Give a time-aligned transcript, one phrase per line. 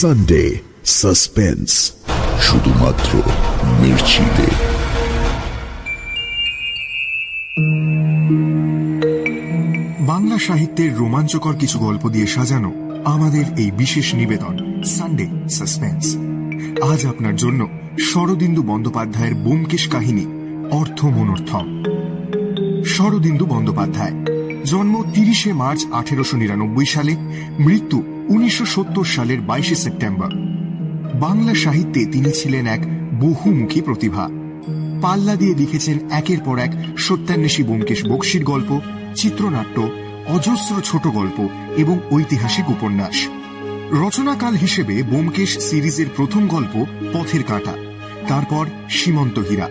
[0.00, 1.92] Sunday suspense
[2.40, 3.22] শুধুমাত্র
[3.80, 4.48] মির্চিতে
[10.00, 12.70] বাংলা সাহিত্যের রোমাঞ্চকর কিছু গল্প দিয়ে সাজানো
[13.04, 16.16] আমাদের এই বিশেষ নিবেদন সানডে সাসপেন্স
[16.82, 17.68] আজ আপনার জন্য
[18.00, 20.24] শরদিন্দু বন্দ্যোপাধ্যায়ের বোমকেশ কাহিনী,
[20.70, 21.82] অর্থ মনর্থম
[22.84, 24.12] শরদিন্দু বন্দ্যোপাধ্যায়,
[24.66, 27.16] জন্ম তিরিশে মার্চ আঠেরোশো নিরানব্বই সালে,
[27.58, 30.30] মৃত্যু উনিশশো সত্তর সালের বাইশে সেপ্টেম্বর।
[31.20, 32.82] বাংলা সাহিত্যে তিনি ছিলেন এক
[33.20, 34.28] বহুমুখী প্রতিভা।
[35.02, 38.80] পাল্লা দিয়ে লিখেছেন একের পর এক সত্যান্বেষী ব্যোমকেশ বক্সির গল্প,
[39.14, 39.88] চিত্রনাট্য,
[40.26, 43.28] অজস্র ছোট গল্প এবং ঐতিহাসিক উপন্যাস।
[43.92, 47.74] রচনাকাল হিসেবে বোমকেশ সিরিজের প্রথম গল্প পথের কাঁটা,
[48.28, 49.68] তারপর সীমন্ত হীরা।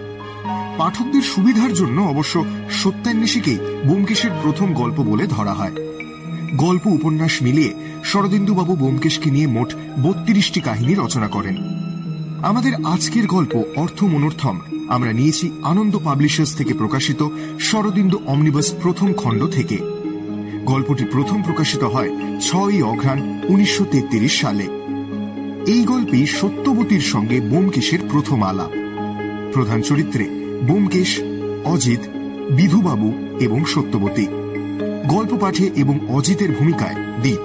[0.78, 5.72] পাঠকদের সুবিধার জন্য অবশ্য সত্যান্বেষীকেই বোমকেশের প্রথম গল্প বলে ধরা হয়।
[6.58, 11.58] গল্প উপন্যাস মিলিয়ে শরদিন্দুবাবু বোমকেশকে নিয়ে মোট বত্রিশটি কাহিনী রচনা করেন।
[12.42, 17.28] আমাদের আজকের গল্প অর্থ মনোর্থম আমরা নিয়েছি আনন্দ পাবলিশার্স থেকে প্রকাশিত
[17.60, 19.78] শরদিন্দু অমনিবাস প্রথম খণ্ড থেকে।
[20.66, 24.68] গল্পটি প্রথম প্রকাশিত হয় ছয়ই অঘ্রাণ উনিশশো তেত্রিশ সালে।
[25.68, 28.70] এই গল্পে সত্যবতীর সঙ্গে বোমকেশের প্রথম আলাপ।
[29.54, 30.30] প্রধান চরিত্রে
[30.68, 31.20] বোমকেশ
[31.66, 32.00] অজিত,
[32.52, 34.28] বিধুবাবু এবং সত্যবতী।
[35.06, 37.40] গল্প পাঠে এবং অজিতের ভূমিকায় দ্বীপ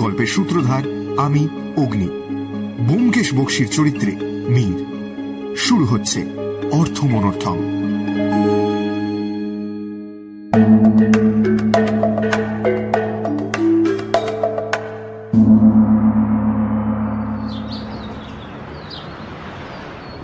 [0.00, 0.82] গল্পের সূত্রধার
[1.18, 2.08] আমি, অগ্নি।
[2.80, 4.16] বোমকেশ বক্সির চরিত্রে
[4.48, 4.84] মীর।
[5.56, 6.24] শুরু হচ্ছে
[6.72, 7.58] অর্থ মনর্থম।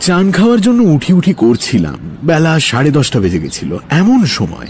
[0.01, 4.67] চান খাওয়ার জন্য উঠি উঠি করছিলাম। বেলা সাড়ে দশটা বেজে গেছিল। এমন সময়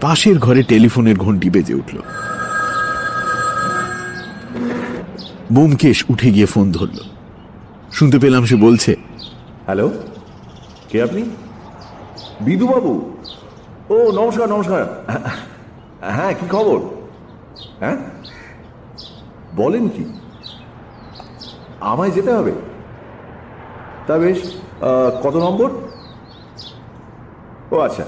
[0.00, 1.98] পাশের ঘরে টেলিফোনের ঘন্টি বেজে উঠল।
[5.52, 6.98] বোমকেশ উঠে গিয়ে ফোন ধরল।
[7.92, 8.96] শুনতে পেলাম সে বলছে,
[9.66, 9.90] হ্যালো?
[10.88, 11.22] কে আপনি?
[12.40, 13.16] বিধুবাবু
[13.90, 15.04] ও, নমস্কার নমস্কার।
[16.10, 16.78] হ্যাঁ কি খবর?
[17.80, 17.96] হ্যাঁ?
[19.56, 20.04] বলেন কি?
[21.80, 22.52] আমায় যেতে হবে।
[24.06, 24.38] তা বেশ
[25.22, 25.70] কত নম্বর?
[27.70, 28.04] ও আচ্ছা।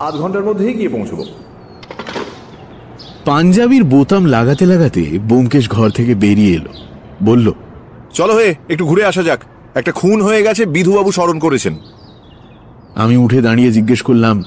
[0.00, 1.24] আধ ঘণ্টার মধ্যেই গিয়ে পৌঁছবো।
[3.24, 6.72] পাঞ্জাবির বোতাম লাগাতে লাগাতে বোমকেশ ঘর থেকে বেরিয়ে এলো।
[7.22, 7.52] বলল
[8.12, 9.40] চলো হে একটু ঘুরে আসা যাক।
[9.74, 11.74] একটা খুন হয়ে গেছে বিধুবাবু স্মরণ করেছেন।
[12.94, 14.44] আমি উঠে দাঁড়িয়ে জিজ্ঞেস করলাম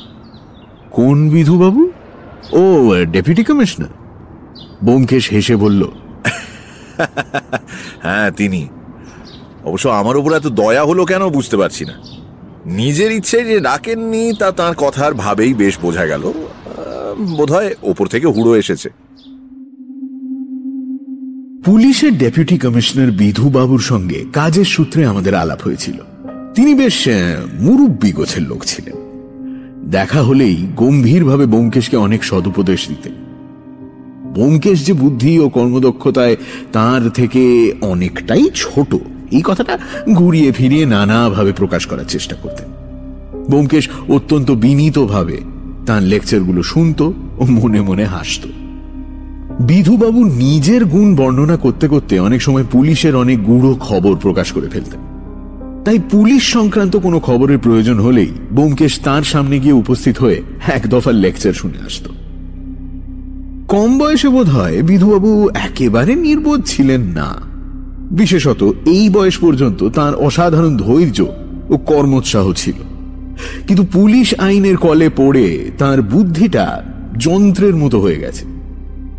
[0.92, 1.92] কোন বিধুবাবু?
[2.52, 2.62] ও
[3.06, 3.94] ডেপুটি কমিশনার।
[4.84, 5.82] বোমকেশ হেসে বলল
[8.02, 8.62] হ্যাঁ তিনি।
[9.64, 11.96] অবশ্য আমার উপর এত দয়া হলো কেন বুঝতে পারছি না।
[12.66, 16.34] নিজের ইচ্ছে যে ডাকেননি, তা তার কথার ভাবেই বেশ বোঝা গেল।
[17.38, 18.90] বোধ হয় ওপর থেকে হুড়ো এসেছে।
[21.66, 25.94] পুলিশের ডেপুটি কমিশনার বিধু বাবুর সঙ্গে কাজের সূত্রে আমাদের আলাপ হয়েছিল।
[26.56, 27.08] তিনি বেশ
[27.60, 28.96] মুরব্বি গোছের লোক ছিলেন।
[29.90, 33.12] দেখা হলেই গম্ভীরভাবে বোমকেশকে অনেক সদুপদেশ দিতেন
[34.34, 36.36] বোমকেশ যে বুদ্ধি ও কর্মদক্ষতায়
[36.72, 38.96] তার থেকে অনেকটাই ছোট।
[39.32, 39.78] এই কথাটা
[40.14, 42.68] ঘুরিয়ে ফিরিয়ে নানাভাবে প্রকাশ করার চেষ্টা করতেন।
[43.50, 45.38] বোমকেশ অত্যন্ত বিনীতভাবে
[45.86, 47.02] তার লেকচারগুলো শুনত
[47.38, 48.48] ও মনে মনে হাসত।
[49.62, 55.00] বিধুবাবু নিজের গুণ বর্ণনা করতে করতে অনেক সময় পুলিশের অনেক গুঁড়ো খবর প্রকাশ করে ফেলতেন।
[55.86, 61.14] তাই পুলিশ সংক্রান্ত কোনো খবরের প্রয়োজন হলেই বোমকেশ তার সামনে গিয়ে উপস্থিত হয়ে এক দফার
[61.14, 62.08] লেকচার শুনে আসত।
[63.68, 67.51] কম বয়সে বোধ হয় বিধুবাবু একেবারে নির্বোধ ছিলেন না।
[68.12, 71.22] বিশেষত এই বয়স পর্যন্ত তার অসাধারণ ধৈর্য
[71.70, 72.74] ও কর্মোৎসাহ ছিল।
[73.68, 76.84] কিন্তু পুলিশ আইনের কলে পড়ে তার বুদ্ধিটা
[77.18, 78.46] যন্ত্রের মতো হয়ে গেছে।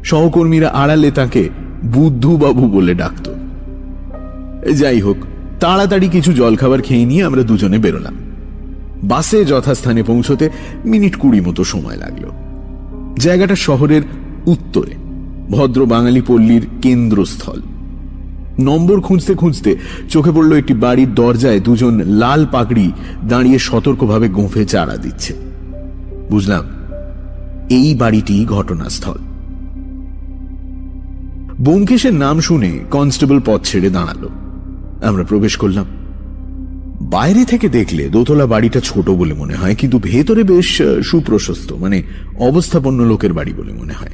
[0.04, 1.48] সহকর্মীরা আড়ালে তাকে
[1.84, 3.34] বুদ্ধুবাবু বলে ডাকত।
[4.68, 5.16] যাই হোক,
[5.60, 8.14] তাড়াতাড়ি কিছু জলখাবার খেয়ে নিয়ে আমরা দুজনে বেরোলাম।
[9.04, 10.50] বাসে যথাস্থানে পৌঁছতে
[10.84, 12.26] মিনিট কুড়ি মতো সময় লাগল।
[13.18, 14.02] জায়গাটা শহরের
[14.46, 14.94] উত্তরে,
[15.50, 17.60] ভদ্র বাঙালি পল্লীর কেন্দ্রস্থল।
[18.60, 19.76] নম্বর খুঁজতে খুঁজতে
[20.08, 22.92] চোখে পড়ল একটি বাড়ির দরজায় দুজন লাল পাগড়ি
[23.28, 25.34] দাঁড়িয়ে সতর্কভাবে গোঁফে চারা দিচ্ছে।
[26.30, 26.64] বুঝলাম,
[27.70, 29.18] এই বাড়িটি ঘটনাস্থল।
[31.60, 34.28] বোমকেশের নাম শুনে কনস্টেবল পথ ছেড়ে দাঁড়াল।
[35.02, 35.84] আমরা প্রবেশ করলাম।
[37.00, 42.02] বাইরে থেকে দেখলে দোতলা বাড়িটা ছোট বলে মনে হয়, কিন্তু ভেতরে বেশ সুপ্রশস্ত মানে
[42.38, 44.10] অবস্থাপন্ন লোকের বাড়ি বলে মনে হয়।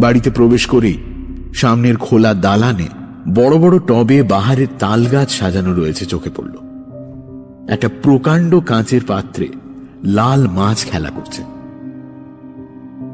[0.00, 0.98] বাড়িতে প্রবেশ করেই
[1.54, 2.88] সামনের খোলা দালানে
[3.34, 6.54] বড় বড় টবে বাহারের তাল গাছ সাজানো রয়েছে চোখে পড়ল।
[7.68, 9.48] একটা প্রকাণ্ড কাঁচের পাত্রে
[10.04, 11.42] লাল মাছ খেলা করছে।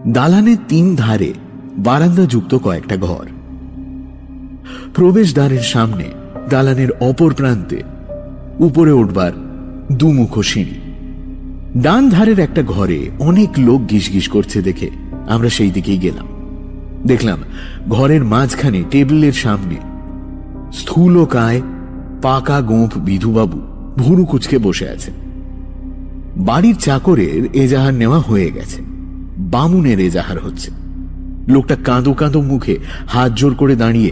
[0.08, 1.34] দালানের তিন ধারে
[1.78, 3.26] বারান্দা যুক্ত কয়েকটা ঘর।
[4.94, 6.04] প্রবেশদ্বারের সামনে
[6.50, 7.82] দালানের অপর প্রান্তে
[8.58, 9.32] উপরে উঠবার
[9.92, 10.80] দুমুখো সিঁড়ি।
[11.82, 14.90] ডান ধারের একটা ঘরে অনেক লোক গিসগিস করছে দেখে
[15.28, 16.26] আমরা সেই দিকেই গেলাম।
[17.06, 17.38] দেখলাম
[17.88, 19.76] ঘরের মাঝখানে টেবিলের সামনে
[20.72, 21.62] স্থূল কায়
[22.22, 23.60] পাকা গোঁফ বিধুবাবু
[23.96, 25.10] ভুরু কুচকে বসে আছে।
[26.36, 28.82] বাড়ির চাকরের এজাহার নেওয়া হয়ে গেছে।
[29.38, 30.70] বামুনের এজাহার হচ্ছে।
[31.48, 32.78] লোকটা কাঁদো কাঁদো মুখে
[33.08, 34.10] হাত জোর করে দাঁড়িয়ে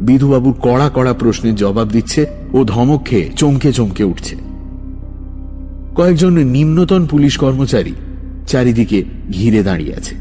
[0.00, 4.36] বিধুবাবুর কড়া কড়া প্রশ্নের জবাব দিচ্ছে ও ধমক খেয়ে চমকে চমকে উঠছে।
[5.94, 7.92] কয়েকজন নিম্নতন পুলিশ কর্মচারী
[8.46, 10.14] চারিদিকে ঘিরে দাঁড়িয়ে আছে।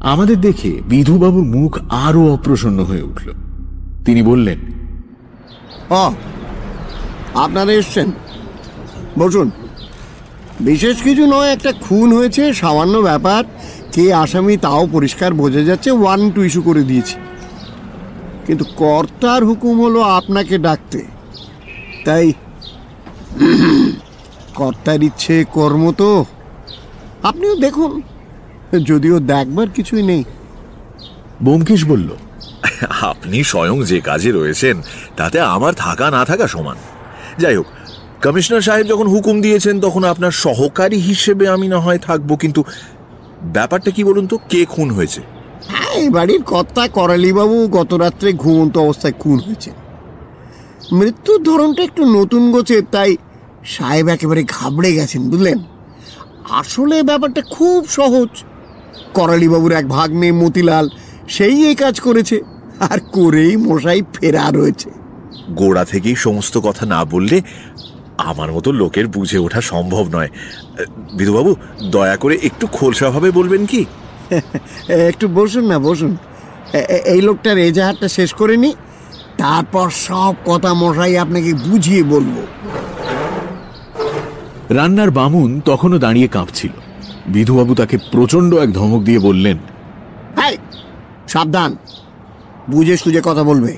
[0.00, 3.30] আমাদের দেখে বিধুবাবুর মুখ আরও অপ্রসন্ন হয়ে উঠল।
[4.04, 4.58] তিনি বললেন
[5.90, 6.12] ও
[7.34, 8.12] আপনারা এসছেন।
[9.18, 9.50] বসুন।
[10.60, 13.44] বিশেষ কিছু নয় একটা খুন হয়েছে সামান্য ব্যাপার।
[13.92, 17.16] কে আসামি তাও পরিষ্কার বোঝা যাচ্ছে ওয়ান টু ইস্যু করে দিয়েছি।
[18.46, 21.04] কিন্তু কর্তার হুকুম হলো আপনাকে ডাকতে।
[22.04, 22.32] তাই
[24.54, 26.24] কর্তার ইচ্ছে কর্ম তো।
[27.22, 28.02] আপনিও দেখুন
[28.84, 30.24] যদিও দেখবার কিছুই নেই।
[31.42, 32.08] বোমকেশ বলল
[33.02, 34.82] আপনি স্বয়ং যে কাজে রয়েছেন,
[35.16, 36.76] তাতে আমার থাকা না থাকা সমান।
[37.38, 37.66] যাই হোক,
[38.24, 42.64] কমিশনার সাহেব যখন হুকুম দিয়েছেন, তখন আপনার সহকারী হিসেবে আমি না হয় থাকব, কিন্তু
[43.42, 45.20] ব্যাপারটা কি বলুন তো, কে খুন হয়েছে?
[45.68, 49.70] হ্যাঁ এই বাড়ির কর্তা করালিবাবু গত রাত্রে ঘুমন্ত অবস্থায় খুন হয়েছে
[50.92, 53.16] মৃত্যুর ধরনটা একটু নতুন গোছে, তাই
[53.64, 55.58] সাহেব একেবারে ঘাবড়ে গেছেন, বুঝলেন?
[56.50, 58.30] আসলে ব্যাপারটা খুব সহজ।
[59.14, 60.88] করালিবাবুর এক ভাগ্নে মতিলাল,
[61.28, 62.36] সেই এই কাজ করেছে।
[62.90, 64.90] আর করেই মশাই ফেরা রয়েছে।
[65.50, 67.36] গোড়া থেকেই সমস্ত কথা না বললে
[68.18, 70.30] আমার মতো লোকের বুঝে ওঠা সম্ভব নয়।
[71.12, 71.56] বিধুবাবু
[71.90, 73.84] দয়া করে একটু খোলসাভাবে বলবেন কি?
[75.10, 76.16] একটু বসুন না বসুন।
[77.04, 78.70] এই লোকটার এজাহারটা শেষ করে নি
[79.38, 82.36] তারপর সব কথা মশাই আপনাকে বুঝিয়ে বলব।
[84.68, 86.72] রান্নার বামুন তখনও দাঁড়িয়ে কাঁপছিল।
[87.28, 89.58] বিধুবাবু তাকে প্রচণ্ড এক ধমক দিয়ে বললেন
[91.28, 91.70] সাবধান।
[92.70, 93.72] বুঝে সুঝে কথা বলবে।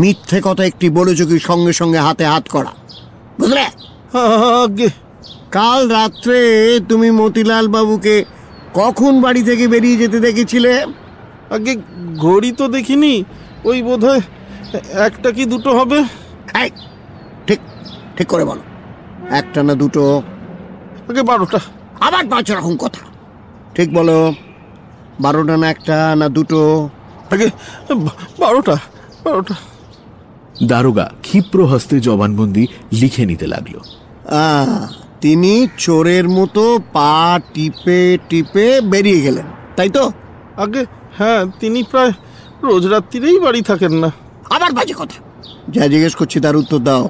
[0.00, 2.72] মিথ্যে কথা একটি বলেছ কি সঙ্গে সঙ্গে হাতে হাত করা।
[3.40, 3.64] বুঝলে?
[4.64, 4.88] আগে
[5.56, 6.38] কাল রাত্রে
[6.90, 8.16] তুমি মতিলাল বাবুকে
[8.74, 10.72] কখন বাড়ি থেকে বেরিয়ে যেতে দেখেছিলে?
[11.56, 11.72] আগে
[12.24, 13.14] ঘড়ি তো দেখিনি
[13.70, 14.04] ওই বোধ
[15.08, 15.98] একটা কি দুটো হবে?
[17.46, 17.60] ঠিক
[18.16, 18.62] ঠিক করে বলো।
[19.40, 20.02] একটা না দুটো?
[21.08, 21.60] আগে বারোটা।
[22.06, 23.02] আবার পাঁচ রকম কথা।
[23.74, 24.18] ঠিক বলো
[25.20, 26.60] বারোটা না একটা না দুটো?
[27.32, 27.48] আগে
[28.40, 28.76] বারোটা
[29.24, 29.54] বারোটা।
[30.70, 32.64] দারোগা ক্ষিপ্র হস্তে জবানবন্দি
[33.00, 33.74] লিখে নিতে লাগল।
[35.20, 37.14] তিনি চোরের মতো পা
[37.54, 39.46] টিপে টিপে বেরিয়ে গেলেন
[39.76, 40.04] তাই তো?
[40.56, 40.82] আগে
[41.18, 42.12] হ্যাঁ তিনি প্রায়
[42.62, 44.10] রোজ রাত্রিরেই বাড়ি থাকেন না।
[44.54, 45.18] আবার বাজে কথা।
[45.74, 47.04] যা জিজ্ঞেস করছি তার উত্তর দাও।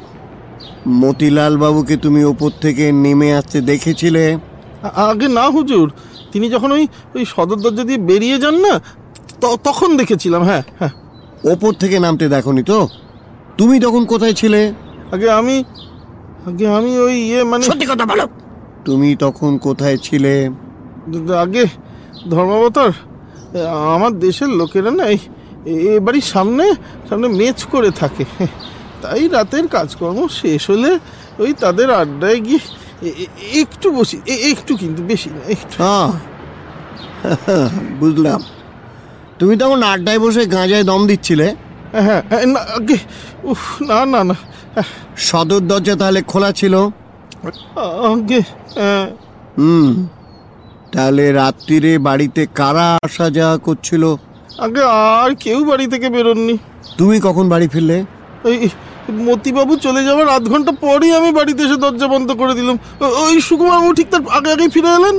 [1.02, 4.24] মতিলাল বাবুকে তুমি ওপর থেকে নেমে আসতে দেখেছিলে?
[5.08, 5.86] আগে না হুজুর।
[6.32, 6.84] তিনি যখন ওই
[7.14, 8.74] ওই সদর দরজা দিয়ে বেরিয়ে যান না
[9.40, 10.90] তখন দেখেছিলাম হ্যাঁ হ্যাঁ।
[11.52, 12.88] ওপর থেকে নামতে দেখনি তো?
[13.58, 14.72] তুমি তখন কোথায় ছিলে?
[15.12, 15.64] আগে আমি
[16.46, 18.28] আগে আমি ওই ইয়ে মানে সত্যি কথা বলো।
[18.84, 20.50] তুমি তখন কোথায় ছিলে?
[21.40, 21.64] আগে
[22.30, 22.90] ধর্মাবতার
[23.94, 25.18] আমার দেশের লোকেরা না এই
[25.66, 26.74] এ বাড়ির সামনে
[27.08, 28.24] সামনে মেচ করে থাকে।
[29.02, 30.98] তাই রাতের কাজকর্ম শেষ হলে
[31.38, 32.58] ওই তাদের আড্ডায় গিয়ে
[33.52, 36.08] একটু বসি এ- একটু কিন্তু বেশি না একটু। হ্যাঁ
[38.00, 38.42] বুঝলাম।
[39.40, 41.46] তুমি তখন আড্ডায় বসে গাঁজায় দম দিচ্ছিলে?
[42.06, 42.60] হ্যাঁ হ্যাঁ, না
[43.50, 44.36] উফ না না না।
[45.28, 46.74] সদর দরজা তাহলে খোলা ছিল?
[49.58, 49.90] হুম
[50.94, 54.02] তাহলে রাত্রিরে বাড়িতে কারা আসা যাওয়া করছিল?
[54.64, 54.82] আগে
[55.20, 56.54] আর কেউ বাড়ি থেকে বেরোননি।
[56.98, 57.96] তুমি কখন বাড়ি ফিরলে?
[58.48, 58.56] ওই
[59.28, 62.76] মতিবাবু চলে যাওয়ার আধ ঘণ্টা পরেই আমি বাড়িতে এসে দরজা বন্ধ করে দিলাম।
[63.24, 65.16] ওই সুকুমার বাবু ঠিক তার আগে আগে ফিরে এলেন?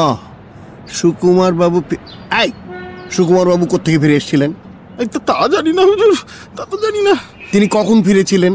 [0.00, 0.04] ও
[0.98, 1.78] সুকুমার বাবু
[2.42, 2.48] এই
[3.14, 4.50] সুকুমার বাবু কোথেকে ফিরে এসেছিলেন?
[5.14, 6.12] তো তা জানি না হুজুর
[6.56, 7.14] তা তো জানি না।
[7.52, 8.54] তিনি কখন ফিরেছিলেন?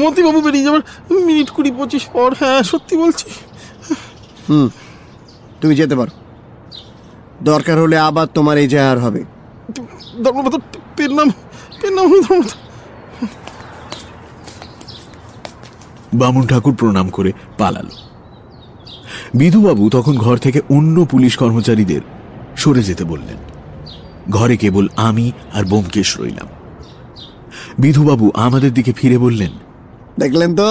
[0.00, 0.82] মতিবাবু বেরিয়ে যাবার
[1.28, 3.28] মিনিট কুড়ি পঁচিশ পর হ্যাঁ সত্যি বলছি।
[4.48, 4.68] হুম
[5.60, 6.12] তুমি যেতে পারো।
[7.50, 9.20] দরকার হলে আবার তোমার এই জাহার হবে।
[10.24, 10.54] ধর্মপত
[10.96, 11.28] পেন নাম
[11.80, 12.52] পেন নাম ধর্মপত
[16.20, 17.94] বামুন ঠাকুর প্রণাম করে পালালো।
[19.34, 22.02] বিধুবাবু তখন ঘর থেকে অন্য পুলিশ কর্মচারীদের
[22.56, 23.38] সরে যেতে বললেন।
[24.30, 26.46] ঘরে কেবল আমি আর বোমকেশ রইলাম।
[27.78, 29.50] বিধুবাবু আমাদের দিকে ফিরে বললেন
[30.18, 30.68] দেখলেন তো?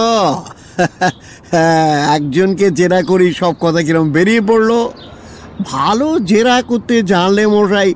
[2.16, 4.90] একজনকে জেরা করি সব কথা কিরম বেরিয়ে পড়ল।
[5.64, 7.94] ভালো জেরা করতে জানলে মশাই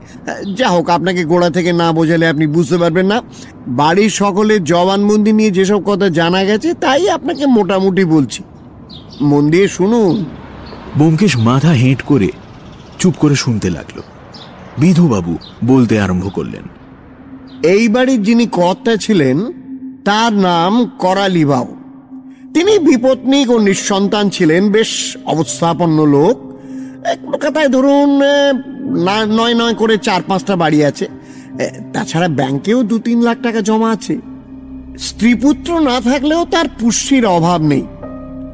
[0.55, 3.21] যা হোক আপনাকে গোড়া থেকে না বোঝালে আপনি বুঝতে পারবেন না।
[3.67, 8.43] বাড়ির সকলের জবানবন্দি নিয়ে যেসব কথা জানা গেছে তাই আপনাকে মোটামুটি বলছি।
[9.21, 10.25] মন দিয়ে শুনুন।
[10.97, 12.31] ব্যোমকেশ মাথা হেঁট করে
[12.99, 14.01] চুপ করে শুনতে লাগল।
[14.81, 15.33] বিধুবাবু
[15.65, 16.65] বলতে আরম্ভ করলেন।
[17.73, 19.37] এই বাড়ির যিনি কর্তা ছিলেন,
[20.05, 20.71] তার নাম
[21.03, 21.73] করালি বাবু
[22.53, 24.91] তিনি বিপত্নিক ও নিঃসন্তান ছিলেন, বেশ
[25.25, 26.35] অবস্থাপন্ন লোক।
[27.43, 28.09] কথায় ধরুন
[29.37, 31.05] নয় নয় করে চার পাঁচটা বাড়ি আছে।
[31.93, 34.15] তাছাড়া ব্যাংকেও দু তিন লাখ টাকা জমা আছে।
[34.97, 37.83] স্ত্রীপুত্র না থাকলেও তার পুষ্টির অভাব নেই।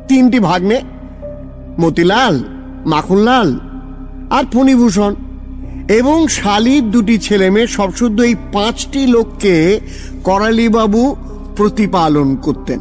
[0.08, 0.78] তিনটি ভাগ্নে,
[1.82, 2.36] মতিলাল,
[2.86, 3.50] মাখনলাল
[4.38, 5.14] আর ফণিভূষণ।
[5.90, 9.80] এবং শালির দুটি ছেলে মেয়ে সবশুদ্ধ এই পাঁচটি লোককে
[10.24, 11.16] করালিবাবু
[11.56, 12.80] প্রতিপালন করতেন।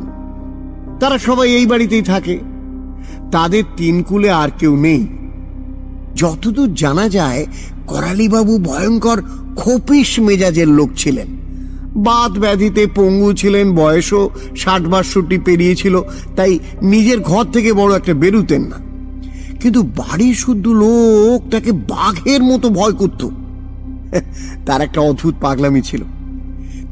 [1.00, 2.38] তারা সবাই এই বাড়িতেই থাকে।
[3.32, 5.06] তাদের তিন কুলে আর কেউ নেই।
[6.14, 7.46] যতদূর জানা যায়,
[7.86, 9.22] করালিবাবু ভয়ঙ্কর
[9.56, 11.26] খোপিস মেজাজের লোক ছিলেন।
[11.96, 16.00] বাত ব্যাধিতে পঙ্গু ছিলেন, বয়সও ষাট বাষট্টি পেরিয়েছিল,
[16.36, 18.91] তাই নিজের ঘর থেকে বড় একটা বেরুতেন না।
[19.62, 23.28] কিন্তু বাড়ির শুদ্ধ লোক তাকে বাঘের মতো ভয় করত।
[24.66, 26.02] তার একটা অদ্ভুত পাগলামি ছিল।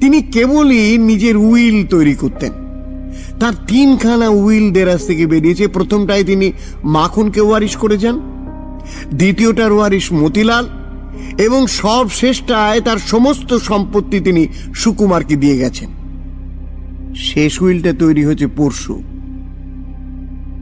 [0.00, 2.52] তিনি কেবলই নিজের উইল তৈরি করতেন।
[3.40, 6.52] তার তিনখানা উইল দেরাজ থেকে বেরিয়েছে। প্রথমটায় তিনি
[6.84, 8.20] মাখনকে ওয়ারিশ করে যান
[9.14, 10.68] দ্বিতীয়টার ওয়ারিশ মতিলাল,
[11.38, 15.90] এবং সব শেষটায় তার সমস্ত সম্পত্তি তিনি সুকুমারকে দিয়ে গেছেন।
[17.16, 19.02] শেষ উইলটা তৈরি হয়েছে পরশু।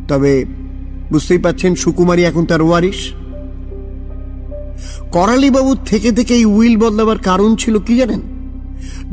[0.08, 0.44] তবে
[1.10, 3.12] বুঝতেই পাচ্ছেন, সুকুমারী এখন তার ওয়ারিশ।
[5.10, 8.20] করালিবাবুর থেকে থেকে এই উইল বদলাবার কারণ ছিল কি জানেন?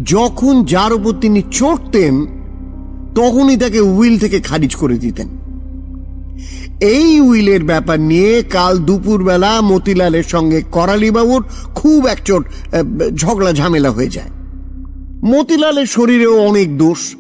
[0.04, 2.26] যখন যার উপর তিনি চড়তেন,
[3.16, 5.28] তখনই তাকে উইল থেকে খারিজ করে দিতেন।
[6.80, 11.44] এই উইলের ব্যাপার নিয়ে কাল দুপুরবেলা মতিলালের সঙ্গে করালিবাবুর
[11.76, 12.46] খুব একচোট
[13.16, 14.30] ঝগড়া, ঝামেলা হয়ে যায়।
[15.24, 17.16] মতিলালের শরীরেও অনেক দোষ।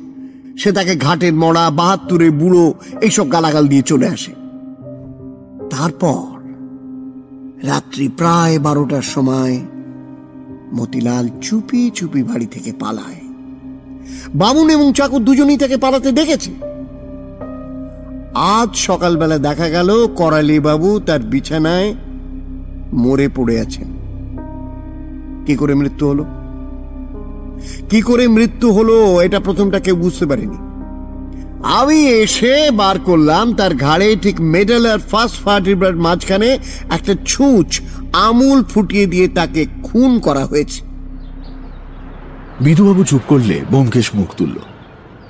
[0.57, 4.44] সে তাকে ঘাটের মরা বাহাত্তরে বুড়ো, এইসব গালাগাল দিয়ে চলে আসে।
[5.69, 6.35] তারপর
[7.67, 9.59] রাত্রি প্রায় বারোটার সময়
[10.73, 13.15] মতিলাল চুপি চুপি বাড়ি থেকে পালায়।
[14.35, 16.51] বামুন এবং চাকর দুজনেই তাকে পালাতে দেখেছে।
[18.35, 21.95] আজ সকালবেলা দেখা গেল করালি বাবু তার বিছানায়
[22.93, 23.87] মরে পড়ে আছেন।
[25.45, 26.25] কি করে মৃত্যু হলো?
[27.89, 29.21] কি করে মৃত্যু হলো?
[29.21, 30.57] এটা প্রথমটা কেউ বুঝতে পারেনি।
[31.65, 37.81] আমি এসে বার করলাম তার ঘাড়ে ঠিক মেডেল আর ফার্স্ট ফার্টিব্রার মাঝখানে একটা ছুঁচ
[38.13, 40.81] আমুল ফুটিয়ে দিয়ে তাকে খুন করা হয়েছে।
[42.61, 44.55] বিধুবাবু চুপ করলে ব্যোমকেশ মুখ তুলল।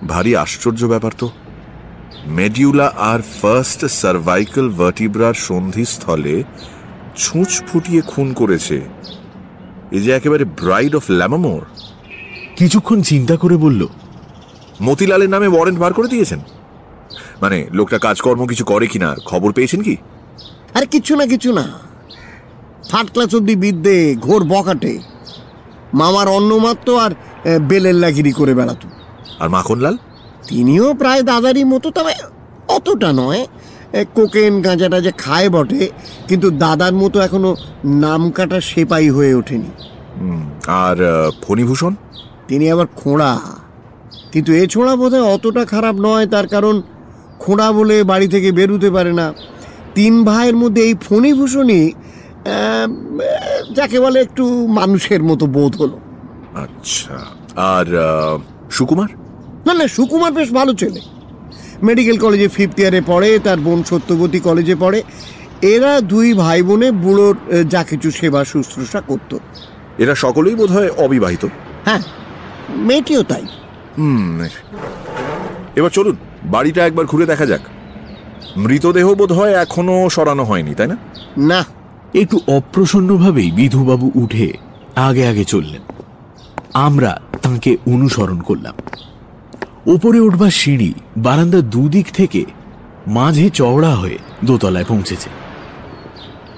[0.07, 1.29] ভারী আশ্চর্য ব্যাপার তো।
[2.25, 6.43] মেডিউলা আর ফার্স্ট সার্ভাইকাল ভার্টিব্রার সন্ধিস্থলে
[7.15, 8.81] ছুঁচ ফুটিয়ে খুন করেছে।
[9.91, 11.61] এ যে একেবারে ব্রাইড অফ ল্যামামোর
[12.55, 13.87] কিছুক্ষণ চিন্তা করে বলল
[14.81, 16.39] মতিলালের নামে ওয়ারেন্ট বার করে দিয়েছেন।
[17.41, 19.97] মানে লোকটা কাজকর্ম কিছু করে কিনা খবর পেয়েছেন কি?
[20.73, 21.79] আরে কিছু না কিছু না।
[22.89, 24.99] থার্ড ক্লাস অব্দি বিদ্যে ঘোর বকাটে।
[25.93, 27.11] মামার অন্নমাত্র আর
[27.59, 28.87] বেলের লাগিরি করে বেড়াতো।
[29.39, 29.97] আর মাখনলাল?
[30.47, 32.13] তিনিও প্রায় দাদারই মতো তবে
[32.67, 33.47] অতটা নয়।
[34.15, 35.89] কোকেন গাঁজাটা যে খায় বটে
[36.27, 37.55] কিন্তু দাদার মতো এখনও
[37.85, 39.71] নামকাটা সেপাই হয়ে ওঠেনি।
[40.67, 41.95] আর ফণিভূষণ?
[42.47, 43.39] তিনি আবার খোঁড়া।
[44.35, 46.75] কিন্তু এ ছোঁড়া বোধহয় অতটা খারাপ নয় তার কারণ
[47.43, 49.27] খোঁড়া বলে বাড়ি থেকে বেরুতে পারে না।
[49.97, 51.85] তিন ভাইয়ের মধ্যে এই ফণিভূষণই
[53.77, 54.43] যাকে বলে একটু
[54.79, 55.97] মানুষের মতো বোধ হলো।
[56.63, 57.17] আচ্ছা
[57.73, 57.87] আর
[58.77, 59.09] সুকুমার?
[59.67, 61.01] না না সুকুমার বেশ ভালো ছেলে।
[61.87, 64.99] মেডিকেল কলেজে ফিফথ ইয়ারে পড়ে তার বোন সত্যবতী কলেজে পড়ে।
[65.73, 67.35] এরা দুই ভাই বোনে বুড়োর
[67.73, 69.31] যা কিছু সেবা শুশ্রূষা করত।
[70.03, 71.43] এরা সকলেই বোধহয় অবিবাহিত।
[71.87, 72.01] হ্যাঁ
[72.87, 73.45] মেয়েটিও তাই।
[73.97, 74.41] হুম
[75.75, 77.61] এবার চলুন বাড়িটা একবার ঘুরে দেখা যাক।
[78.57, 80.97] মৃতদেহ বোধ হয় এখনও সরানো হয়নি তাই না?
[81.37, 81.65] না।
[82.15, 84.53] একটু অপ্রসন্নভাবেই বিধুবাবু উঠে
[84.95, 85.81] আগে আগে চললেন।
[86.73, 88.73] আমরা তাকে অনুসরণ করলাম।
[89.85, 92.45] ওপরে উঠবার সিঁড়ি বারান্দার দুদিক থেকে
[93.07, 95.29] মাঝে চওড়া হয়ে দোতলায় পৌঁছেছে।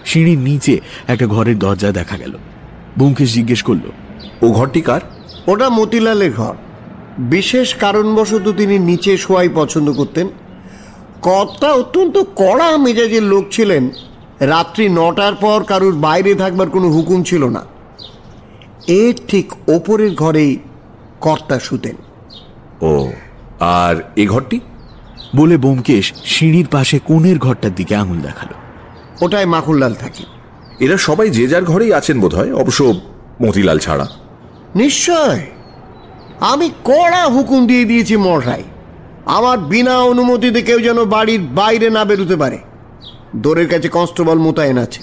[0.06, 2.34] সিঁড়ির নিচে একটা ঘরের দরজা দেখা গেল।
[2.98, 3.92] ব্যোমকেশ জিজ্ঞেস করল
[4.42, 5.02] ও ঘরটি কার?
[5.48, 6.54] ওটা মতিলালের ঘর।
[7.20, 10.28] বিশেষ কারণবশত তিনি নিচে শোয়াই পছন্দ করতেন।
[11.22, 13.90] কর্তা অত্যন্ত কড়া মেজাজের লোক ছিলেন।
[14.40, 17.66] রাত্রি নটার পর কারুর বাইরে থাকবার কোনো হুকুম ছিল না।
[18.88, 20.58] এর ঠিক ওপরের ঘরেই
[21.22, 21.96] কর্তা শুতেন।
[22.82, 23.12] ও
[23.60, 24.60] আর এ ঘরটি?
[25.36, 28.54] বলে ব্যোমকেশ সিঁড়ির পাশে কোণের ঘরটার দিকে আঙুল দেখাল।
[29.26, 30.24] ওটায় মাখনলাল থাকে।
[30.80, 33.00] এরা সবাই যে যার ঘরেই আছেন বোধহয় অবশ্য
[33.42, 34.08] মতিলাল ছাড়া।
[34.76, 35.46] নিশ্চয়!
[36.40, 38.64] আমি কড়া হুকুম দিয়ে দিয়েছি মশাই
[39.26, 42.58] আমার বিনা অনুমতিতে কেউ যেন বাড়ির বাইরে না বেরোতে পারে।
[43.36, 45.02] দোরের কাছে কনস্টেবল মোতায়েন আছে।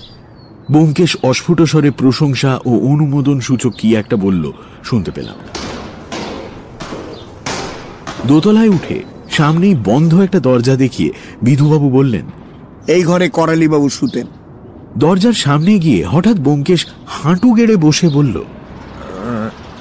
[0.71, 4.53] ব্যোমকেশ অস্ফুট স্বরে প্রশংসা ও অনুমোদন সূচক কি একটা বলল
[4.85, 5.35] শুনতে পেলাম
[8.27, 11.13] দোতলায় উঠে সামনেই বন্ধ একটা দরজা দেখিয়ে
[11.43, 12.27] বিধুবাবু বললেন
[12.87, 14.27] এই ঘরে করালিবাবু শুতেন।
[14.99, 18.45] দরজার সামনে গিয়ে হঠাৎ ব্যোমকেশ হাঁটু গেড়ে বসে বলল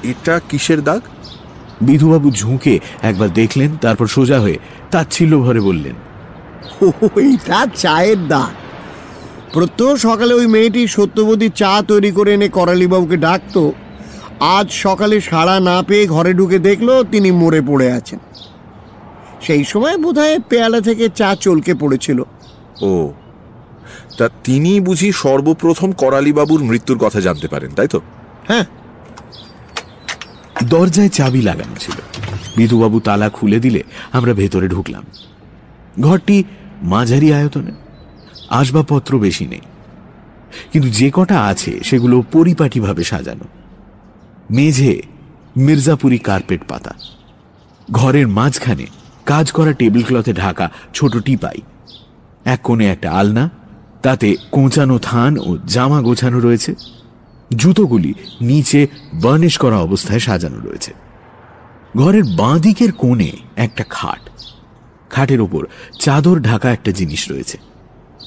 [0.04, 1.02] এটা কিসের দাগ?
[1.84, 4.58] বিধুবাবু ঝুঁকে একবার দেখলেন তারপর সোজা হয়ে
[4.92, 5.96] তাচ্ছিল্য ভরে বললেন
[7.16, 8.54] ওইটা চায়ের দাগ
[9.54, 13.72] প্রত্যহ সকালে ওই মেয়েটি সত্যবতী চা তৈরি করে এনে করালিবাবুকে ডাকতো।
[14.40, 18.20] আজ সকালে সাড়া না পেয়ে ঘরে ঢুকে দেখল তিনি মরে পড়ে আছেন।
[19.42, 22.20] সেই সময় বোধহয় পেয়ালা থেকে চা চলকে পড়েছিল।
[22.82, 23.14] ও
[24.18, 28.00] তা তিনি বুঝি সর্বপ্রথম করালিবাবুর মৃত্যুর কথা জানতে পারেন তাই তো?
[28.48, 28.66] হ্যাঁ
[30.64, 31.96] দরজায় চাবি লাগানো ছিল।
[32.58, 35.04] বিধুবাবু তালা খুলে দিলে আমরা ভেতরে ঢুকলাম।
[36.00, 36.44] ঘরটি
[36.84, 37.72] মাঝারি আয়তনে
[38.50, 39.62] আসবাবপত্র বেশি নেই।
[40.74, 43.44] কিন্তু যে কটা আছে সেগুলো পরিপাটিভাবে সাজানো।
[44.52, 45.02] মেঝে
[45.58, 46.94] মির্জাপুরি কার্পেট পাতা।
[47.92, 48.86] ঘরের মাঝখানে
[49.26, 51.62] কাজ করা টেবিল ক্লথে ঢাকা ছোট টিপাই।
[52.46, 53.50] এক কোণে একটা আলনা,
[54.02, 56.76] তাতে কোঁচানো থান ও জামা গোছানো রয়েছে।
[57.54, 60.94] জুতোগুলি নিচে বার্নিশ করা অবস্থায় সাজানো রয়েছে।
[61.98, 64.30] ঘরের বাঁ দিকের কোণে একটা খাট।
[65.10, 65.68] খাটের ওপর
[66.00, 67.58] চাদর ঢাকা একটা জিনিস রয়েছে।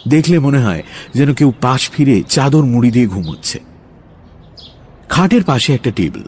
[0.08, 0.82] দেখলে মনে হয়
[1.14, 3.60] যেন কেউ পাশ ফিরে চাদর মুড়ি দিয়ে ঘুমোচ্ছে।
[5.08, 6.22] খাটের পাশে একটা টেবিল।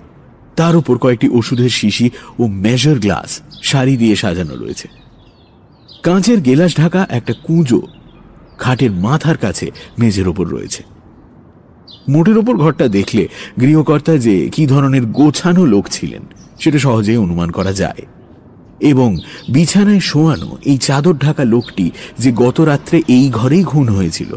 [0.57, 4.88] তার উপর কয়েকটি ওষুধের শিশি ও মেজার গ্লাস সারি দিয়ে সাজানো রয়েছে।
[6.02, 7.83] কাঁচের গেলাস ঢাকা একটা কুঁজো।
[8.59, 10.83] খাটের মাথার কাছে মেঝের ওপর রয়েছে।
[12.09, 13.29] মোটের ওপর ঘরটা দেখলে
[13.61, 16.23] গৃহকর্তা যে কি ধরনের গোছানো লোক ছিলেন,
[16.59, 18.07] সেটা সহজেই অনুমান করা যায়।
[18.81, 19.16] এবং
[19.49, 24.37] বিছানায় শোয়ানো এই চাদর ঢাকা লোকটি যে গত রাত্রে এই ঘরেই খুন হয়েছিল,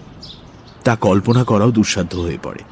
[0.83, 2.63] তা কল্পনা করাও দুঃসাধ্য হয়ে পড়ে।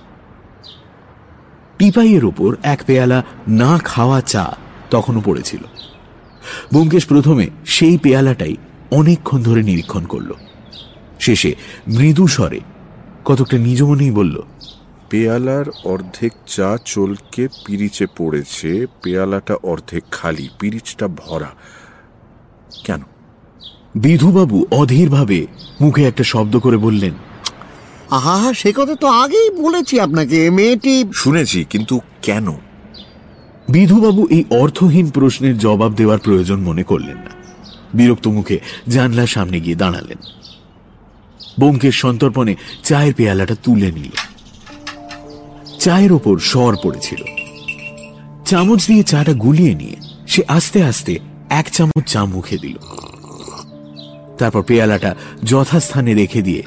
[1.77, 4.55] টিপাইয়ের ওপর এক পেয়ালা না খাওয়া চা
[4.91, 5.63] তখনও পড়েছিল।
[6.71, 8.55] ব্যোমকেশ প্রথমে সেই পেয়ালাটাই
[8.91, 10.33] অনেকক্ষণ ধরে নিরীক্ষণ করল।
[11.19, 11.55] শেষে
[11.87, 12.59] মৃদু স্বরে
[13.25, 14.41] কতকটা নিজ মনেই বলল
[15.09, 21.49] পেয়ালার অর্ধেক চা চলকে পিরিচে পড়েছে পেয়ালাটা অর্ধেক খালি পিরিচটা ভরা।
[22.83, 23.01] কেন?
[23.95, 25.47] বিধুবাবু অধীরভাবে
[25.81, 27.13] মুখে একটা শব্দ করে বললেন
[28.09, 32.47] আহা সে কথা তো আগেই বলেছি আপনাকে মেয়েটি শুনেছি কিন্তু কেন?
[33.69, 37.29] বিধুবাবু এই অর্থহীন প্রশ্নের জবাব দেওয়ার প্রয়োজন মনে করলেন না।
[37.93, 40.17] বিরক্ত মুখে জানলার সামনে গিয়ে দাঁড়ালেন।
[41.59, 44.28] বোমকের সন্তর্পণে চায়ের পেয়ালাটা তুলে নিল
[45.79, 47.23] চায়ের ওপর স্বর পড়েছিল।
[48.45, 49.95] চামচ দিয়ে চাটা গুলিয়ে নিয়ে
[50.27, 52.77] সে আস্তে আস্তে এক চামচ চা মুখে দিল।
[54.37, 56.63] তারপর পেয়ালাটা যথাস্থানে রেখে দিয়ে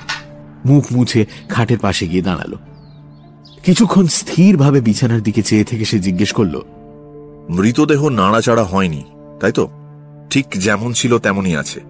[0.65, 2.57] মুখ মুছে খাটের পাশে গিয়ে দাঁড়াল।
[3.63, 6.61] কিছুক্ষণ স্থিরভাবে বিছানার দিকে চেয়ে থেকে সে জিজ্ঞেস করল
[7.51, 9.05] মৃতদেহ নাড়াচাড়া হয়নি
[9.41, 9.69] তাই তো?
[10.31, 11.81] ঠিক যেমন ছিল তেমনই আছে।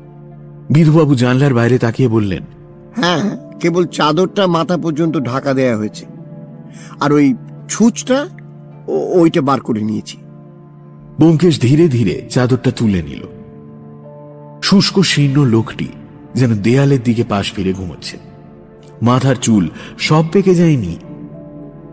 [0.70, 2.42] বিধুবাবু জানলার বাইরে তাকিয়ে বললেন
[2.96, 6.11] হ্যাঁ কেবল চাদরটা মাথা পর্যন্ত ঢাকা দেয়া হয়েছে।
[7.00, 7.34] আর ওই
[7.68, 8.28] ছুঁচটা
[9.14, 10.16] ওইটা বার করে নিয়েছি।
[11.18, 13.26] ব্যোমকেশ ধীরে ধীরে চাদরটা তুলে নিল।
[14.62, 15.88] শুষ্ক শীর্ণ লোকটি
[16.34, 18.16] যেন দেয়ালের দিকে পাশ ফিরে ঘুমোচ্ছে।
[19.02, 20.98] মাথার চুল সব পেকে যায়নি।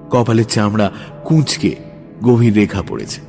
[0.09, 0.91] কপালের চামড়া
[1.25, 1.75] কুঁচকে
[2.23, 3.21] গভীর রেখা পড়েছে।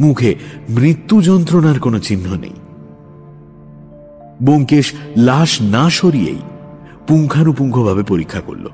[0.00, 0.34] মুখে
[0.70, 2.52] মৃত্যু যন্ত্রণার কোনো চিহ্ন নেই।
[4.42, 6.38] ব্যোমকেশ লাশ না সরিয়েই
[7.06, 8.68] পুঙ্খানুপুঙ্খভাবে পরীক্ষা করল।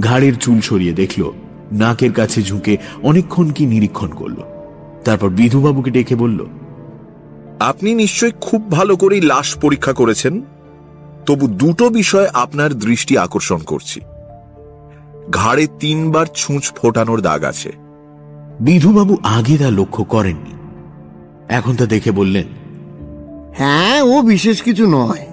[0.00, 1.32] ঘাড়ের চুল সরিয়ে দেখল
[1.72, 4.36] নাকের কাছে ঝুঁকে অনেকক্ষণ কি নিরীক্ষণ করল।
[5.04, 6.46] তারপর বিধুবাবুকে ডেকে বলল
[7.60, 10.42] আপনি নিশ্চয়ই খুব ভালো করেই লাশ পরীক্ষা করেছেন?
[11.26, 14.00] তবু দুটো বিষয় আপনার দৃষ্টি আকর্ষণ করছি।
[15.30, 17.72] ঘাড়ে তিনবার ছুঁচ ফোটানোর দাগ আছে।
[18.60, 20.52] বিধুবাবু আগে তা লক্ষ্য করেননি।
[21.48, 22.44] এখন তা দেখে বললেন
[23.54, 25.26] হ্যাঁ ও বিশেষ কিছু নয়।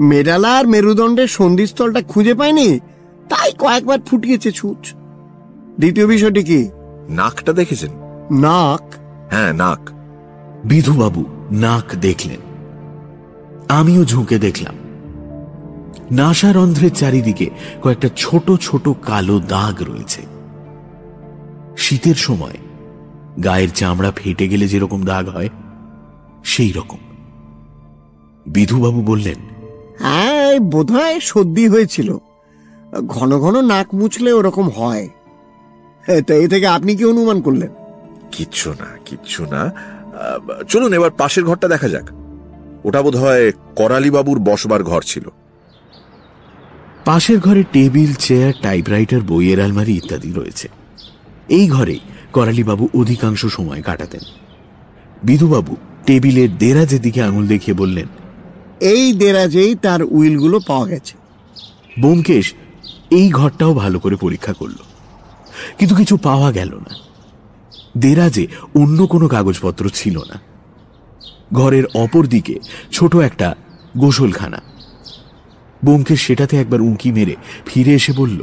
[0.00, 2.80] মেডালা আর মেরুদণ্ডের সন্ধিস্থলটা খুঁজে পায়নি?
[3.30, 4.94] তাই কয়েকবার ফুটিয়েছে ছুঁচ।
[5.78, 6.70] দ্বিতীয় বিষয়টি কি?
[7.08, 7.90] নাকটা দেখেছেন?
[8.38, 8.94] নাক?
[9.30, 9.90] হ্যাঁ নাক।
[10.64, 12.40] বিধুবাবু নাক দেখলেন।
[13.68, 14.74] আমিও ঝুঁকে দেখলাম।
[16.12, 17.50] নাসারন্ধ্রের চারিদিকে
[17.82, 20.22] কয়েকটা ছোট ছোট কালো দাগ রয়েছে।
[21.76, 22.56] শীতের সময়
[23.44, 25.48] গায়ের চামড়া ফেটে গেলে যেরকম দাগ হয়
[26.44, 26.98] সেই রকম।
[28.46, 29.38] বিধুবাবু বললেন
[29.98, 32.18] হ্যাঁ বোধহয় সর্দি হয়েছিল।
[33.06, 35.08] ঘন ঘন নাক মুছলে ওরকম হয়।
[36.26, 37.68] তা এ থেকে আপনি কি অনুমান করলেন?
[38.32, 39.72] কিচ্ছু না কিচ্ছু না।
[40.68, 42.10] চলুন এবার পাশের ঘরটা দেখা যাক।
[42.84, 45.28] ওটা বোধ হয় করালি বাবুর বসবার ঘর ছিল।
[47.04, 50.68] পাশের ঘরে টেবিল চেয়ার টাইপরাইটার বইয়ের আলমারি ইত্যাদি রয়েছে।
[51.48, 52.00] এই ঘরেই
[52.32, 54.20] করালিবাবু অধিকাংশ সময় কাটাতেন।
[55.22, 55.76] বিধুবাবু
[56.06, 58.06] টেবিলের দেরাজের দিকে আঙুল দেখিয়ে বললেন
[58.80, 61.14] এই দেরাজেই তার উইলগুলো পাওয়া গেছে।
[62.00, 62.54] বোমকেশ
[63.10, 64.74] এই ঘরটাও ভালো করে পরীক্ষা করল।
[65.78, 66.94] কিন্তু কিছু পাওয়া গেল না।
[67.96, 70.40] দেরাজে অন্য কোনো কাগজপত্র ছিল না।
[71.52, 72.58] ঘরের অপর দিকে
[72.92, 73.56] ছোট একটা
[73.98, 74.62] গোসলখানা।
[75.84, 78.42] বোমকেশ সেটাতে একবার উঁকি মেরে ফিরে এসে বলল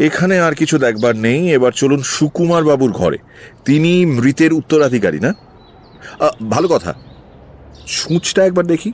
[0.00, 3.18] এখানে আর কিছু দেখবার নেই এবার চলুন সুকুমার বাবুর ঘরে।
[3.64, 5.34] তিনি মৃতের উত্তরাধিকারী না?
[6.50, 6.94] ভালো কথা।
[7.86, 8.92] ছুঁচটা একবার দেখি।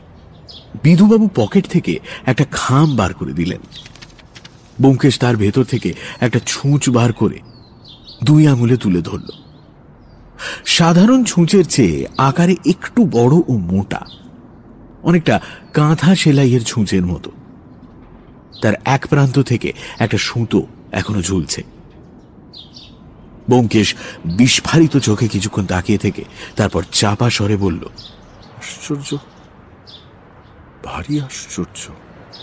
[0.83, 3.61] বিধুবাবু পকেট থেকে একটা খাম বার করে দিলেন।
[4.81, 7.39] বোমকেশ তার ভেতর থেকে একটা ছুঁচ বার করে
[8.25, 9.29] দুই আঙুলে তুলে ধরল।
[10.67, 14.01] সাধারণ ছুঁচের চেয়ে আকারে একটু বড় ও মোটা
[15.03, 15.41] অনেকটা
[15.75, 17.31] কাঁথা সেলাইয়ের ছুঁচের মতো।
[18.63, 21.63] তার এক প্রান্ত থেকে একটা সুতো এখনও ঝুলছে।
[23.51, 26.25] বোমকেশ বিস্ফারিত চোখে কিছুক্ষণ তাকিয়ে থেকে
[26.57, 27.83] তারপর চাপা স্বরে বলল
[28.59, 29.17] আশ্চর্য
[30.85, 31.93] ভারী আশ্চর্য।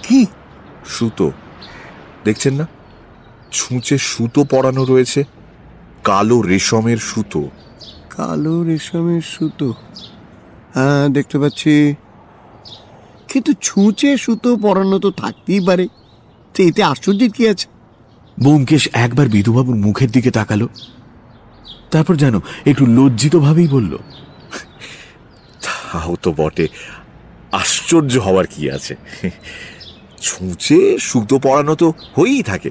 [0.07, 0.25] কি?
[0.85, 1.31] সুতো
[2.23, 2.67] দেখছেন না?
[3.51, 5.23] ছুঁচে সুতো পরানো রয়েছে
[6.03, 7.49] কালো রেশমের সুতো।
[8.09, 9.73] কালো রেশমের সুতো।
[10.73, 11.95] হ্যাঁ দেখতে পাচ্ছি।
[13.27, 15.87] কিন্তু ছুঁচে সুতো পরানো তো থাকতেই পারে।
[16.55, 17.67] তো এতে আশ্চর্যের কি আছে?
[18.39, 20.67] বোমকেশ একবার বিধুবাবুর মুখের দিকে তাকালো।
[21.91, 23.97] তারপর যেন একটু লজ্জিত ভাবেই বলল
[25.63, 26.67] তাও তো বটে
[27.51, 28.95] আশ্চর্য হওয়ার কি আছে?
[30.21, 32.69] ছুঁচে সুতো পরানো তো হয়েই থাকে।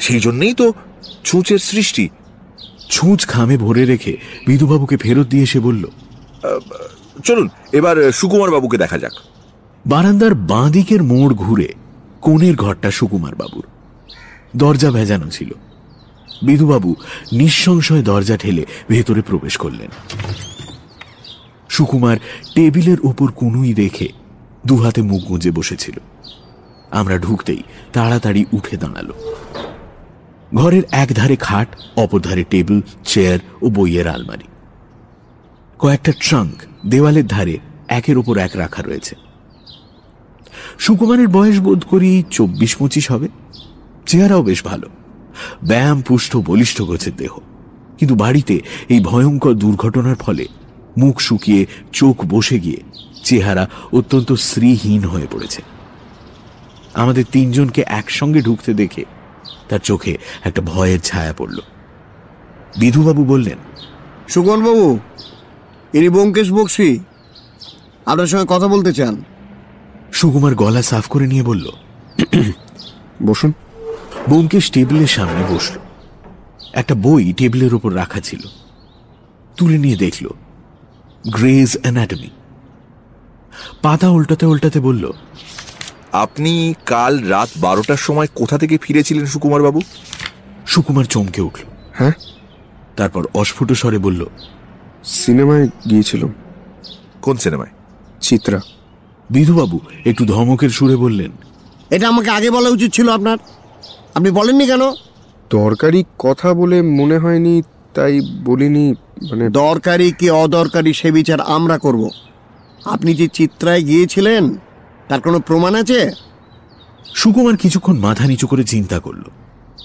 [0.00, 0.72] সেই জন্যই তো
[1.24, 2.08] ছুঁচের সৃষ্টি।
[2.90, 5.84] ছুঁচ খামে ভরে রেখে বিধুবাবুকে ফেরত দিয়ে এসে বলল
[7.24, 9.12] চলুন এবার সুকুমার বাবুকে দেখা যাক।
[9.86, 11.68] বারান্দার বাঁ দিকের মোড় ঘুরে
[12.20, 13.66] কোণের ঘরটা সুকুমার বাবুর।
[14.56, 15.50] দরজা ভেজানো ছিল।
[16.42, 16.94] বিধুবাবু
[17.32, 19.90] নিঃসংশয় দরজা ঠেলে ভেতরে প্রবেশ করলেন।
[21.68, 22.16] সুকুমার
[22.54, 24.08] টেবিলের ওপর কুনুই রেখে
[24.66, 25.96] দুহাতে মুখ গুঁজে বসেছিল।
[26.96, 29.12] আমরা ঢুকতেই তাড়াতাড়ি উঠে দাঁড়াল।
[30.54, 34.44] ঘরের একধারে খাট অপর ধারে টেবিল, চেয়ার ও বইয়ের আলমারি।
[35.78, 36.54] কয়েকটা ট্রাঙ্ক
[36.86, 39.14] দেওয়ালের ধারে একের ওপর এক রাখা রয়েছে।
[40.78, 43.28] সুকুমারের বয়স বোধ করি চব্বিশ পঁচিশ হবে।
[44.06, 44.88] চেহারাও বেশ ভালো।
[45.64, 47.38] ব্যায়াম, পুষ্ট, বলিষ্ঠ গোছের দেহ।
[47.98, 50.46] কিন্তু বাড়িতে এই ভয়ঙ্কর দুর্ঘটনার ফলে
[50.98, 52.80] মুখ শুকিয়ে চোখ বসে গিয়ে
[53.24, 55.62] চেহারা অত্যন্ত শ্রীহীন হয়ে পড়েছে।
[56.96, 59.04] আমাদের তিনজনকে একসঙ্গে ঢুকতে দেখে
[59.68, 61.58] তার চোখে একটা ভয়ের ছায়া পড়ল।
[62.78, 63.58] বিধুবাবু বললেন
[64.28, 64.98] সুকন বাবু
[65.92, 66.98] ইনি ব্যোমকেশ বক্সি।
[68.06, 69.14] আপনার সঙ্গে কথা বলতে চান।
[70.12, 71.66] সুকুমার গলা সাফ করে নিয়ে বলল
[73.26, 73.52] বসুন।
[74.28, 75.78] বোমকেশ টেবিলের সামনে বসল।
[76.72, 78.42] একটা বই টেবিলের উপর রাখা ছিল।
[79.56, 80.26] তুলে নিয়ে দেখল
[81.28, 82.30] গ্রেজ অ্যানাটমি।
[83.82, 85.04] পাতা উল্টাতে উল্টাতে বলল
[86.16, 89.80] আপনি কাল রাত বারোটার সময় কোথা থেকে ফিরেছিলেন সুকুমার বাবু?
[90.66, 92.12] সুকুমার চমকে উঠল। হ্যাঁ?
[92.96, 94.26] তারপর অস্ফুট স্বরে বলল
[95.04, 96.34] সিনেমায় গিয়েছিলাম।
[97.22, 97.68] কোন সিনেমায়?
[98.20, 98.60] চিত্রা।
[99.30, 101.30] বিধুবাবু একটু ধমকের সুরে বললেন
[101.90, 103.38] এটা আমাকে আগে বলা উচিত ছিল আপনার।
[104.14, 104.90] আপনি বলেননি কেন?
[105.50, 107.62] দরকারি কথা বলে মনে হয়নি
[107.94, 108.94] তাই বলিনি
[109.30, 112.08] মানে দরকারি কি অদরকারি সে বিচার আমরা করব।
[112.84, 114.56] আপনি যে চিত্রায় গিয়েছিলেন
[115.08, 116.10] তার কোনো প্রমাণ আছে?
[117.14, 119.22] সুকুমার কিছুক্ষণ মাথা নিচু করে চিন্তা করল।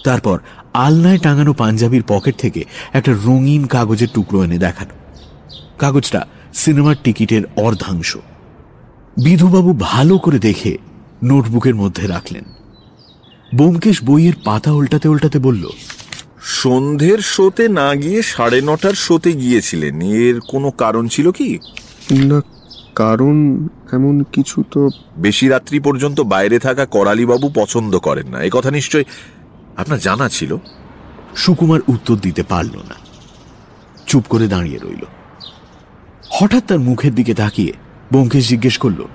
[0.04, 0.40] তারপর
[0.74, 4.94] আলনায় টাঙানো পাঞ্জাবির পকেট থেকে একটা রঙিন কাগজের টুকরো এনে দেখানো
[5.80, 8.18] কাগজটা সিনেমার টিকিটের অর্ধাংশ।
[9.24, 10.78] বিধুবাবু ভালো করে দেখে
[11.24, 12.44] নোটবুকের মধ্যে রাখলেন।
[13.56, 15.70] বোমকেশ বইয়ের পাতা উল্টাতে উল্টাতে বলল
[16.42, 21.60] সন্ধ্যের শোতে না গিয়ে সাড়ে নটার শোতে গিয়েছিলেন এর কোনো কারণ ছিল কি?
[22.12, 22.42] না
[22.96, 28.72] কারণ এমন কিছু তো বেশি রাত্রি পর্যন্ত বাইরে থাকা করালিবাবু পছন্দ করেন না। এ কথা
[28.72, 29.04] নিশ্চয়
[29.78, 30.58] আপনার জানা ছিল?
[31.36, 32.96] সুকুমার উত্তর দিতে পারল না।
[34.08, 35.06] চুপ করে দাঁড়িয়ে রইল।
[36.30, 37.74] হঠাৎ তার মুখের দিকে তাকিয়ে
[38.14, 39.06] বোমকেশ জিজ্ঞেস করল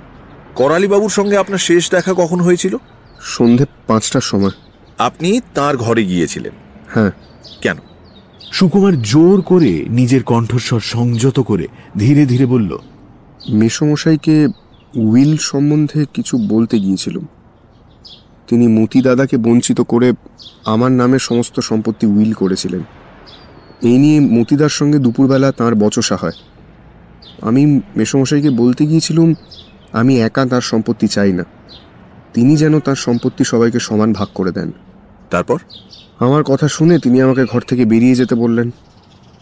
[0.55, 2.77] করালিবাবুর সঙ্গে আপনার শেষ দেখা কখন হয়েছিল?
[3.21, 4.51] সন্ধে পাঁচটার সময়।
[4.99, 6.53] আপনি তার ঘরে গিয়েছিলেন।
[6.95, 7.11] হ্যাঁ।
[7.61, 7.77] কেন?
[8.53, 12.79] সুকুমার জোর করে নিজের কণ্ঠস্বর সংযত করে ধীরে ধীরে বলল
[13.49, 14.49] মেসমশাইকে
[14.95, 17.29] উইল সম্বন্ধে কিছু বলতে গিয়েছিলাম।
[18.49, 20.13] তিনি মতি দাদাকে বঞ্চিত করে
[20.65, 22.81] আমার নামে সমস্ত সম্পত্তি উইল করেছিলেন।
[23.83, 26.33] এই নিয়ে মতিদার সঙ্গে দুপুরবেলা তাঁর বচসা হয়।
[27.43, 29.35] আমি মেসমশাইকে বলতে গিয়েছিলুম
[29.93, 31.45] আমি একা তার সম্পত্তি চাই না।
[32.35, 34.73] তিনি যেন তার সম্পত্তি সবাইকে সমান ভাগ করে দেন।
[35.31, 35.61] তারপর?
[36.19, 38.71] আমার কথা শুনে তিনি আমাকে ঘর থেকে বেরিয়ে যেতে বললেন।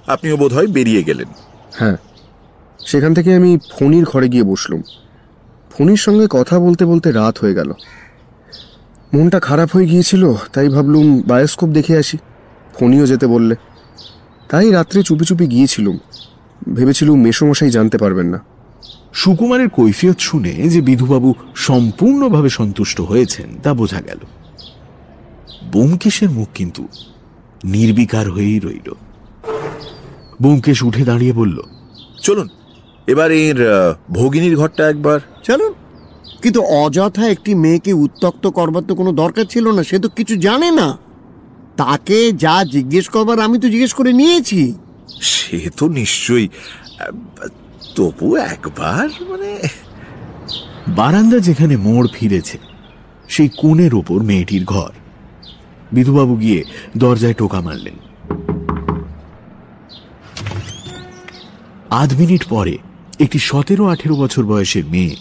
[0.07, 1.29] আপনিও বোধহয় বেরিয়ে গেলেন।
[1.73, 1.97] হ্যাঁ।
[2.87, 4.83] সেখান থেকে আমি ফণির ঘরে গিয়ে বসলুম।
[5.71, 7.73] ফণির সঙ্গে কথা বলতে বলতে রাত হয়ে গেল।
[9.15, 12.19] মনটা খারাপ হয়ে গিয়েছিল, তাই ভাবলুম বায়োস্কোপ দেখে আসি।
[12.75, 13.55] ফণিও যেতে বললে।
[14.49, 15.99] তাই রাত্রে চুপি চুপি গিয়েছিলুম।
[16.75, 18.45] ভেবেছিলুম মেসমশাই জানতে পারবেন না।
[19.13, 24.19] সুকুমারের কৈফিয়ত শুনে যে বিধুবাবু সম্পূর্ণভাবে সন্তুষ্ট হয়েছেন, তা বোঝা গেল।
[25.73, 26.89] বোমকেশের মুখ কিন্তু
[27.65, 28.93] নির্বিকার হয়েই রইল।
[30.43, 31.63] বোমকেশ উঠে দাঁড়িয়ে বলল,
[32.23, 32.49] চলুন
[33.07, 33.59] এবার এর
[34.11, 35.73] ভগিনীর ঘরটা একবার। চলুন।
[36.43, 40.71] কিন্তু অযথা একটি মেয়েকে উত্তক্ত করবার তো কোনো দরকার ছিল না সে তো কিছু জানে
[40.71, 40.89] না।
[41.77, 44.75] তাকে যা জিজ্ঞেস করবার আমি তো জিজ্ঞেস করে নিয়েছি।
[45.31, 46.49] সে তো নিশ্চয়ই
[47.97, 49.51] তবু একবার মানে
[50.89, 52.59] বারান্দা যেখানে মোড় ফিরেছে
[53.29, 54.93] সেই কোণের ওপর মেয়েটির ঘর।
[55.93, 56.61] বিধুবাবু গিয়ে
[56.97, 57.97] দরজায় টোকা মারলেন।
[62.01, 62.75] আধ মিনিট পরে
[63.21, 65.17] একটি সতেরো আঠেরো বছর বয়সের মেয়ে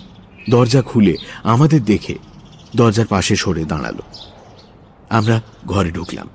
[0.50, 2.18] দরজা খুলে আমাদের দেখে
[2.76, 4.00] দরজার পাশে সরে দাঁড়াল।
[5.10, 6.30] আমরা ঘরে ঢুকলাম।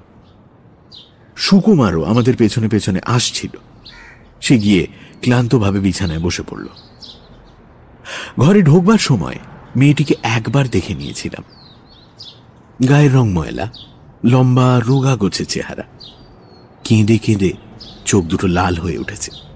[1.37, 3.51] সুকুমারও আমাদের পেছনে পেছনে আসছিল।
[4.41, 4.87] সে গিয়ে
[5.23, 6.67] ক্লান্তভাবে বিছানায় বসে পড়ল।
[8.39, 9.39] ঘরে ঢোকবার সময়
[9.77, 11.45] মেয়েটিকে একবার দেখে নিয়েছিলাম।
[12.89, 13.73] গায়ের রং ময়লা,
[14.25, 15.83] লম্বা রোগা গোছে চেহারা।
[16.85, 17.53] কেঁদে কেঁদে
[18.05, 19.48] চোখ দুটো লাল হয়ে উঠেছে।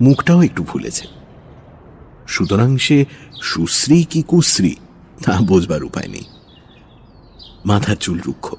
[0.00, 1.06] মুখটাও একটু ফুলেছে
[2.26, 3.04] সুতরাং সে
[3.42, 4.74] সুশ্রী কি কুশ্রী,
[5.24, 6.24] তা বোঝবার উপায় নেই।
[7.66, 8.54] মাথার চুল রুক্ষ।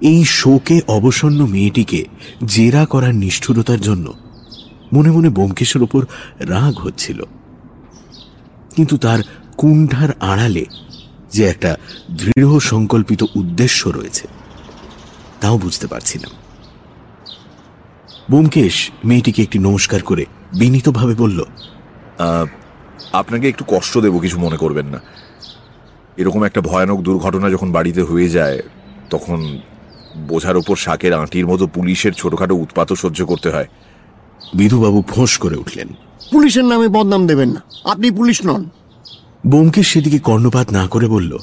[0.00, 2.04] এই শোকে অবসন্ন মেয়েটিকে
[2.44, 4.14] জেরা করার নিষ্ঠুরতার জন্য
[4.92, 6.06] মনে মনে বোমকেশের ওপর
[6.38, 7.22] রাগ হচ্ছিল।
[8.76, 9.18] কিন্তু তার
[9.56, 10.66] কুণ্ঠার আড়ালে
[11.32, 11.76] যে একটা
[12.10, 14.28] দৃঢ় সংকল্পিত উদ্দেশ্য রয়েছে,
[15.40, 16.30] তাও বুঝতে পারছিলাম
[18.30, 20.24] বোমকেশ মেয়েটিকে একটি নমস্কার করে
[20.58, 21.44] বিনীতভাবে বলল
[23.12, 25.00] আপনাকে একটু কষ্ট দেব কিছু মনে করবেন না।
[26.16, 28.62] এরকম একটা ভয়ানক দুর্ঘটনা যখন বাড়িতে হয়ে যায়
[29.10, 29.58] তখন
[30.16, 33.68] বোঝার ওপর শাকের আঁটির মতো পুলিশের ছোটখাটো উৎপাতও সহ্য করতে হয়।
[34.54, 35.88] বিধুবাবু ফোঁস করে উঠলেন।
[36.32, 38.62] পুলিশের নামে বদনাম দেবেন না। আপনি পুলিশ নন।
[39.46, 41.38] বোমকেশ সেদিকে কর্ণপাত না করে বলল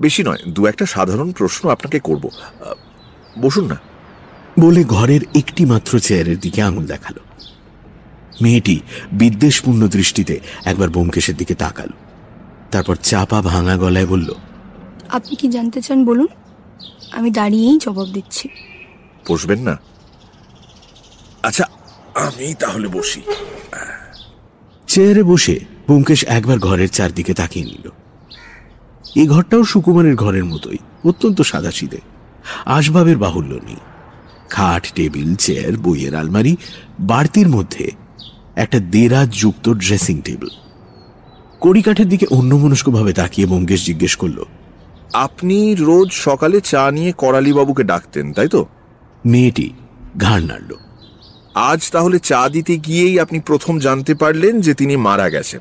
[0.00, 2.24] বেশি নয় দু একটা সাধারণ প্রশ্ন আপনাকে করব।
[3.40, 3.89] বসুন না।
[4.60, 7.16] বলে ঘরের একটি মাত্র চেয়ারের দিকে আঙুল দেখাল।
[8.42, 8.80] মেয়েটি
[9.12, 11.96] বিদ্বেষপূর্ণ দৃষ্টিতে একবার বোমকেশের দিকে তাকালো।
[12.70, 14.34] তারপর চাপা ভাঙা গলায় বলল
[15.08, 16.26] আপনি কি জানতে চান বলুন?
[17.12, 18.48] আমি দাঁড়িয়েই জবাব দিচ্ছি।
[19.30, 19.76] বসবেন না?
[21.42, 21.64] আচ্ছা
[22.14, 23.20] আমি তাহলে বসি।
[24.86, 27.86] চেয়ারে বসে ব্যোমকেশ একবার ঘরের চারদিকে তাকিয়ে নিল।
[29.16, 32.00] এই ঘরটাও সুকুমারের ঘরের মতোই অত্যন্ত সাদাসিদে।
[32.66, 33.80] আসবাবের বাহুল্য নেই।
[34.50, 36.56] খাট টেবিল চেয়ার বইয়ের আলমারি
[37.00, 37.90] বাড়তির মধ্যে
[38.56, 40.50] একটা দেরাজ যুক্ত ড্রেসিং টেবিল।
[41.60, 44.38] কড়িকাঠের দিকে অন্যমনস্কভাবে তাকিয়ে ব্যোমকেশ জিজ্ঞেস করল
[45.12, 48.66] আপনি রোজ সকালে চা নিয়ে করালি বাবুকে ডাকতেন তাই তো?
[49.26, 49.70] মেয়েটি
[50.20, 50.70] ঘাড় নাড়ল
[51.54, 55.60] আজ তাহলে চা দিতে গিয়েই আপনি প্রথম জানতে পারলেন যে তিনি মারা গেছেন।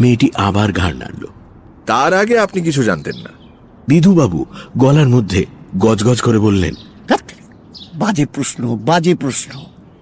[0.00, 1.24] মেয়েটি আবার ঘাড় নাড়ল
[1.86, 3.32] তার আগে আপনি কিছু জানতেন না।
[3.88, 4.46] বিধুবাবু
[4.78, 5.46] গলার মধ্যে
[5.78, 6.74] গজগজ করে বললেন
[7.94, 9.52] বাজে প্রশ্ন বাজে প্রশ্ন।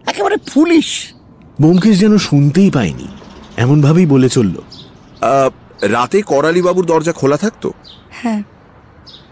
[0.07, 0.89] একেবারে পুলিশ
[1.61, 3.09] ব্যোমকেশ যেন শুনতেই পায়নি
[3.57, 4.57] এমনভাবেই বলে চলল
[5.95, 7.69] রাতে করালি বাবুর দরজা খোলা থাকতো?
[8.11, 8.43] হ্যাঁ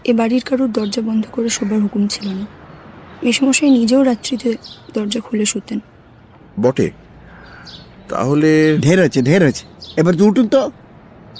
[0.05, 2.45] এ বাড়ির কারোর দরজা বন্ধ করে শোবার হুকুম ছিল না।
[3.23, 4.49] মেসমশাই নিজেও রাত্রিতে
[4.93, 5.79] দরজা খুলে শুতেন।
[6.59, 6.87] বটে।
[8.09, 9.63] তাহলে ঢের আছে ঢের আছে
[9.95, 10.61] এবার তো উঠুন তো।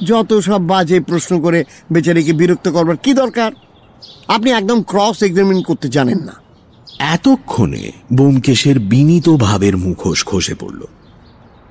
[0.06, 1.60] যত সব বাজে প্রশ্ন করে
[1.92, 3.52] বেচারিকে বিরক্ত করবার কি দরকার?
[4.28, 6.36] আপনি একদম ক্রস এক্সামিন করতে জানেন না।
[7.00, 7.84] এতক্ষণে
[8.14, 10.82] বোমকেশের বিনীত ভাবের মুখোশ খসে পড়ল।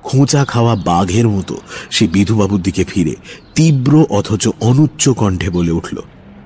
[0.03, 1.55] খোঁচা খাওয়া বাঘের মতো
[1.91, 3.15] সে বিধুবাবুর দিকে ফিরে
[3.55, 5.97] তীব্র অথচ অনুচ্চ কণ্ঠে বলে উঠল,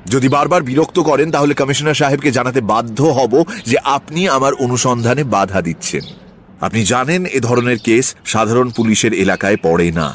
[0.06, 3.34] যদি বারবার বিরক্ত করেন তাহলে কমিশনার সাহেবকে জানাতে বাধ্য হব
[3.66, 6.04] যে আপনি আমার অনুসন্ধানে বাধা দিচ্ছেন।
[6.62, 10.08] আপনি জানেন এ ধরনের কেস সাধারণ পুলিশের এলাকায় পড়ে না।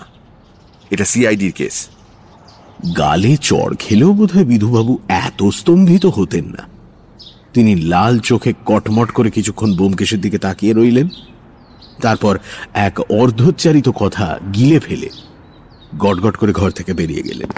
[0.91, 1.77] এটা সিআইডির কেস।
[2.97, 4.93] গালে চড় খেলেও বোধহয় বিধুবাবু
[5.25, 6.63] এত স্তম্ভিত হতেন না।
[7.59, 11.09] তিনি লাল চোখে কটমট করে কিছুক্ষণ বোমকেশের দিকে তাকিয়ে রইলেন।
[12.03, 12.39] তারপর
[12.75, 15.09] এক অর্ধোচ্চারিত কথা গিলে ফেলে
[15.99, 17.49] গটগট করে ঘর থেকে বেরিয়ে গেলেন।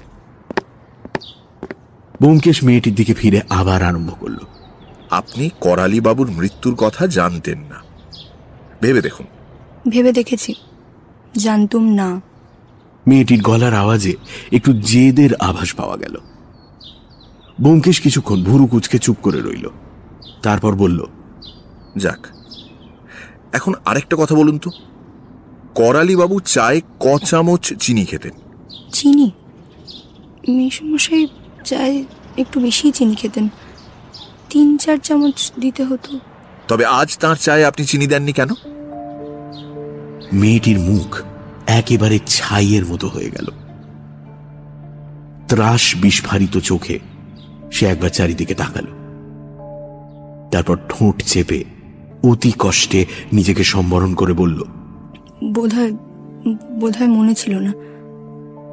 [2.21, 4.37] ব্যোমকেশ মেয়েটির দিকে ফিরে আবার আরম্ভ করল।
[5.11, 7.83] আপনি করালি বাবুর মৃত্যুর কথা জানতেন না।
[8.83, 9.27] ভেবে দেখুন।
[9.89, 10.55] ভেবে দেখেছি।
[11.37, 12.21] জানতুম না।
[13.07, 14.15] মেয়েটির গলার আওয়াজে
[14.53, 16.17] একটু জেদের আভাস পাওয়া গেল।
[17.61, 19.69] ব্যোমকেশ কিছুক্ষণ ভুরু কুচকে চুপ করে রইল।
[20.43, 21.07] তারপর বলল
[21.97, 22.27] যাক
[23.53, 24.71] এখন আরেকটা কথা বলুন তো।
[25.75, 28.33] করালি বাবু চায়ে ক চামচ চিনি খেতেন।
[28.93, 29.31] চিনি?
[30.49, 31.27] মেসমশাই
[31.65, 32.05] চায়
[32.39, 33.49] একটু বেশি চিনি খেতেন।
[34.51, 36.19] তিন চার চামচ দিতে হতো।
[36.69, 38.49] তবে আজ তার চায়ে আপনি চিনি দেননি কেন?
[40.33, 41.23] মেয়েটির মুখ
[41.67, 43.47] একেবারে ছাইয়ের মতো হয়ে গেল।
[45.49, 46.99] ত্রাস বিস্ফারিত চোখে
[47.73, 49.00] সে একবার চারিদিকে তাকালো।
[50.51, 51.65] তারপর ঠোঁট চেপে
[52.23, 54.65] অতি কষ্টে নিজেকে সম্বরণ করে বলল
[55.45, 55.93] বোধহয়
[56.81, 57.73] বোধহয় মনে ছিল না।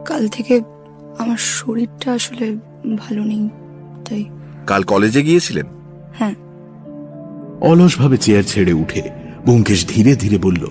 [0.05, 0.61] কাল থেকে
[1.17, 2.57] আমার শরীরটা আসলে
[2.97, 3.49] ভালো নেই
[4.09, 4.25] তাই।
[4.67, 5.65] কাল কলেজে গিয়েছিলেন?
[6.13, 6.35] হ্যাঁ।
[7.61, 9.01] অলসভাবে চেয়ার ছেড়ে উঠে
[9.45, 10.67] ব্যোমকেশ ধীরে ধীরে বলল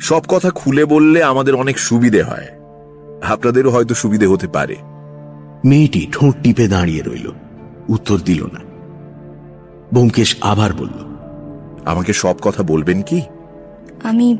[0.00, 2.48] সব কথা খুলে বললে আমাদের অনেক সুবিধে হয়।
[3.22, 4.76] আপনাদেরও হয়তো সুবিধে হতে পারে।
[5.64, 7.32] মেয়েটি ঠোঁট টিপে দাঁড়িয়ে রইল।
[7.88, 8.58] উত্তর দিল না।
[9.92, 11.16] ব্যোমকেশ আবার বলল
[11.84, 13.22] আমাকে সব কথা বলবেন কি?
[14.02, 14.38] আমি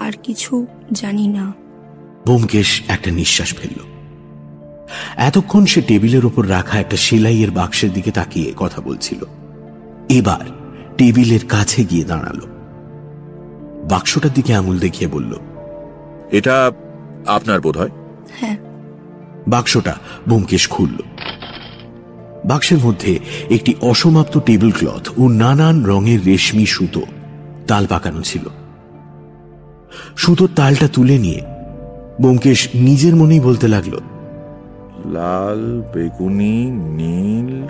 [0.00, 1.52] আর কিছু জানি না।
[2.24, 3.84] ব্যোমকেশ একটা নিঃশ্বাস ফেলল।
[5.16, 9.24] এতক্ষণ সে টেবিলের ওপর রাখা একটা সেলাইয়ের বাক্সের দিকে তাকিয়ে কথা বলছিল।
[10.08, 10.46] এবার
[10.96, 12.40] টেবিলের কাছে গিয়ে দাঁড়াল।
[13.90, 15.36] বাক্সটার দিকে আঙুল দেখিয়ে বলল
[16.30, 16.72] এটা
[17.26, 17.90] আপনার বোধ হয়
[18.40, 18.56] হ্যাঁ।
[19.48, 19.94] বাক্সটা
[20.28, 21.19] ব্যোমকেশ খুলল।
[22.44, 23.18] বাক্সের মধ্যে
[23.50, 27.02] একটি অসমাপ্ত টেবিল ক্লথ ও নানান রঙের রেশমি সুতো
[27.66, 28.48] তাল পাকানো ছিল।
[30.16, 31.40] সুতোর তালটা তুলে নিয়ে
[32.20, 33.96] ব্যোমকেশ নিজের মনেই বলতে লাগল
[35.06, 37.66] লাল বেগুনি নীল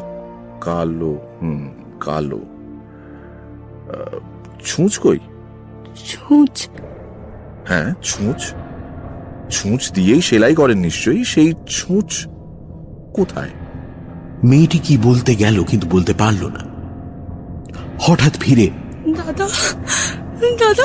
[0.60, 1.68] কালো হুম
[2.00, 2.40] কালো।
[4.64, 5.18] ছুঁচ কই?
[6.06, 6.68] ছুঁচ?
[7.68, 8.54] হ্যাঁ ছুঁচ।
[9.50, 12.26] ছুঁচ দিয়েই সেলাই করেন নিশ্চয়ই সেই ছুঁচ
[13.14, 13.50] কোথায়?
[14.44, 16.60] মেয়েটি কি বলতে গেল কিন্তু বলতে পারল না।
[18.00, 18.70] হঠাৎ ফিরে
[19.06, 19.48] দাদা
[20.58, 20.84] দাদা।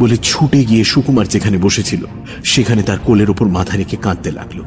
[0.00, 2.04] বলে ছুটে গিয়ে সুকুমার যেখানে বসেছিল
[2.44, 4.62] সেখানে তার কোলের ওপর মাথা রেখে কাঁদতে লাগল।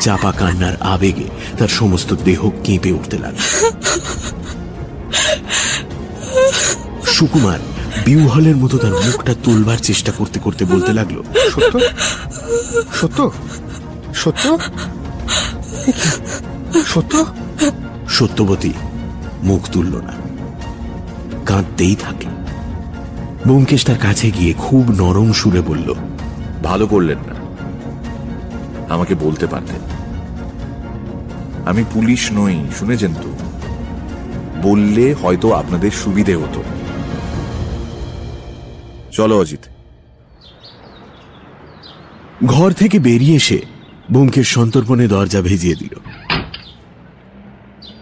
[0.00, 1.24] চাপা কান্নার আবেগে
[1.58, 3.70] তার সমস্ত দেহ কেঁপে উঠতে লাগল।
[7.06, 7.58] সুকুমার
[8.04, 11.80] বিউহলের মতো তার মুখটা তুলবার চেষ্টা করতে করতে বলতে লাগল সত্য?
[12.92, 13.30] সত্য?
[14.14, 14.58] সত্য?
[16.86, 17.24] সত্য?
[18.08, 18.72] সত্যবতী
[19.42, 20.12] মুখ তুলল না।
[21.46, 22.28] কাঁদতেই থাকল
[23.46, 25.94] ব্যোমকেশ তার কাছে গিয়ে খুব নরম সুরে বলল
[26.64, 27.34] ভালো করলেন না।
[28.94, 29.80] আমাকে বলতে পারতেন।
[31.66, 33.32] আমি পুলিশ নই শুনেছেন তো?
[34.62, 36.62] বললে হয়তো আপনাদের সুবিধে হতো।
[39.12, 39.60] চলো অজিত।
[42.46, 43.73] ঘর থেকে বেরিয়ে এসে
[44.10, 45.94] ব্যোমকেশ সন্তর্পণে দরজা ভেজিয়ে দিল।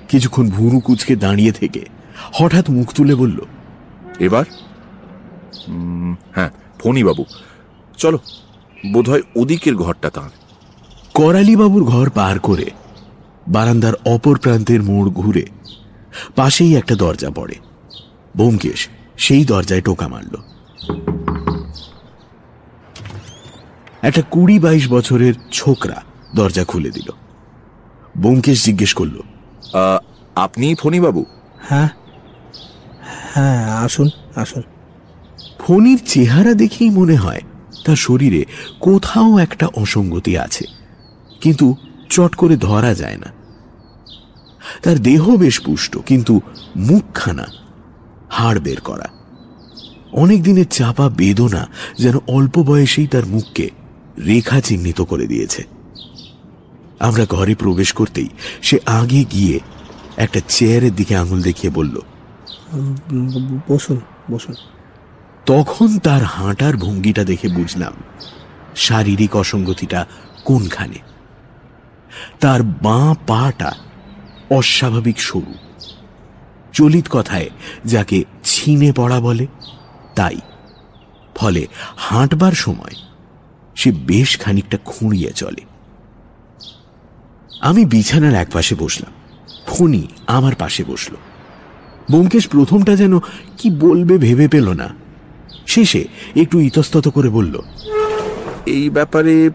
[0.08, 1.86] কিছুক্ষণ ভুরু কুচকে দাঁড়িয়ে থেকে
[2.32, 3.38] হঠাৎ মুখ তুলে বলল
[4.18, 4.44] এবার?
[6.32, 7.24] হ্যাঁ ফণি বাবু
[7.98, 8.18] চলো
[8.92, 10.30] বোধহয় ওদিকের ঘরটা তাঁর
[11.14, 12.70] করালিবাবুর ঘর পার করে
[13.48, 15.44] বারান্দার অপর প্রান্তের মোড় ঘুরে
[16.36, 17.54] পাশেই একটা দরজা পড়ে।
[18.36, 20.36] ব্যোমকেশ সেই দরজায় টোকা মারল।
[24.02, 26.02] একটা কুড়ি বাইশ বছরের ছোকরা
[26.34, 27.08] দরজা খুলে দিল।
[28.18, 29.16] ব্যোমকেশ জিজ্ঞেস করল
[30.36, 31.24] আপনি ফণি বাবু
[31.68, 31.88] হ্যাঁ।
[33.34, 34.62] হ্যাঁ আসুন আসুন।
[35.58, 37.40] ফণির চেহারা দেখেই মনে হয়
[37.84, 38.44] তার শরীরে
[38.80, 40.64] কোথাও একটা অসঙ্গতি আছে
[41.40, 41.76] কিন্তু
[42.10, 43.28] চট করে ধরা যায় না।
[44.82, 46.40] তার দেহ বেশ পুষ্ট কিন্তু
[46.76, 47.46] মুখখানা
[48.30, 49.08] হাড় বের করা।
[50.12, 51.62] অনেক দিনের চাপা বেদনা
[51.98, 53.70] যেন অল্প বয়সেই তার মুখকে
[54.18, 55.64] রেখা চিহ্নিত করে দিয়েছে।
[57.00, 58.28] আমরা ঘরে প্রবেশ করতেই
[58.62, 59.60] সে আগে গিয়ে
[60.16, 62.00] একটা চেয়ারের দিকে আঙুল দেখিয়ে বলল
[63.68, 64.00] বসুন
[64.30, 64.54] বসুন।
[65.46, 67.92] তখন তার হাঁটার ভঙ্গিটা দেখে বুঝলাম
[68.76, 70.06] শারীরিক অসঙ্গতিটা
[70.44, 70.98] কোনখানে।
[72.40, 73.72] তার বাঁ পাটা
[74.50, 75.54] অস্বাভাবিক সরু।
[76.72, 77.50] চলিত কথায়
[77.84, 79.46] যাকে ছিনে পড়া বলে
[80.16, 80.40] তাই।
[81.34, 82.94] ফলে হাঁটবার সময়
[83.74, 85.62] সে বেশ খানিকটা খুঁড়িয়ে চলে।
[87.60, 89.12] আমি বিছানার একপাশে বসলাম।
[89.66, 91.14] ফণি আমার পাশে বসল।
[92.10, 93.18] ব্যোমকেশ প্রথমটা যেন
[93.58, 94.88] কি বলবে ভেবে পেল না।
[95.66, 96.04] শেষে
[96.36, 97.58] একটু ইতস্তত করে বলল
[98.66, 99.50] এই ব্যাপারে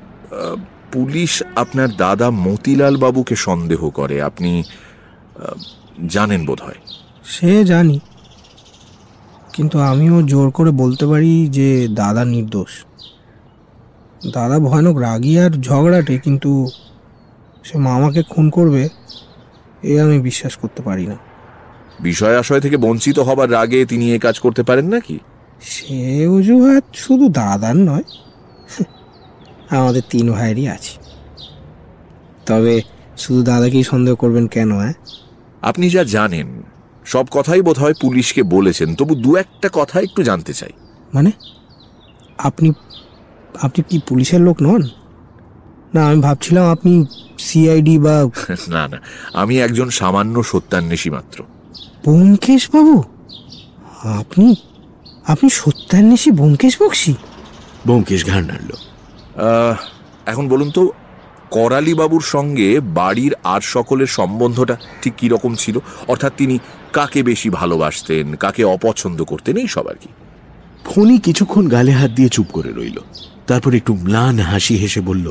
[0.91, 4.63] পুলিশ আপনার দাদা মতিলাল বাবুকে সন্দেহ করে। আপনি
[6.07, 6.79] জানেন বোধ হয়
[7.25, 7.99] সে জানি।
[9.53, 12.85] কিন্তু আমিও জোর করে বলতে পারি যে দাদা নির্দোষ।
[14.33, 16.69] দাদা ভয়ানক রাগী আর ঝগড়াটে কিন্তু
[17.63, 18.89] সে মামাকে খুন করবে
[19.83, 21.17] এ আমি বিশ্বাস করতে পারি না।
[21.99, 25.19] বিষয় আশয় থেকে বঞ্চিত হবার রাগে তিনি এ কাজ করতে পারেন নাকি?
[25.61, 28.03] সে অজুহাত শুধু দাদার নয়
[29.69, 30.97] আমাদের তিন ভাইয়েরই আছে।
[32.45, 32.81] তবে
[33.17, 34.93] শুধু দাদাকেই সন্দেহ করবেন কেন হ্যাঁ?
[35.61, 36.63] আপনি যা জানেন
[37.05, 40.71] সব কথাই বোধ হয় পুলিশকে বলেছেন তবু দু একটা কথা একটু জানতে চাই।
[41.13, 41.31] মানে?
[42.37, 42.71] আপনি
[43.61, 44.81] আপনি কি পুলিশের লোক নন?
[45.93, 47.05] না আমি ভাবছিলাম আপনি
[47.39, 48.15] সিআইডি বা
[48.75, 48.97] না না
[49.33, 51.43] আমি একজন সামান্য সত্যান্বেষী মাত্র।
[52.03, 53.03] ব্যোমকেশ বাবু
[54.21, 54.55] আপনি
[55.27, 57.13] আপনি সত্যান্বেষী ব্যোমকেশ বক্সি
[57.85, 58.71] ব্যোমকেশ ঘাড় নাড়ল
[60.25, 60.91] এখন বলুন তো
[61.51, 65.79] করালি বাবুর সঙ্গে বাড়ির আর সকলের সম্বন্ধটা ঠিক কি রকম ছিল?
[66.07, 66.59] অর্থাৎ তিনি
[66.93, 70.09] কাকে বেশি ভালোবাসতেন কাকে অপছন্দ করতেন এই সবার কি।
[70.85, 72.97] ফণি কিছুক্ষণ গালে হাত দিয়ে চুপ করে রইল।
[73.49, 75.27] তারপর একটু ম্লান হাসি হেসে বলল,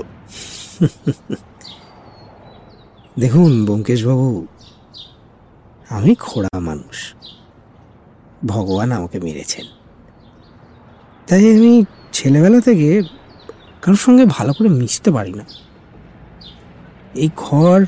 [3.22, 4.28] দেখুন ব্যোমকেশ বাবু
[5.96, 6.96] আমি খোড়া মানুষ।
[8.52, 9.66] ভগবান আমাকে মেরেছেন।
[11.28, 11.72] তাই আমি
[12.16, 12.88] ছেলেবেলা থেকে
[13.82, 15.44] কারোর সঙ্গে ভালো করে মিশতে পারি না।
[17.22, 17.78] এই ঘর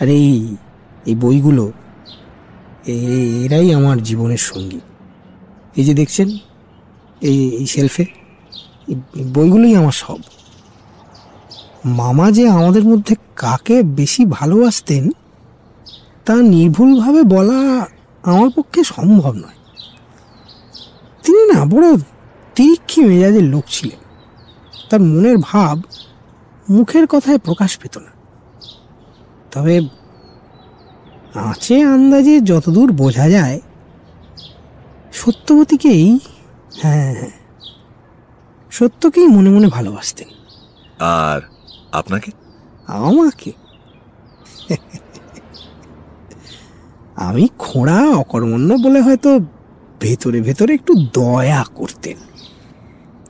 [0.00, 0.28] আর এই
[1.08, 1.64] এই বইগুলো
[3.44, 4.80] এরাই আমার জীবনের সঙ্গী।
[5.78, 6.28] এই যে দেখছেন,
[7.28, 8.04] এই এই শেলফে
[9.34, 10.18] বইগুলোই আমার সব।
[11.84, 15.10] মামা যে আমাদের মধ্যে কাকে বেশি ভালোবাসতেন,
[16.24, 17.86] তা নির্ভুলভাবে বলা
[18.22, 19.58] আমার পক্ষে সম্ভব নয়।
[21.22, 21.96] তিনি না বড়
[22.54, 23.98] তিরিক্ষি মেজাজের লোক ছিলেন।
[24.90, 25.80] তার মনের ভাব
[26.70, 28.10] মুখের কথায় প্রকাশ পেত না।
[29.50, 29.80] তবে
[31.34, 33.60] আঁচে আন্দাজে যতদূর বোঝা যায়,
[35.12, 36.18] সত্যবতীকেই
[36.80, 37.43] হ্যাঁ হ্যাঁ।
[38.74, 40.28] সত্যকেই মনে মনে ভালোবাসতেন।
[40.98, 41.40] আর
[41.92, 42.30] আপনাকে?
[42.86, 43.52] আমাকে?
[47.16, 49.40] আমি খোঁড়া অকর্মণ্য বলে হয়তো
[50.00, 52.16] ভেতরে ভেতরে একটু দয়া করতেন।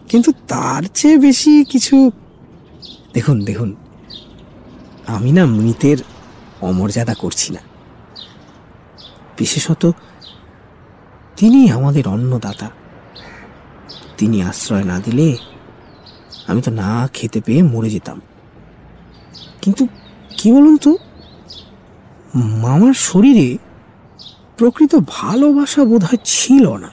[0.08, 2.10] কিন্তু তার চেয়ে বেশি কিছু
[3.14, 3.76] দেখুন দেখুন
[5.06, 5.96] আমি না মৃতের
[6.60, 7.60] অমর্যাদা করছি না।
[9.38, 9.92] বিশেষত
[11.36, 12.70] তিনি আমাদের অন্নদাতা।
[14.18, 15.36] তিনি আশ্রয় না দিলে
[16.46, 18.20] আমি তো না খেতে পেয়ে মরে যেতাম।
[19.62, 19.86] কিন্তু
[20.36, 20.96] কি বলুন তো?
[22.34, 23.58] মামার শরীরে
[24.58, 26.90] প্রকৃত ভালোবাসা বোধহয় ছিল না।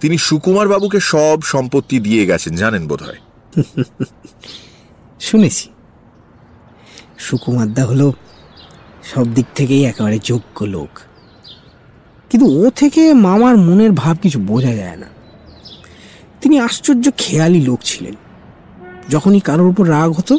[0.00, 3.20] তিনি সুকুমার বাবুকে সব সম্পত্তি দিয়ে গেছেন জানেন বোধ হয়
[5.20, 5.68] শুনেছি
[7.18, 8.12] সুকুমারদা হলো
[9.14, 10.98] সব দিক থেকেই একেবারে যোগ্য লোক।
[12.30, 15.06] কিন্তু ও থেকে মামার মনের ভাব কিছু বোঝা যায় না।
[16.42, 18.14] তিনি আশ্চর্য খেয়ালি লোক ছিলেন।
[19.08, 20.38] যখনই কারোর উপর রাগ হতো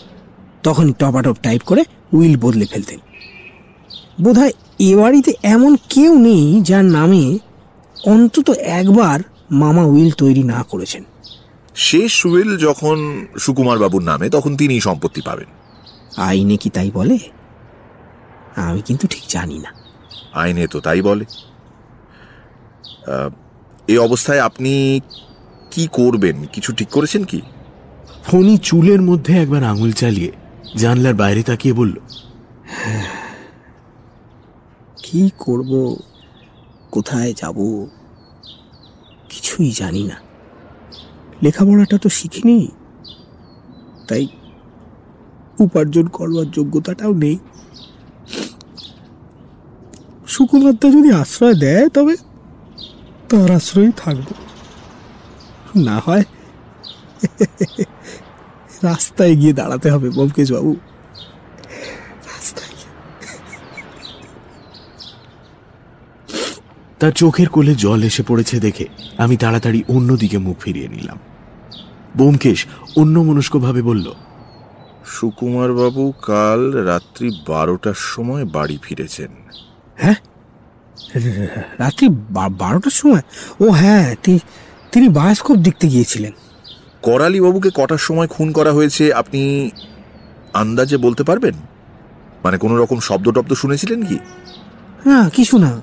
[0.64, 1.84] তখনই টপাটপ টাইপ করে
[2.14, 2.99] উইল বদলে ফেলতেন।
[4.22, 7.39] বোধহয় এ বাড়িতে এমন কেউ নেই যার নামে
[8.06, 9.20] অন্তত একবার
[9.51, 11.04] মামা উইল তৈরি না করেছেন।
[11.76, 15.49] শেষ উইল যখন সুকুমার বাবুর নামে তখন তিনি সম্পত্তি পাবেন।
[16.18, 17.18] আইনে কি তাই বলে?
[18.56, 19.74] আমি কিন্তু ঠিক জানি না।
[20.34, 21.26] আইনে তো তাই বলে।
[23.88, 25.01] এই অবস্থায় আপনি
[25.74, 26.46] কি করবেন?
[26.54, 27.42] কিছু ঠিক করেছেন কি?
[28.24, 30.32] ফণি চুলের মধ্যে একবার আঙুল চালিয়ে
[30.76, 31.96] জানলার বাইরে তাকিয়ে বলল
[35.04, 35.96] কি করব?
[36.92, 37.88] কোথায় যাব?
[39.30, 40.18] কিছুই জানি না।
[41.44, 42.68] লেখাপড়াটা তো শিখিনি।
[44.08, 44.28] তাই
[45.60, 47.38] উপার্জন করবার যোগ্যতাটাও নেই।
[50.28, 52.16] সুকুমারদা যদি আশ্রয় দেয় তবে
[53.30, 54.43] তার আশ্রয়ই থাকব।
[55.76, 56.24] না হয়
[58.84, 60.76] রাস্তায় গিয়ে দাঁড়াতে হবে বাবু
[62.26, 62.74] রাস্তায়
[67.00, 68.86] তার চোখের কোলে জল এসে পড়েছে দেখে
[69.18, 71.20] আমি তাড়াতাড়ি অন্যদিকে মুখ ফিরিয়ে নিলাম।
[72.18, 72.66] বোমকেশ
[72.96, 74.14] অন্য মনস্কভাবে বলল
[75.06, 79.30] সুকুমার বাবু কাল রাত্রি বারোটার সময় বাড়ি ফিরেছেন।
[79.96, 80.16] হ্যাঁ?
[81.78, 82.08] রাত্রি
[82.50, 83.22] বারোটার সময়?
[83.60, 84.40] ও হ্যাঁ তি-
[84.94, 86.32] তিনি বায়োস্কোপ দেখতে গিয়েছিলেন।
[87.02, 89.72] করালি বাবুকে কটার সময় খুন করা হয়েছে আপনি
[90.54, 91.54] আন্দাজে বলতে পারবেন?
[92.44, 94.20] মানে কোনো রকম শব্দ টব্দ শুনেছিলেন কি?
[95.06, 95.82] না কিছু না।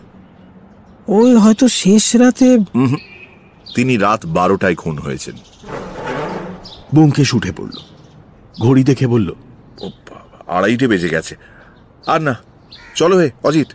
[1.09, 2.59] ওই হয়তো শেষ রাতে।
[3.75, 5.35] তিনি রাত বারোটায় খুন হয়েছেন।
[6.95, 7.73] বোমকেশ উঠে পড়ল।
[8.61, 9.31] ঘড়ি দেখে বলল
[9.81, 9.91] ও
[10.47, 11.37] আড়াইটে বেজে গেছে।
[12.07, 12.37] আর না
[12.95, 13.69] চলো হে অজিত।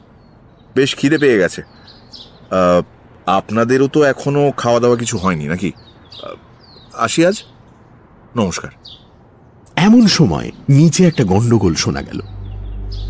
[0.75, 2.81] বেশ খিদে পেয়ে গেছে। আহ,
[3.25, 5.71] আপনাদেরও তো এখনও খাওয়া দাওয়া কিছু হয়নি নাকি?
[6.97, 7.43] আসি আজ।
[8.35, 8.71] নমস্কার।
[9.75, 12.19] এমন সময় নিচে একটা গন্ডগোল শোনা গেল।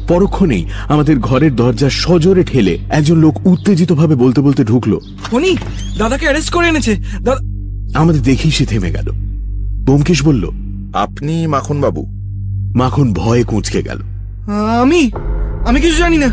[0.07, 4.99] পরক্ষণেই আমাদের ঘরের দরজা সজোরে ঠেলে একজন লোক উত্তেজিতভাবে বলতে বলতে ঢুকলো।
[5.31, 5.57] উনি
[5.97, 9.11] দাদাকে অ্যারেস্ট করে এনেছে। দাদা আমাদের দেখেই সে থেমে গেল।
[9.85, 10.49] ব্যোমকেশ বলল
[10.93, 12.05] আপনি মাখন বাবু
[12.75, 14.01] মাখন ভয়ে কুঁচকে গেল।
[14.81, 15.11] আমি?
[15.67, 16.27] আমি কিছু জানি না।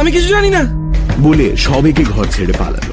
[0.00, 2.89] আমি কিছু জানি না। বলে সবেকে ঘর ছেড়ে পালালো।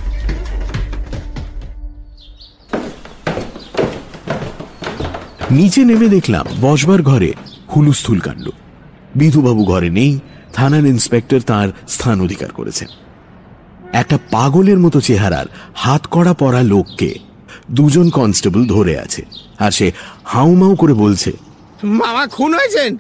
[5.52, 7.34] নিচে নেমে দেখলাম বসবার ঘরে
[7.76, 8.46] হুলুস্থুল কাণ্ড।
[9.16, 10.20] বিধুবাবু ঘরে নেই,
[10.54, 12.88] থানার ইন্সপেক্টর তার স্থান অধিকার করেছেন।
[13.94, 17.10] একটা পাগলের মতো চেহারার হাত কড়া পরা লোককে
[17.72, 19.22] দুজন কনস্টেবল ধরে আছে
[19.60, 19.88] আর সে
[20.24, 21.32] হাউমাউ করে বলছে,
[21.84, 22.92] মামা, খুন হয়েছেন?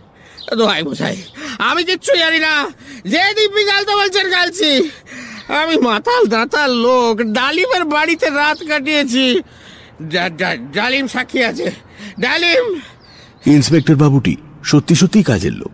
[0.57, 1.17] দোহাই মশাই,
[1.59, 2.53] আমি কিচ্ছু জানি না।
[3.11, 4.71] যে দিব্যি গালতে বলছেন গালছি।
[5.61, 9.25] আমি মাতাল দাতাল লোক, ডালিমের বাড়িতে রাত কাটিয়েছি।
[10.77, 11.86] ডালিম সাক্ষী আছে।
[12.19, 12.79] ডালিম!
[13.45, 15.71] ইন্সপেক্টর বাবুটি সত্যি সত্যি কাজের লোক।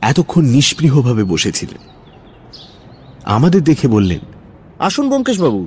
[0.00, 1.78] এতক্ষণ নিষ্পৃহভাবে বসেছিলেন।
[3.24, 4.18] আমাদের দেখে বললেন
[4.78, 5.66] আসুন ব্যোমকেশ বাবু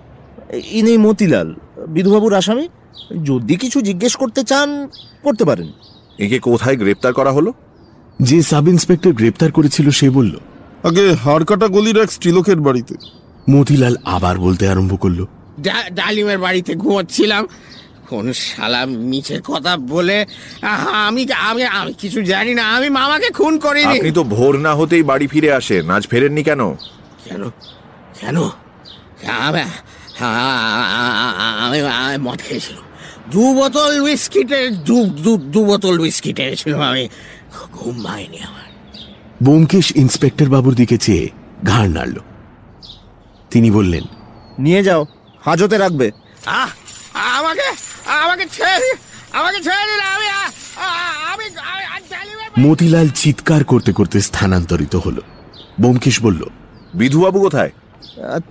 [0.72, 1.56] ইনি মতিলাল
[1.88, 2.70] বিধুবাবুর আসামি।
[3.24, 4.88] যদি কিছু জিজ্ঞেস করতে চান
[5.24, 5.72] করতে পারেন।
[6.20, 7.54] একে কোথায় গ্রেপ্তার করা হলো?
[8.22, 10.40] যে সাব ইন্সপেক্টর গ্রেপ্তার করেছিল সে বলল
[10.84, 12.96] আগে হাড়কাটা গলির এক স্ত্রীলোকের বাড়িতে।
[13.50, 15.26] মতিলাল আবার বলতে আরম্ভ করল
[15.62, 17.48] ডা- ডালিমের বাড়িতে ঘুমোচ্ছিলাম।
[18.12, 18.82] কোন শালা
[19.12, 20.18] মিছে কথা বলে
[20.72, 24.72] আহা, আমি আমি আমি কিছু জানি না আমি মামাকে খুন করিনি। আপনি তো ভোর না
[24.80, 26.62] হতেই বাড়ি ফিরে আসেন আজ ফেরেননি কেন?
[27.26, 27.42] কেন?
[28.20, 28.38] কেন?
[31.66, 32.86] আমি আমি মদ খেয়েছিলাম।
[33.32, 37.04] দু বোতল উইস্কিটে দু দু দু বোতল উইস্কি টেনেছিলাম আমি।
[37.78, 38.68] ঘুম পাইনি আমার।
[39.44, 41.26] বোমকেশ ইন্সপেক্টর বাবুর দিকে চেয়ে
[41.64, 42.18] ঘাড় নাড়ল।
[43.52, 44.04] তিনি বললেন
[44.60, 45.02] নিয়ে যাও
[45.46, 46.08] হাজতে রাখবে।
[46.60, 46.72] আহ
[48.24, 48.90] আমাকে ছেড়ে
[49.40, 50.28] আমাকে ছেড়ে দিন আমি
[51.32, 51.46] আমি
[52.60, 55.22] মতিলাল চিৎকার করতে করতে স্থানান্তরিত হলো।
[55.82, 56.42] বোমকেশ বলল
[56.94, 57.72] বিধুবাবু কোথায়?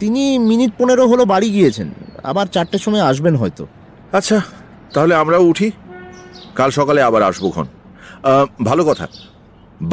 [0.00, 1.88] তিনি মিনিট পনেরো হলো বাড়ি গিয়েছেন।
[2.24, 3.64] আবার চারটের সময় আসবেন হয়তো।
[4.12, 4.38] আচ্ছা
[4.94, 5.68] তাহলে আমরাও উঠি।
[6.54, 7.66] কাল সকালে আবার আসব খন
[8.64, 9.06] ভালো কথা।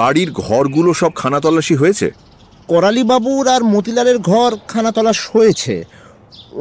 [0.01, 2.07] বাড়ির ঘরগুলো সব খানা তল্লাশি হয়েছে?
[2.67, 5.75] করালি বাবুর আর মতিলালের ঘর খানা তল্লাশ হয়েছে।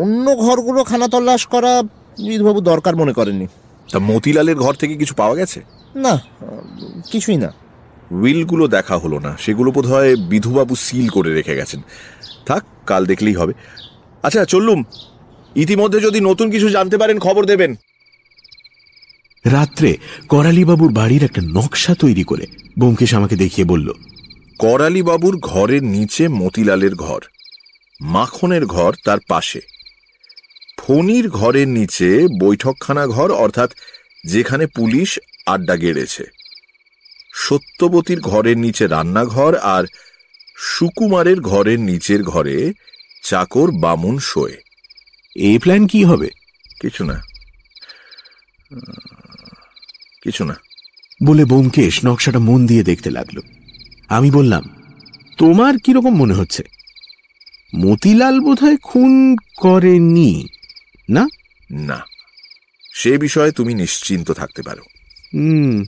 [0.03, 1.73] অন্য ঘরগুলো খানা তল্লাশ করা
[2.19, 3.47] বিধুবাবু দরকার মনে করেননি।
[3.93, 5.61] তা মতিলালের ঘর থেকে কিছু পাওয়া গেছে?
[5.95, 6.21] না
[7.13, 7.53] কিছুই না।
[8.11, 11.81] উইলগুলো দেখা হলো না। সেগুলো বোধ হয় বিধুবাবু সিল করে রেখে গেছেন।
[12.47, 13.53] থাক কাল দেখলেই হবে।
[14.23, 14.85] আচ্ছা চললুম।
[15.55, 17.75] ইতিমধ্যে যদি নতুন কিছু জানতে পারেন খবর দেবেন।
[19.45, 19.97] রাত্রে
[20.29, 22.47] করালিবাবুর বাড়ির একটা নকশা তৈরি করে
[22.79, 23.93] বোমকেশ আমাকে দেখিয়ে বলল
[24.59, 27.21] করালিবাবুর ঘরের নিচে মতিলালের ঘর।
[28.01, 29.61] মাখনের ঘর তার পাশে।
[30.87, 33.71] ফণির ঘরের নিচে বৈঠকখানা ঘর অর্থাৎ
[34.27, 36.25] যেখানে পুলিশ আড্ডা গেড়েছে।
[37.35, 39.85] সত্যবতীর ঘরের নিচে রান্নাঘর আর
[40.57, 42.73] সুকুমারের ঘরের নিচের ঘরে
[43.23, 44.57] চাকর বামুন শোয়।
[45.37, 46.29] এই প্ল্যান কি হবে?
[46.81, 47.23] কিছু না।
[50.23, 50.57] কিছু না।
[51.25, 53.41] বলে বোমকেশ নকশাটা মন দিয়ে দেখতে লাগল।
[54.09, 54.63] আমি বললাম
[55.39, 56.63] তোমার কীরকম মনে হচ্ছে?
[57.77, 60.47] মতিলাল বোধহয় খুন করেনি।
[61.11, 61.29] না?
[61.71, 62.05] না।
[62.95, 64.83] সে বিষয়ে তুমি নিশ্চিন্ত থাকতে পারো।
[65.35, 65.85] হুম।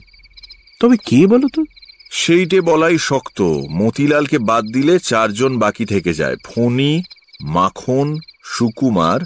[0.79, 1.63] তবে কে বলো তো?
[2.11, 3.41] সেইটে বলাই শক্ত
[3.71, 7.03] মতিলালকে বাদ দিলে চারজন বাকি থেকে যায় ফণি
[7.41, 9.19] মাখন সুকুমার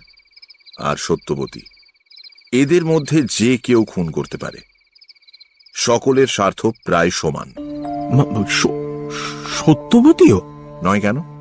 [0.80, 1.62] আর সত্যবতী।
[2.52, 4.58] এদের মধ্যে যে কেউ খুন করতে পারে।
[5.74, 7.54] সকলের স্বার্থ প্রায় সমান।
[9.60, 10.42] সত্যবতীও?
[10.84, 11.33] নয় কেন?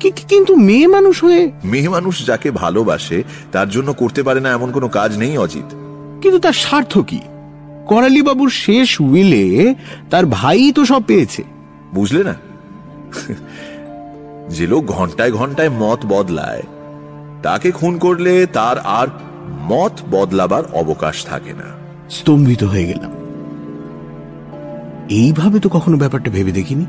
[0.00, 1.52] কিন্তু মেয়ে মানুষ হয়ে?
[1.64, 5.74] মেয়ে মানুষ যাকে ভালোবাসে তার জন্য করতে পারে না এমন কোনো কাজ নেই অজিত।
[6.20, 7.20] কিন্তু তার স্বার্থ কি?
[7.86, 9.74] করালি বাবুর শেষ উইলে
[10.10, 11.44] তার ভাই তো সব পেয়েছে।
[11.94, 12.34] বুঝলে না?
[14.48, 16.62] যে লোক ঘন্টায় ঘন্টায় মত বদলায়
[17.42, 19.06] তাকে খুন করলে তার আর
[19.68, 21.64] মত বদলাবার অবকাশ থাকে না।
[22.10, 23.10] স্তম্ভিত হয়ে গেলাম।
[25.08, 26.86] এইভাবে তো কখনো ব্যাপারটা ভেবে দেখিনি।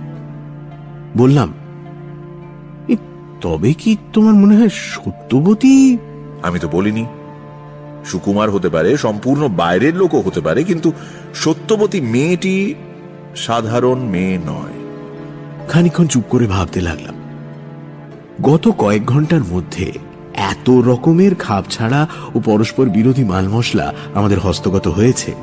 [1.18, 1.59] বললাম "এ,
[3.42, 5.98] তবে কি তোমার মনে হয় সত্যবতী?
[6.44, 7.06] আমি তো বলিনি।
[8.06, 10.92] সুকুমার হতে পারে সম্পূর্ণ বাইরের লোকও হতে পারে কিন্তু
[11.36, 12.76] সত্যবতী মেয়েটি
[13.36, 14.74] সাধারণ মেয়ে নয়।
[15.70, 17.16] খানিক্ষণ চুপ করে ভাবতে লাগলাম।
[18.42, 19.92] গত কয়েক ঘণ্টার মধ্যে
[20.34, 25.34] এত রকমের খাপ ছাড়া ও পরস্পর বিরোধী মাল মশলা আমাদের হস্তগত হয়েছে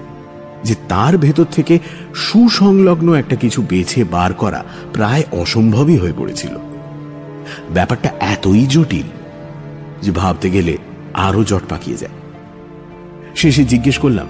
[0.64, 1.78] যে তার ভেতর থেকে
[2.14, 6.75] সুসংলগ্ন একটা কিছু বেছে বার করা প্রায় অসম্ভবই হয়ে পড়েছিল।
[7.70, 9.07] ব্যাপারটা এতই জটিল
[10.03, 10.76] যে ভাবতে গেলে
[11.14, 12.12] আরও জট পাকিয়ে যায়।
[13.36, 14.26] শেষে জিজ্ঞেস করলাম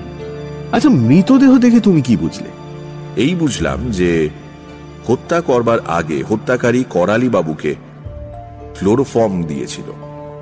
[0.73, 2.49] আচ্ছা মৃতদেহ দেখে তুমি কি বুঝলে?
[3.17, 4.29] এই বুঝলাম যে
[5.07, 7.75] হত্যা করবার আগে হত্যাকারী করালি বাবুকে
[8.79, 9.93] ক্লোরোফর্ম দিয়েছিল।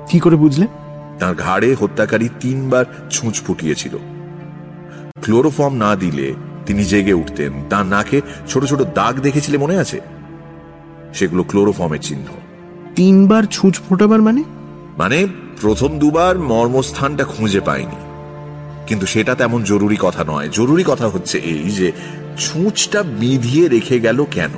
[0.09, 0.67] কি করে বুঝলে?
[1.19, 3.97] তার ঘাড়ে হত্যাকারী তিনবার ছুঁচ ফুটিয়েছিল।
[5.21, 6.33] ক্লোরোফর্ম না দিলে
[6.65, 10.01] তিনি জেগে উঠতেন তার নাকে ছোট ছোট দাগ দেখেছিলে মনে আছে?
[11.13, 12.25] সেগুলো ক্লোরোফর্মের চিহ্ন।
[12.95, 14.43] তিনবার ছুঁচ ফোটাবার মানে?
[14.97, 15.27] মানে
[15.61, 17.95] প্রথম দুবার মর্মস্থানটা খুঁজে পাইনি।
[18.87, 21.91] কিন্তু সেটা তেমন জরুরি কথা নয়। জরুরি কথা হচ্ছে এই যে
[22.37, 24.49] ছুঁচটা বিধিয়ে রেখে গেল কেন?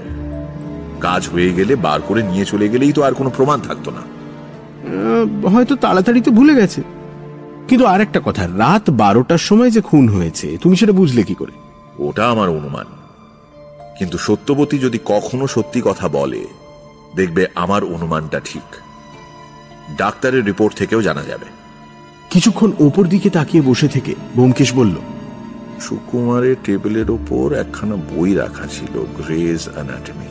[1.00, 4.02] কাজ হয়ে গেলে বার করে নিয়ে চলে গেলেই তো আর কোনো প্রমাণ থাকতো না।
[5.50, 6.82] হয়তো তাড়াতাড়ি তো ভুলে গেছে।
[7.68, 11.52] কিন্তু আর একটা কথা রাত বারোটার সময় যে খুন হয়েছে তুমি সেটা বুঝলে কি করে?
[12.00, 12.86] ওটা আমার অনুমান।
[14.00, 16.48] কিন্তু সত্যবতী যদি কখনো সত্যি কথা বলে
[17.16, 18.76] দেখবে আমার অনুমানটা ঠিক।
[19.98, 21.46] ডাক্তারের রিপোর্ট থেকেও জানা যাবে।
[22.30, 24.96] কিছুক্ষণ ওপর দিকে তাকিয়ে বসে থেকে ব্যোমকেশ বলল
[25.80, 30.28] সুকুমারের টেবিলের ওপর একখানা বই রাখা ছিল গ্রেজ অ্যানাটমি।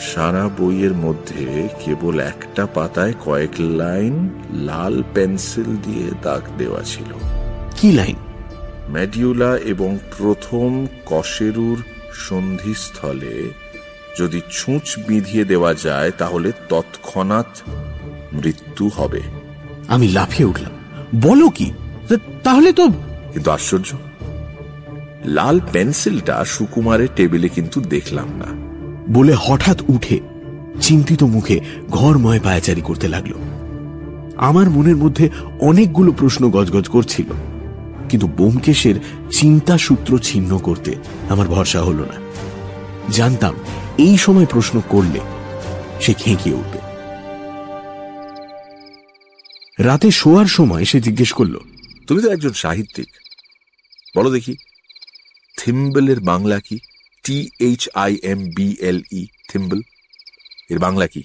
[0.00, 7.14] সারা বইয়ের মধ্যে কেবল একটা পাতায় কয়েক লাইন লাল পেন্সিল দিয়ে দাগ দেওয়া ছিল।
[7.76, 8.16] কি লাইন?
[8.90, 11.82] ম্যাডিউলা এবং প্রথম কশেরুর
[12.14, 13.50] সন্ধিস্থলে
[14.18, 17.60] যদি ছুঁচ বিধিয়ে দেওয়া যায় তাহলে তৎক্ষণাৎ
[18.32, 19.20] মৃত্যু হবে।
[19.88, 20.72] আমি লাফিয়ে উঠলাম।
[21.22, 21.72] বলো কি?
[22.42, 22.88] তাহলে তো
[23.32, 23.92] কিন্তু আশ্চর্য।
[25.24, 28.70] লাল পেন্সিলটা সুকুমারের টেবিলে কিন্তু দেখলাম না।
[29.12, 30.20] বলে হঠাৎ উঠে
[30.80, 33.32] চিন্তিত মুখে ঘরময় পায়াচারি করতে লাগল।
[34.36, 35.30] আমার মনের মধ্যে
[35.60, 37.26] অনেকগুলো প্রশ্ন গজগজ করছিল।
[38.08, 38.94] কিন্তু বোমকেশের
[39.30, 40.94] চিন্তা সূত্র ছিন্ন করতে
[41.28, 42.30] আমার ভরসা হলো না।
[43.10, 43.54] জানতাম
[44.00, 45.20] এই সময় প্রশ্ন করলে
[46.00, 46.78] সে খেঁকিয়ে উঠবে।
[49.84, 51.58] রাতে শোয়ার সময় সে জিজ্ঞেস করল
[52.06, 53.08] তুমি তো একজন সাহিত্যিক।
[54.16, 54.54] বলো দেখি
[55.58, 56.78] থিম্বলের বাংলা কি?
[57.24, 59.80] T H I M B L E thimble?
[60.70, 61.22] এর বাংলা কি?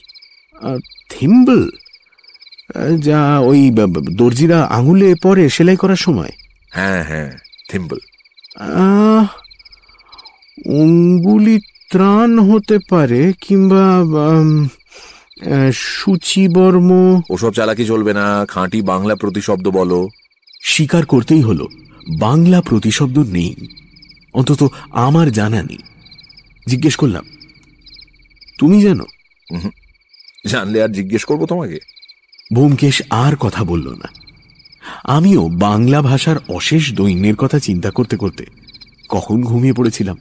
[1.10, 1.70] থিম্বল?
[3.00, 3.72] যা ওই
[4.16, 6.32] দর্জিরা আঙুলে পরে সেলাই করার সময়।
[6.70, 7.32] হ্যাঁ হ্যাঁ
[7.70, 7.98] থিম্বল।
[8.56, 9.26] আহ,
[10.82, 11.60] অঙ্গুলি
[11.92, 13.86] ত্রাণ হতে পারে কিংবা
[15.74, 16.90] সূচিবর্ম।
[17.30, 20.00] ওসব চালাকি চলবে না খাঁটি বাংলা প্রতিশব্দ বলো।
[20.64, 21.66] স্বীকার করতেই হলো
[22.20, 23.54] বাংলা প্রতিশব্দ নেই।
[24.34, 24.62] অন্তত
[24.92, 25.82] আমার জানা নেই।
[26.68, 27.26] জিজ্ঞেস করলাম
[28.60, 29.06] তুমি জানো?
[30.48, 31.80] জানলে আর জিজ্ঞেস করব তোমাকে।
[32.54, 34.08] ব্যোমকেশ আর কথা বলল না।
[35.04, 38.44] আমিও বাংলা ভাষার অশেষ দৈন্যের কথা চিন্তা করতে করতে
[39.10, 40.18] কখন ঘুমিয়ে পড়েছিলাম।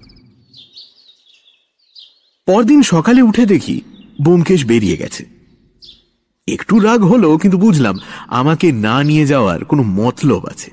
[2.49, 3.77] পরদিন সকালে উঠে দেখি
[4.21, 5.23] ব্যোমকেশ বেরিয়ে গেছে।
[6.49, 7.97] একটু রাগ হলো, কিন্তু বুঝলাম
[8.31, 10.71] আমাকে না নিয়ে যাওয়ার কোনো মতলব আছে।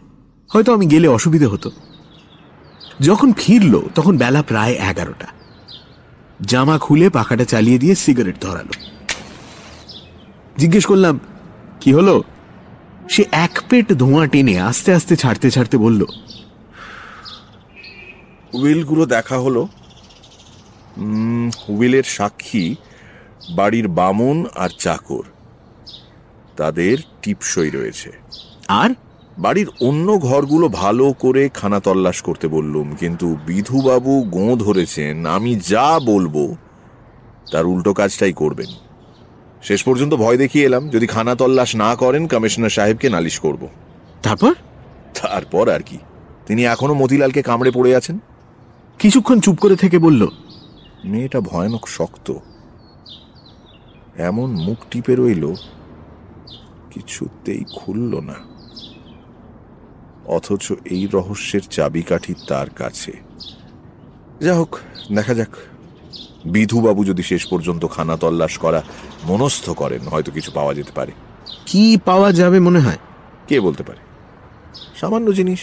[0.51, 1.69] হয়তো আমি গেলে অসুবিধে হতো।
[2.99, 5.27] যখন ফিরল, তখন বেলা প্রায় এগারোটা।
[6.39, 8.73] জামা খুলে পাখাটা চালিয়ে দিয়ে সিগারেট ধরালো।
[10.57, 11.15] জিজ্ঞেস করলাম,
[11.81, 12.15] কি হলো?
[13.09, 16.01] সে এক পেট ধোঁয়া টেনে আস্তে আস্তে ছাড়তে ছাড়তে বলল,
[18.53, 19.63] উইলগুলো দেখা হলো।
[20.97, 22.75] উম, উইলের সাক্ষী
[23.55, 25.23] বাড়ির বামন আর চাকর।
[26.57, 28.11] তাদের টিপসই রয়েছে।
[28.67, 28.89] আর?
[29.37, 35.99] বাড়ির অন্য ঘরগুলো ভালো করে খানা তল্লাশ করতে বললুম কিন্তু বিধুবাবু গোঁ ধরেছেন আমি যা
[35.99, 36.55] বলব
[37.51, 38.67] তার উল্টো কাজটাই করবেন।
[39.63, 43.67] শেষ পর্যন্ত ভয় দেখিয়ে এলাম যদি খানা তল্লাশ না করেন কমিশনার সাহেবকে নালিশ করব।
[44.23, 44.53] তারপর?
[45.21, 45.97] তারপর আর কি।
[46.45, 48.19] তিনি এখনও মতিলালকে কামড়ে পড়ে আছেন।
[48.99, 50.27] কিছুক্ষণ চুপ করে থেকে বলল
[51.03, 52.33] মেয়েটা ভয়ানক শক্ত।
[54.17, 55.53] এমন মুখ টিপে রইল
[56.91, 58.33] কিছুতেই খুলল না।
[60.25, 63.11] অথচ এই রহস্যের চাবিকাঠি তার কাছে।
[64.41, 64.77] যা হোক
[65.15, 65.49] দেখা যাক।
[66.45, 68.83] বিধুবাবু যদি শেষ পর্যন্ত খানা তল্লাশ করা
[69.23, 71.11] মনস্থ করেন হয়তো কিছু পাওয়া যেতে পারে।
[71.65, 72.97] কি পাওয়া যাবে মনে হয়?
[73.47, 73.99] কে বলতে পারে?
[74.99, 75.59] সামান্য জিনিস।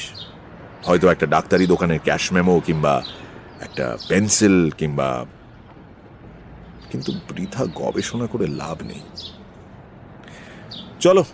[0.84, 3.03] হয়তো একটা ডাক্তারি দোকানের ক্যাশ মেমো কিংবা
[3.61, 5.26] একটা পেন্সিল কিংবা
[6.90, 9.00] কিন্তু বৃথা গবেষণা করে লাভ নেই।
[11.00, 11.24] চলো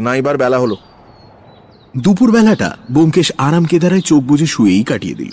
[0.00, 0.76] নাইবার বেলা হলো।
[1.98, 5.30] দুপুর বেলাটা বোমকেশ আরাম কেদারায় চোখ বুঝে শুয়েই কাটিয়ে দিল।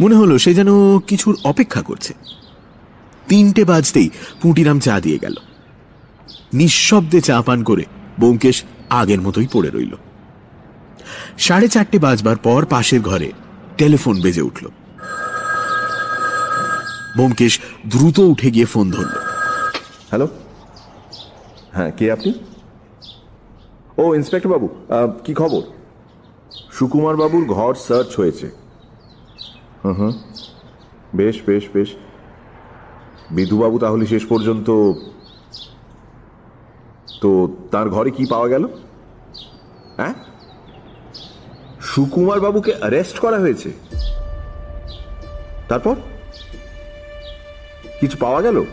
[0.00, 2.14] মনে হলো সে যেন কিছুর অপেক্ষা করছে।
[3.28, 4.10] তিনটে বাজতেই
[4.42, 5.34] পুঁটিরাম চা দিয়ে গেল।
[6.54, 7.84] নিঃশব্দে চা পান করে
[8.20, 9.94] বোমকেশ আগের মতোই পড়ে রইল।
[11.38, 13.32] সাড়ে চারটে বাজবার পর পাশের ঘরে
[13.78, 14.66] টেলিফোন বেজে উঠল।
[17.16, 19.14] বোমকেশ দ্রুত উঠে গিয়ে ফোন ধরল।
[20.08, 20.28] হ্যালো?
[21.72, 22.32] হ্যাঁ কে আপনি?
[23.98, 24.68] ও, ইন্সপেক্টর বাবু
[25.24, 25.62] কি খবর?
[26.72, 28.50] সুকুমার বাবুর ঘর সার্চ হয়েছে।
[29.84, 30.12] হুম
[31.14, 31.88] বেশ বেশ বেশ।
[33.30, 34.70] বিধুবাবু তাহলে শেষ পর্যন্ত
[37.20, 38.64] তো তার ঘরে কি পাওয়া গেল?
[39.96, 40.14] হ্যাঁ?
[41.80, 43.72] সুকুমার বাবুকে অ্যারেস্ট করা হয়েছে।
[45.68, 45.96] তারপর?
[48.00, 48.64] কিছু পাওয়া গেল?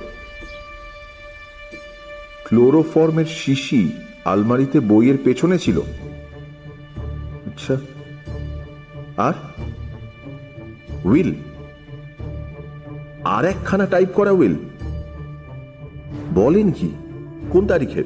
[2.43, 3.91] ক্লোরোফর্মের শিশি
[4.25, 5.81] আলমারিতে বইয়ের পেছনে ছিল।
[7.45, 7.77] আচ্ছা।
[9.17, 9.33] আর?
[11.03, 11.33] উইল।
[13.23, 14.55] আর একখানা টাইপ করা উইল।
[16.33, 16.89] বলেন কি,
[17.49, 18.03] কোন তারিখের?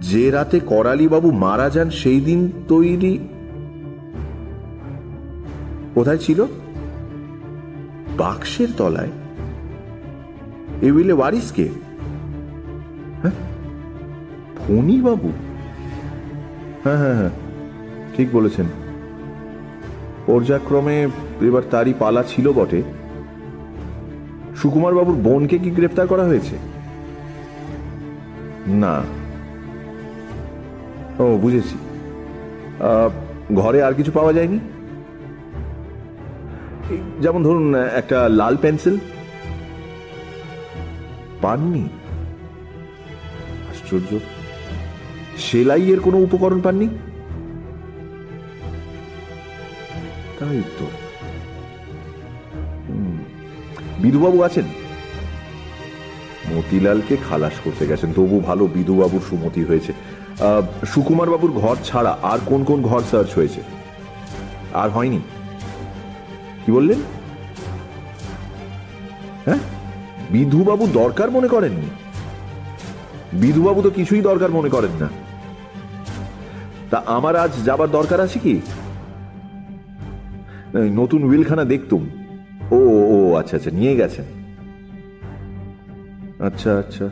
[0.00, 0.60] যে রাতে
[1.10, 3.18] বাবু মারা যান, সেই দিন তৈরি
[5.94, 6.46] কোথায় ছিল?
[8.20, 9.12] বাক্সের তলায়?
[10.82, 11.68] এ উইলে ওয়ারিস কে
[13.22, 13.36] হ্যাঁ?
[14.58, 15.30] ফণি বাবু
[16.84, 17.30] হ্যাঁ হ্যাঁ হ্যাঁ
[18.16, 18.66] ঠিক বলেছেন।
[20.26, 20.96] পর্যাক্রমে
[21.40, 22.80] এবার তারই পালা ছিল বটে।
[24.56, 26.56] সুকুমার বাবুর বোনকে কি গ্রেফতার করা হয়েছে?
[28.82, 28.94] না।
[31.18, 31.76] ও, বুঝেছি।
[33.54, 34.58] ঘরে আর কিছু পাওয়া যায়নি?
[37.20, 38.96] যেমন ধরুন, একটা লাল পেন্সিল।
[41.42, 41.88] পাননি?
[43.70, 44.18] আশ্চর্য।
[45.38, 46.88] সেলাইয়ের কোনো উপকরণ পাননি?
[50.38, 50.86] তাই তো।
[53.98, 54.64] বিধুবাবু আছেন?
[56.54, 59.92] মতিলালকে খালাস করতে গেছেন, তবু ভালো, বিধুবাবুর সুমতি হয়েছে।
[60.86, 63.60] সুকুমার বাবুর ঘর ছাড়া আর কোন কোন ঘর সার্চ হয়েছে?
[64.74, 65.20] আর হয়নি?
[66.64, 67.00] কি বললেন?
[69.46, 69.60] হ্যাঁ?
[70.30, 71.88] বিধুবাবু দরকার মনে করেননি।
[73.32, 75.08] বিধুবাবু তো কিছুই দরকার মনে করেন না।
[76.90, 78.54] তা আমার আজ যাবার দরকার আছে কি?
[81.00, 82.02] নতুন উইলখানা দেখতুম।
[82.70, 82.80] ও
[83.14, 84.26] ও আচ্ছা আচ্ছা নিয়ে গেছেন।
[86.48, 87.06] আচ্ছা আচ্ছা।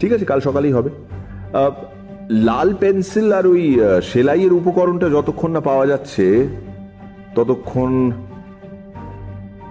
[0.00, 0.90] ঠিক আছে, কাল সকালেই হবে।
[2.48, 3.62] লাল পেন্সিল আর ওই
[4.12, 6.26] সেলাইয়ের উপকরণটা যতক্ষণ না পাওয়া যাচ্ছে,
[7.34, 7.90] ততক্ষণ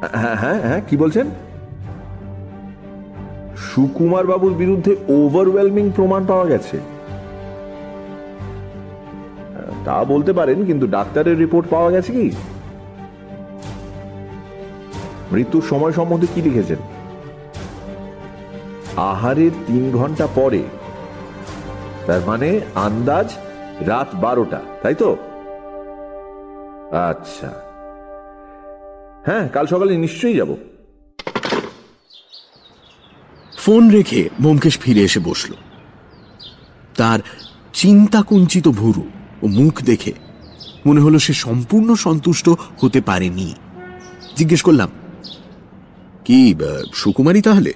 [0.02, 1.30] হ্যাঁ হ্যাঁ হ্যাঁ কি বলছেন?
[3.58, 6.80] সুকুমার বাবুর বিরুদ্ধে ওভারওয়েলমিং প্রমাণ পাওয়া গেছে।
[9.86, 12.32] তা বলতে পারেন, কিন্তু ডাক্তারের রিপোর্ট পাওয়া গেছে কি?
[15.32, 16.78] মৃত্যুর সময় সম্বন্ধে কি লিখেছেন?
[18.98, 20.64] আহারের তিন ঘণ্টা পরে।
[22.08, 23.34] তার মানে আন্দাজ
[23.88, 25.16] রাত বারোটা, তাই তো?
[26.92, 27.65] আচ্ছা।
[29.26, 30.56] হ্যাঁ কাল সকালে নিশ্চয়ই যাব।
[33.58, 35.54] ফোন রেখে ব্যোমকেশ ফিরে এসে বসল।
[36.98, 37.20] তার
[37.74, 39.04] চিন্তাকুঞ্চিত ভুরু
[39.44, 40.14] ও মুখ দেখে
[40.86, 43.56] মনে হলো সে সম্পূর্ণ সন্তুষ্ট হতে পারেনি।
[44.36, 44.90] জিজ্ঞেস করলাম
[46.26, 46.56] কি
[46.94, 47.74] সুকুমারী তাহলে?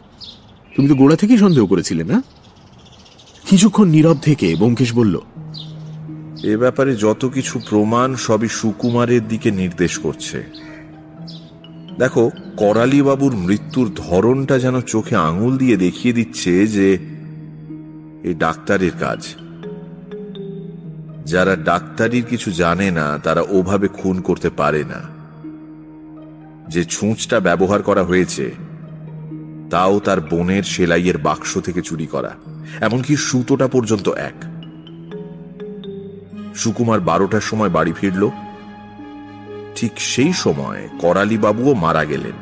[0.75, 2.23] তুমি তো গোড়া থেকেই সন্দেহ করেছিলে না?
[3.49, 5.21] কিছুক্ষণ নীরব থেকে ব্যোমকেশ বলল
[6.43, 10.68] এ ব্যাপারে যত কিছু প্রমাণ সবই সুকুমারের দিকে নির্দেশ করছে।
[11.99, 16.93] দেখো করালি বাবুর মৃত্যুর ধরনটা যেন চোখে আঙুল দিয়ে দেখিয়ে দিচ্ছে যে
[18.23, 19.27] এই ডাক্তারের কাজ।
[21.25, 25.01] যারা ডাক্তারির কিছু জানে না, তারা ওভাবে খুন করতে পারে না।
[26.67, 28.51] যে ছুঁচটা ব্যবহার করা হয়েছে,
[29.69, 32.35] তাও তার বোনের সেলাইয়ের বাক্স থেকে চুরি করা।
[32.81, 34.33] এমনকি সুতোটা পর্যন্ত এক।
[36.55, 38.29] সুকুমার বারোটার সময় বাড়ি ফিরল।
[39.79, 42.33] ঠিক সেই সময় করালি বাবুও মারা গেলেন।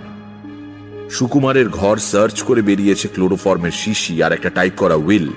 [1.09, 5.27] সুকুমারের ঘর সার্চ করে বেরিয়েছে ক্লোরোফর্মের শিশি আর একটা টাইপ করা উইল।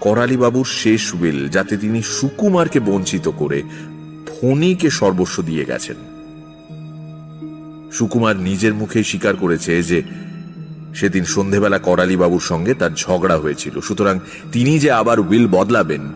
[0.00, 3.62] করালি বাবুর শেষ উইল, যাতে তিনি সুকুমারকে বঞ্চিত করে
[4.26, 5.96] ফণিকে সর্বস্ব দিয়ে গেছেন।
[7.92, 10.02] সুকুমার নিজের মুখে স্বীকার করেছে যে
[10.94, 14.18] সেদিন সন্ধেবেলা করালি বাবুর সঙ্গে তার ঝগড়া হয়েছিল, সুতরাং
[14.52, 16.12] তিনি যে আবার উইল বদলাবেন,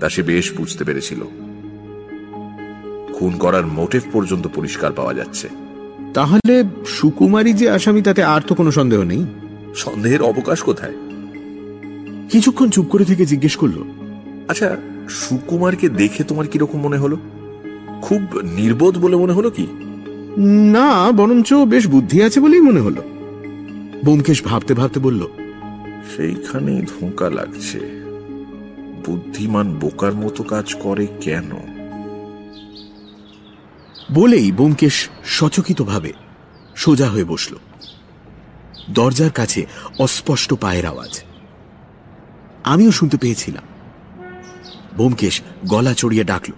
[0.00, 1.49] তা সে বেশ বুঝতে পেরেছিল।
[3.20, 5.48] খুন করার মোটিভ পর্যন্ত পরিষ্কার পাওয়া যাচ্ছে।
[6.14, 9.26] তাহলে সুকুমারী যে আসামি তাতে আর তো কোনো সন্দেহ নেই?
[9.74, 10.92] সন্দেহের অবকাশ কোথায়?
[12.30, 13.84] কিছুক্ষণ চুপ করে থেকে জিজ্ঞেস করল।
[14.48, 14.76] আচ্ছা
[15.08, 17.16] সুকুমারকে দেখে তোমার কীরকম মনে হলো?
[18.02, 19.66] খুব নির্বোধ বলে মনে হলো কি?
[20.72, 23.02] না বরঞ্চ বেশ বুদ্ধি আছে বলেই মনে হলো।
[24.04, 25.26] ব্যোমকেশ ভাবতে ভাবতে বলল
[26.16, 27.80] সেইখানেই ধোঁকা লাগছে।
[29.06, 31.79] বুদ্ধিমান বোকার মতো কাজ করে কেন?
[34.10, 36.12] বলেই ব্যোমকেশ সচকিতভাবে
[36.76, 37.56] সোজা হয়ে বসল।
[38.90, 39.66] দরজার কাছে
[39.98, 41.22] অস্পষ্ট পায়ের আওয়াজ।
[42.64, 43.64] আমিও শুনতে পেয়েছিলাম।
[44.96, 46.52] ব্যোমকেশ গলা চড়িয়ে ডাকল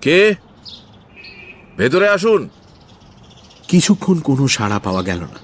[0.00, 0.34] কে?
[1.76, 2.48] ভেতরে আসুন।
[3.68, 5.38] কিছুক্ষণ কোনো সাড়া পাওয়া গেল না।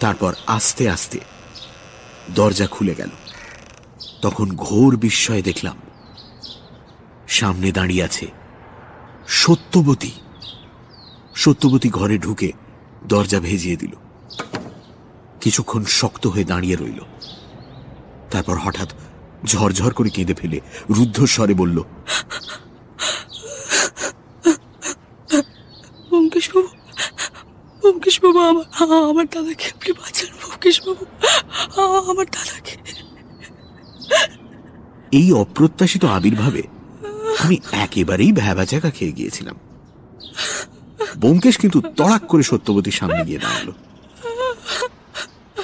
[0.00, 1.20] তারপর আস্তে আস্তে
[2.34, 3.08] দরজা খুলে গেল।
[4.22, 5.76] তখন ঘোর বিস্ময়ে দেখলাম
[7.28, 8.43] সামনে দাঁড়িয়ে আছে
[9.26, 10.10] সত্যবতী।
[11.34, 12.52] সত্যবতী ঘরে ঢুকে
[13.04, 13.92] দরজা ভেজিয়ে দিল।
[15.40, 17.00] কিছুক্ষণ শক্ত হয়ে দাঁড়িয়ে রইল।
[18.30, 18.92] তারপর হঠাৎ
[19.44, 20.60] ঝরঝর করে কেঁদে ফেলে
[20.90, 21.82] রুদ্ধস্বরে বলল
[26.52, 26.68] বাবু
[27.80, 28.64] ব্যোমকেশ বাবু আমার
[29.10, 30.28] আমার দাদাকে আপনি বাঁচান
[32.10, 32.74] আমার দাদাকে।
[35.12, 36.62] এই অপ্রত্যাশিত আবির্ভাবে
[37.44, 39.56] আমি একেবারেই ভ্যাবাচাকা খেয়ে গিয়েছিলাম।
[41.16, 43.72] ব্যোমকেশ কিন্তু তড়াক করে সত্যবতীর সামনে গিয়ে দাঁড়াল।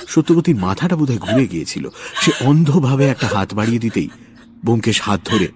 [0.09, 1.89] সত্যবতীর মাথাটা বোধহয় ঘুরে গিয়েছিল।
[2.21, 4.09] সে অন্ধভাবে একটা হাত বাড়িয়ে দিতেই
[4.65, 5.49] ব্যোমকেশ হাত ধরে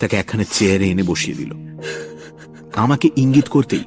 [0.00, 1.52] তাকে একখানে চেয়ারে এনে বসিয়ে দিল।
[2.76, 3.84] আমাকে ইঙ্গিত করতেই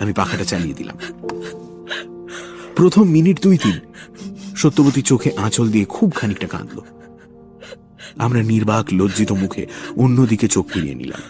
[0.00, 0.96] আমি পাখাটা চালিয়ে দিলাম।
[2.76, 3.80] প্রথম মিনিট দুই তিন
[4.56, 6.80] সত্যবতী চোখে আঁচল দিয়ে খুব খানিকটা কাঁদল।
[8.20, 9.66] আমরা নির্বাক, লজ্জিত মুখে
[9.96, 11.20] অন্যদিকে চোখ ফিরিয়ে নিলাম।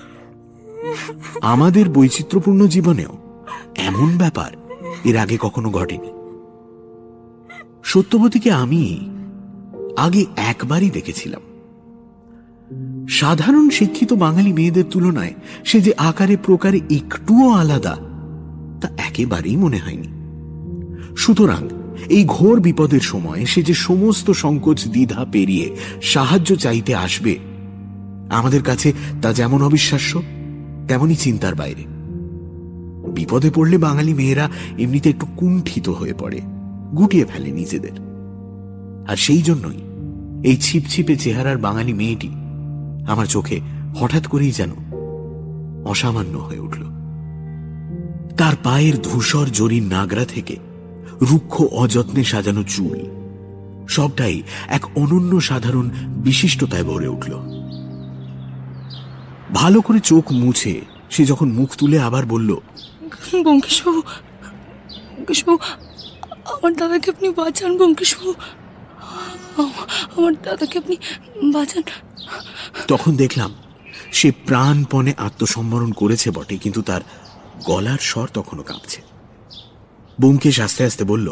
[1.41, 3.19] আমাদের বৈচিত্র্যপূর্ণ জীবনেও
[3.77, 4.51] এমন ব্যাপার
[5.05, 6.09] এর আগে কখনো ঘটেনি।
[7.85, 9.11] সত্যবতীকে আমি
[9.97, 11.41] আগে একবারই দেখেছিলাম।
[13.09, 15.35] সাধারণ শিক্ষিত বাঙালি মেয়েদের তুলনায়
[15.65, 17.97] সে যে আকারে প্রকারে একটুও আলাদা
[18.81, 20.09] তা একেবারেই মনে হয়নি।
[21.17, 21.69] সুতরাং
[22.09, 27.39] এই ঘোর বিপদের সময় সে যে সমস্ত সংকোচ, দ্বিধা পেরিয়ে সাহায্য চাইতে আসবে,
[28.31, 28.93] আমাদের কাছে
[29.23, 30.23] তা যেমন অবিশ্বাস্য,
[30.89, 31.85] তেমনই চিন্তার বাইরে।
[33.11, 36.41] বিপদে পড়লে বাঙালি মেয়েরা এমনিতে একটু কুণ্ঠিত হয়ে পড়ে,
[36.97, 37.97] গুটিয়ে ফেলে নিজেদের।
[39.09, 39.81] আর সেই জন্যই
[40.51, 42.29] এই ছিপছিপে চেহারার বাঙালি মেয়েটি
[43.11, 43.61] আমার চোখে
[43.97, 44.71] হঠাৎ করেই যেন
[45.85, 46.83] অসামান্য হয়ে উঠল।
[48.37, 50.57] তার পায়ের ধূসর জরির নাগরা থেকে
[51.23, 52.99] রুক্ষ অযত্নে সাজানো চুল।
[53.89, 57.33] সবটাই এক অনন্য সাধারণ বিশিষ্টতায় ভরে উঠল।
[59.55, 62.57] ভালো করে চোখ মুছে সে যখন মুখ তুলে আবার বলল
[63.43, 64.03] ব্যোমকেশবাবু
[66.47, 68.35] আমার দাদাকে আপনি বাঁচান ব্যোমকেশবাবু
[70.17, 70.97] আমার দাদাকে আপনি
[71.53, 71.83] বাঁচান।
[72.89, 73.55] তখন দেখলাম
[74.13, 77.01] সে প্রাণপণে আত্মসম্বরণ করেছে বটে কিন্তু তার
[77.67, 79.10] গলার স্বর তখনও কাঁপছে।
[80.21, 81.29] ব্যোমকেশ আস্তে আস্তে বলল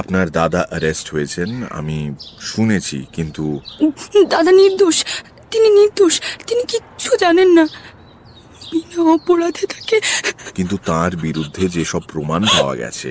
[0.00, 1.98] আপনার দাদা অ্যারেস্ট হয়েছেন আমি
[2.40, 3.44] শুনেছি কিন্তু
[4.34, 4.96] দাদা নির্দোষ
[5.50, 6.14] তিনি নির্দোষ
[6.46, 7.64] তিনি কিচ্ছু জানেন না।
[8.70, 9.96] বিনা অপরাধে তাকে
[10.56, 13.10] কিন্তু তার বিরুদ্ধে যেসব প্রমাণ পাওয়া গেছে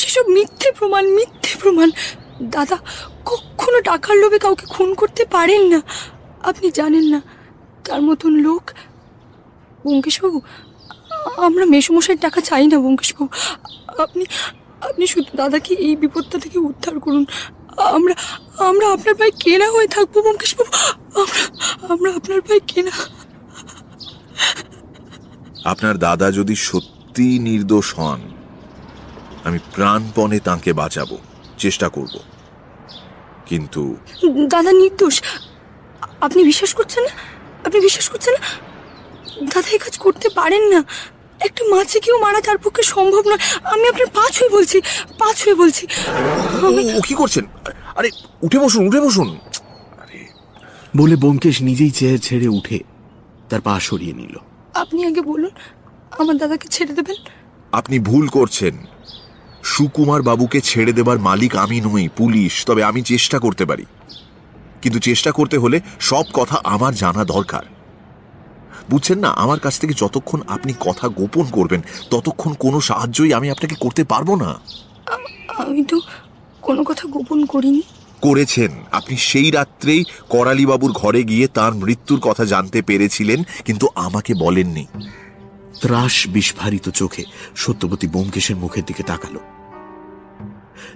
[0.00, 1.88] সেসব মিথ্যে প্রমাণ মিথ্যে প্রমাণ।
[2.56, 2.76] দাদা
[3.30, 5.80] কখনো টাকার লোভে কাউকে খুন করতে পারেন না।
[6.50, 7.20] আপনি জানেন না
[7.86, 8.64] তার মতন লোক
[9.84, 10.38] ব্যোমকেশবাবু
[11.48, 13.26] আমরা মেসমশাইয়ের টাকা চাই না ব্যোমকেশবাবু
[14.04, 14.24] আপনি
[14.88, 17.24] আপনি শুধু দাদাকে এই বিপদটা থেকে উদ্ধার করুন।
[17.96, 18.14] আমরা
[18.70, 20.72] আমরা আপনার ভাই কেনা হয়ে থাকব ব্যোমকেশবাবু
[21.22, 21.40] আমরা
[21.92, 22.94] আমরা আপনার ভাই কেনা।
[25.72, 28.20] আপনার দাদা যদি সত্যি নির্দোষ হন
[29.46, 31.16] আমি প্রাণপণে তাকে বাঁচাবো
[31.62, 32.14] চেষ্টা করব।
[33.48, 33.82] কিন্তু
[34.54, 35.16] দাদা নির্দোষ।
[36.26, 37.12] আপনি বিশ্বাস করছেন না?
[37.66, 38.42] আপনি বিশ্বাস করছেন না?
[39.42, 40.84] দাদা এই কাজ করতে পারেন না।
[41.40, 44.80] একটা মাছে কেউ মারা তার পক্ষে সম্ভব নয়। আমি আপনার পা ছুঁয়ে বলছি
[45.18, 45.86] পা ছুঁয়ে বলছি।
[46.66, 47.44] আমি- ও কি করছেন?
[47.96, 48.10] আরে
[48.42, 49.38] উঠে বসুন উঠে বসুন।
[50.96, 52.78] বলে ব্যোমকেশ নিজেই চেয়ার ছেড়ে উঠে
[53.48, 54.36] তার পা সরিয়ে নিল।
[54.74, 55.50] আপনি আগে বলুন
[56.18, 57.16] আমার দাদাকে ছেড়ে দেবেন?
[57.72, 58.86] আপনি ভুল করছেন।
[59.64, 63.84] সুকুমার বাবুকে ছেড়ে দেবার মালিক আমি নই পুলিশ তবে আমি চেষ্টা করতে পারি।
[64.82, 67.62] কিন্তু চেষ্টা করতে হলে সব কথা আমার জানা দরকার।
[68.90, 73.74] বুঝছেন না আমার কাছ থেকে যতক্ষণ আপনি কথা গোপন করবেন ততক্ষণ কোনো সাহায্যই আমি আপনাকে
[73.74, 74.60] করতে পারব না।
[75.58, 76.00] আমি তো
[76.60, 77.82] কোনো কথা গোপন করিনি।
[78.22, 84.86] করেছেন। আপনি সেই রাত্রেই করালিবাবুর ঘরে গিয়ে তার মৃত্যুর কথা জানতে পেরেছিলেন কিন্তু আমাকে বলেননি।
[85.80, 87.24] ত্রাস বিস্ফারিত চোখে
[87.56, 89.40] সত্যবতী ব্যোমকেশের মুখের দিকে তাকালো।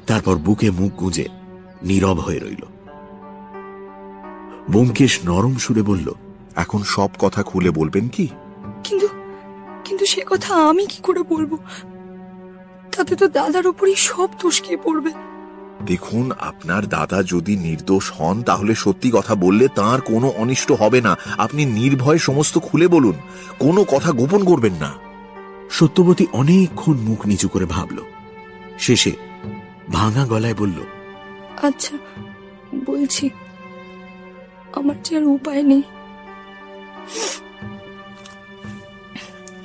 [0.07, 1.29] তারপর বুকে মুখ গুঁজে
[1.83, 2.67] নীরব হয়ে রইল।
[4.71, 6.15] ব্যোমকেশ নরম সুরে বলল
[6.57, 8.29] এখন সব কথা খুলে বলবেন কি?
[8.85, 9.09] কিন্তু
[9.85, 11.57] কিন্তু সে কথা আমি কি করে বলব?
[12.97, 15.13] তাতে তো দাদার ওপরই সব দোষ গিয়ে পড়বে।
[15.85, 21.17] দেখুন আপনার দাদা যদি নির্দোষ হন তাহলে সত্যি কথা বললে তার কোনো অনিষ্ট হবে না।
[21.39, 23.15] আপনি নির্ভয় সমস্ত খুলে বলুন।
[23.59, 24.93] কোনো কথা গোপন করবেন না।
[25.71, 27.99] সত্যবতী অনেকক্ষণ মুখ নিচু করে ভাবল।
[28.79, 29.13] শেষে
[29.91, 30.81] ভাঙা গলায় বলল
[31.63, 31.97] আচ্ছা
[32.87, 33.31] বলছি
[34.73, 35.83] আমার যে আর উপায় নেই।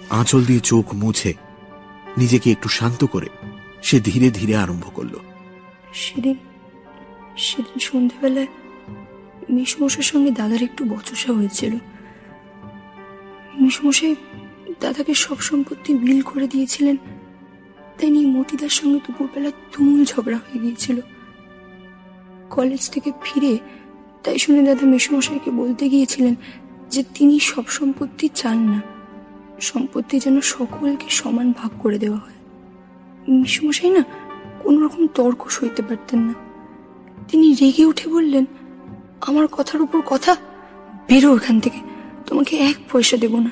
[0.10, 1.34] আঁচল দিয়ে চোখ মুছে
[2.18, 3.30] নিজেকে একটু শান্ত করে
[3.82, 5.20] সে ধীরে ধীরে আরম্ভ করল।
[5.94, 6.38] সেদিন
[7.38, 8.48] সেদিন সন্ধেবেলায়
[9.50, 11.74] মিশমশার সঙ্গে দাদার একটু বচসা হয়েছিল।
[13.60, 14.16] মিশমশাই
[14.80, 16.98] দাদাকে সব সম্পত্তি উইল করে দিয়েছিলেন।
[17.98, 21.02] তাই নিয়ে মতিদার সঙ্গে দুপুরবেলা তুমুল ঝগড়া হয়ে গিয়েছিল।
[22.50, 23.58] কলেজ থেকে ফিরে
[24.24, 26.36] তাই শুনে দাদা মেসমশাইকে বলতে গিয়েছিলেন
[26.90, 28.82] যে তিনি সব সম্পত্তি চান না।
[29.62, 32.34] সম্পত্তি যেন সকলকে সমান ভাগ করে দেওয়া হয়।
[33.28, 34.04] মিশুমশাই না
[34.60, 36.34] কোনো রকম তর্ক সইতে পারতেন না।
[37.28, 38.46] তিনি রেগে উঠে বললেন,
[39.22, 40.36] আমার কথার উপর কথা?
[41.08, 41.80] বেরো এখান থেকে।
[42.26, 43.52] তোমাকে এক পয়সা দেব না।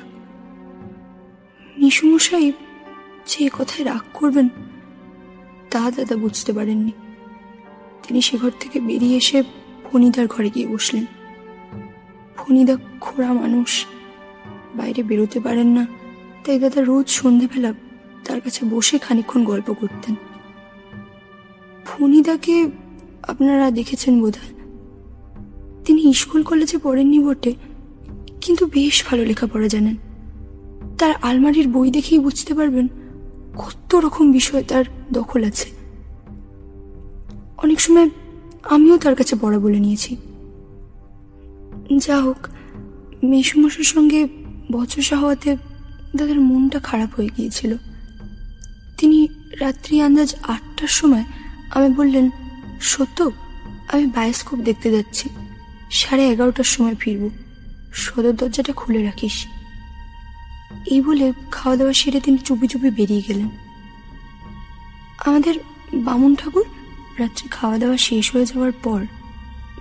[1.78, 2.52] মিশুমশাই
[3.26, 4.50] যে কথায় রাগ করবেন,
[5.72, 6.92] তা দাদা বুঝতে পারেননি।
[8.04, 9.44] তিনি সে ঘর থেকে বেরিয়ে এসে
[9.92, 11.06] ফণিদার ঘরে গিয়ে বসলেন।
[12.38, 13.86] ফণিদা খোড়া মানুষ।
[14.76, 15.88] বাইরে বেরোতে পারেন না।
[16.46, 17.74] তাই দাদা রোজ সন্ধেবেলা
[18.26, 20.16] তার কাছে বসে খানিক্ষণ গল্প করতেন।
[21.86, 22.70] ফণিদাকে
[23.24, 24.54] আপনারা দেখেছেন বোধহয়?
[25.86, 27.54] তিনি স্কুল কলেজে পড়েননি বটে,
[28.42, 29.96] কিন্তু বেশ ভালো লেখাপড়া জানেন।
[30.98, 32.88] তার আলমারির বই দেখেই বুঝতে পারবেন
[33.58, 35.70] কত রকম বিষয় তার দখল আছে।
[37.58, 38.10] অনেক সময়
[38.64, 40.18] আমিও তার কাছে পড়া বলে নিয়েছি।
[41.98, 42.48] যা হোক
[43.24, 44.28] মেসুমশার সঙ্গে
[44.72, 45.58] বচসা হওয়াতে
[46.16, 47.76] দাদার মনটা খারাপ হয়ে গিয়েছিল।
[48.98, 49.28] তিনি
[49.60, 51.24] রাত্রি আন্দাজ আটটার সময়
[51.76, 52.30] আমি বললেন,
[52.82, 53.32] সত্য,
[53.94, 55.30] আমি বায়োস্কোপ দেখতে যাচ্ছি।
[55.92, 57.30] সাড়ে এগারোটার সময় ফিরব।
[57.94, 59.46] সদর দরজাটা খুলে রাখিস।
[60.86, 63.50] এই বলে খাওয়া দাওয়া সেরে তিনি চুপি চুপি বেরিয়ে গেলেন।
[65.26, 65.56] আমাদের
[65.94, 66.66] বামুন ঠাকুর
[67.20, 69.06] রাত্রি খাওয়া দাওয়া শেষ হয়ে যাওয়ার পর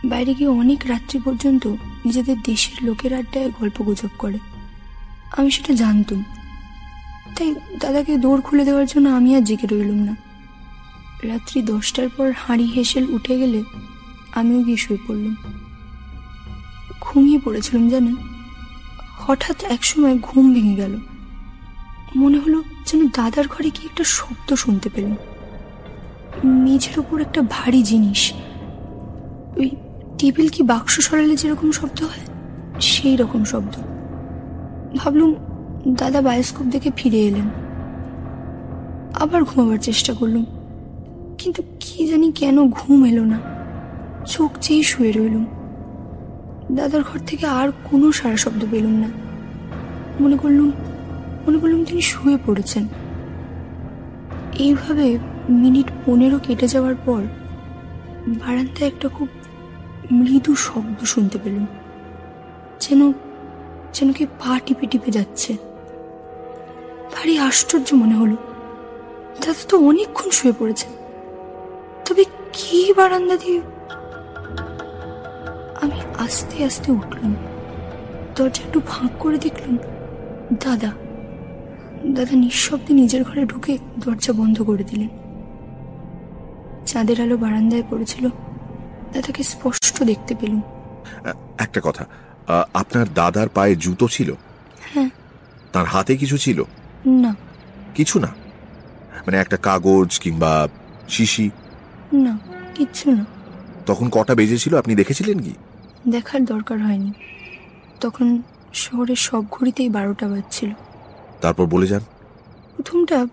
[0.05, 1.75] বাইরে গিয়ে অনেক রাত্রি পর্যন্ত
[2.05, 4.39] নিজেদের দেশের লোকের আড্ডায় গল্প গুজব করে।
[5.37, 6.25] আমি সেটা জানতুম।
[7.39, 10.17] তাই দাদাকে দৌড় খুলে দেওয়ার জন্য আমি আর জেগে রইলুম না।
[11.23, 13.65] রাত্রি দশটার পর হাঁড়ি হেসেল উঠে গেলে
[14.35, 15.37] আমিও গিয়ে শুয়ে পড়লাম।
[17.01, 18.17] ঘুমিয়ে পড়েছিলাম জানেন?
[19.19, 20.99] হঠাৎ একসময় ঘুম ভেঙে গেল।
[22.17, 25.17] মনে হলো যেন দাদার ঘরে কি একটা শব্দ শুনতে পেলাম।
[26.45, 28.33] মেঝের উপর একটা ভারী জিনিস।
[29.57, 29.71] ওই
[30.25, 32.27] টেবিল কি বাক্স সরালে যেরকম শব্দ হয়?
[32.81, 33.75] সেই রকম শব্দ।
[34.97, 35.35] ভাবলুম,
[35.89, 37.51] দাদা বায়োস্কোপ দেখে ফিরে এলেন।
[39.15, 40.45] আবার ঘুমাবার চেষ্টা করলুম।
[41.39, 43.41] কিন্তু কি জানি কেন ঘুম এলো না।
[44.27, 45.47] চোখ চেয়ে শুয়ে রইলুম।
[46.73, 49.09] দাদার ঘর থেকে আর কোনো সারা শব্দ পেলুম না।
[50.21, 50.71] মনে করলুম
[51.47, 52.89] মনে করলুম তিনি শুয়ে পড়েছেন।
[54.59, 55.19] এইভাবে
[55.51, 57.23] মিনিট পনেরো কেটে যাওয়ার পর
[58.27, 59.29] বারান্দায় একটা খুব
[60.13, 61.67] মৃদু শব্দ শুনতে পেলুম।
[62.81, 63.13] যেন
[63.93, 65.57] যেন কি পা টিপে টিপে যাচ্ছে।
[67.15, 68.37] ভারী আশ্চর্য মনে হলো,
[69.41, 70.87] দাদা তো অনেকক্ষণ শুয়ে পড়েছে
[72.07, 73.61] তবে কি বারান্দা দিয়ে?
[75.83, 77.37] আমি আস্তে আস্তে উঠলাম।
[78.37, 79.79] দরজা একটু ফাঁক করে দেখলাম,
[80.61, 80.91] দাদা
[82.07, 85.09] দাদা নিঃশব্দে নিজের ঘরে ঢুকে দরজা বন্ধ করে দিলেন।
[86.87, 88.29] চাঁদের আলো বারান্দায় পড়েছিল।
[89.15, 90.63] দাদাকে স্পষ্ট দেখতে পেলুম।
[91.59, 92.05] একটা কথা।
[92.75, 94.33] আপনার দাদার পায়ে জুতো ছিল?
[94.95, 95.11] হ্যাঁ।
[95.73, 96.63] তার হাতে কিছু ছিল?
[97.07, 97.37] না।
[97.95, 98.27] কিছু না?
[99.19, 100.69] মানে একটা কাগজ কিংবা
[101.09, 101.51] শিশি?
[102.13, 102.39] না
[102.75, 103.25] কিচ্ছু না।
[103.87, 105.55] তখন কটা বেজেছিল আপনি দেখেছিলেন কি?
[106.09, 107.13] দেখার দরকার হয়নি।
[108.01, 108.43] তখন
[108.75, 110.71] শহরের সব ঘড়িতেই বারোটা বাজছিল।
[111.41, 112.01] তারপর বলে যান।
[112.77, 113.27] প্রথমটা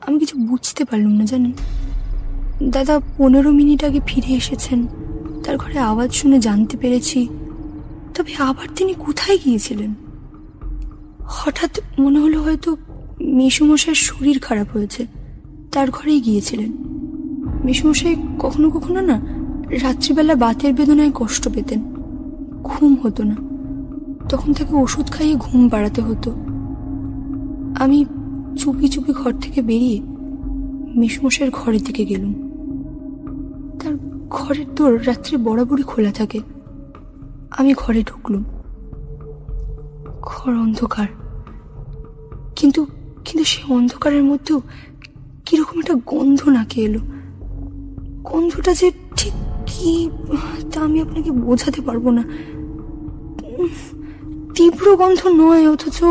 [0.00, 1.52] আমি কিছু বুঝতে পারলাম না জানেন?
[2.70, 4.86] দাদা পনেরো মিনিট আগে ফিরে এসেছেন।
[5.44, 7.28] তার ঘরে আওয়াজ শুনে জানতে পেরেছি,
[8.14, 9.94] তবে আবার তিনি কোথায় গিয়েছিলেন?
[11.20, 12.76] হঠাৎ মনে হলো হয়তো
[13.20, 15.06] মেসুমশাইয়ের শরীর খারাপ হয়েছে,
[15.72, 16.72] তার ঘরেই গিয়েছিলেন।
[17.64, 19.20] মেসুমশাই কখনো কখনো না
[19.82, 21.80] রাত্রিবেলা বাতের বেদনায় কষ্ট পেতেন,
[22.62, 23.36] ঘুম হতো না।
[24.28, 26.30] তখন তাকে ওষুধ খাইয়ে ঘুম বাড়াতে হতো।
[27.78, 28.04] আমি
[28.58, 30.00] চুপি চুপি ঘর থেকে বেরিয়ে
[30.94, 32.34] মেসমশাইয়ের ঘরের দিকে গেলুম।
[33.80, 36.40] তার ঘরের দোর রাত্রে বরাবরই খোলা থাকে।
[37.50, 38.44] আমি ঘরে ঢুকলুম।
[40.22, 41.06] ঘর অন্ধকার।
[42.56, 42.86] কিন্তু
[43.24, 44.62] কিন্তু সে অন্ধকারের মধ্যেও
[45.46, 46.98] কীরকম একটা গন্ধ নাকে এলো।
[48.22, 49.32] গন্ধটা যে ঠিক
[49.66, 50.10] কি
[50.72, 52.22] তা আমি আপনাকে বোঝাতে পারব না।
[54.54, 56.04] তীব্র গন্ধ নয় অথচ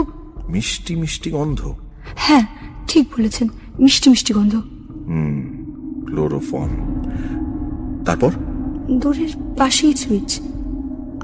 [0.50, 1.76] মিষ্টি মিষ্টি গন্ধ?
[2.16, 2.48] হ্যাঁ
[2.88, 3.48] ঠিক বলেছেন
[3.80, 4.56] মিষ্টি মিষ্টি গন্ধ।
[5.08, 5.60] হুম
[6.06, 6.99] ক্লোরোফর্ম।
[8.10, 8.32] তারপর?
[8.92, 10.42] দূরের পাশেই সুইচ।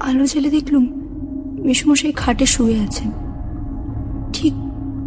[0.00, 0.84] আলো জ্বেলে দেখলুম
[1.64, 3.10] মেসমশাই খাটে শুয়ে আছেন।
[4.32, 4.54] ঠিক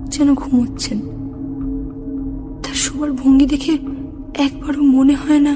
[0.05, 0.99] যেন ঘুমোচ্ছেন।
[2.63, 3.77] তার শোবার ভঙ্গি দেখে
[4.33, 5.53] একবারও মনে হয় না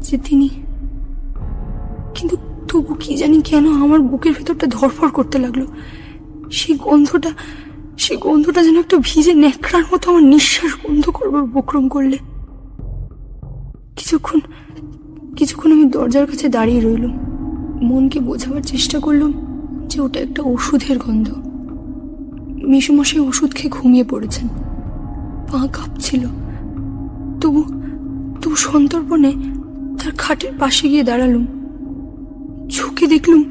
[0.00, 0.48] যে তিনি
[2.14, 2.36] কিন্তু
[2.68, 5.66] তবু কি জানি কেন আমার বুকের ভেতরটা ধরফর করতে লাগল।
[6.50, 7.30] সেই গন্ধটা
[7.98, 12.18] সেই গন্ধটা যেন একটা ভিজে ন্যাকড়ার মতো আমার নিঃশ্বাস বন্ধ করবার উপক্রম করলে।
[13.96, 14.40] কিছুক্ষণ
[15.40, 17.18] কিছুক্ষণ আমি দরজার কাছে দাঁড়িয়ে রইলুম।
[17.82, 19.32] মনকে বোঝাবার চেষ্টা করলাম
[19.86, 21.28] যে ওটা একটা ওষুধের গন্ধ।
[22.66, 24.48] মেসুমশাই ওষুধ খেয়ে ঘুমিয়ে পড়েছেন।
[25.52, 26.26] পা কাঁপছিল।
[27.40, 27.62] তবু
[28.42, 29.32] তবু সন্তর্পণে
[30.02, 31.46] তার খাটের পাশে গিয়ে দাঁড়ালুম।
[32.68, 33.44] ঝুঁকে দেখলুম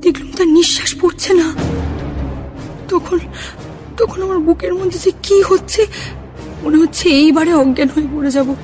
[0.00, 1.52] দেখলুম তার নিঃশ্বাস পড়ছে না।
[2.88, 3.18] তখন
[3.96, 5.86] তখন আমার বুকের মধ্যে যে কি হচ্ছে,
[6.64, 8.54] মনে হচ্ছে এইবারে অজ্ঞান হয়ে পড়ে যাব।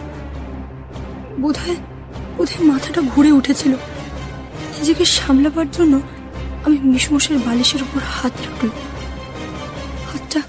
[1.40, 1.76] বোধহয়
[2.36, 3.72] বোধহয় মাথাটা ঘুরে উঠেছিল?
[4.78, 6.00] নিজেকে সামলাবার জন্য
[6.64, 8.70] আমি মিশমশের বালিশের উপর হাত রাখলাম
[10.12, 10.40] হাতটা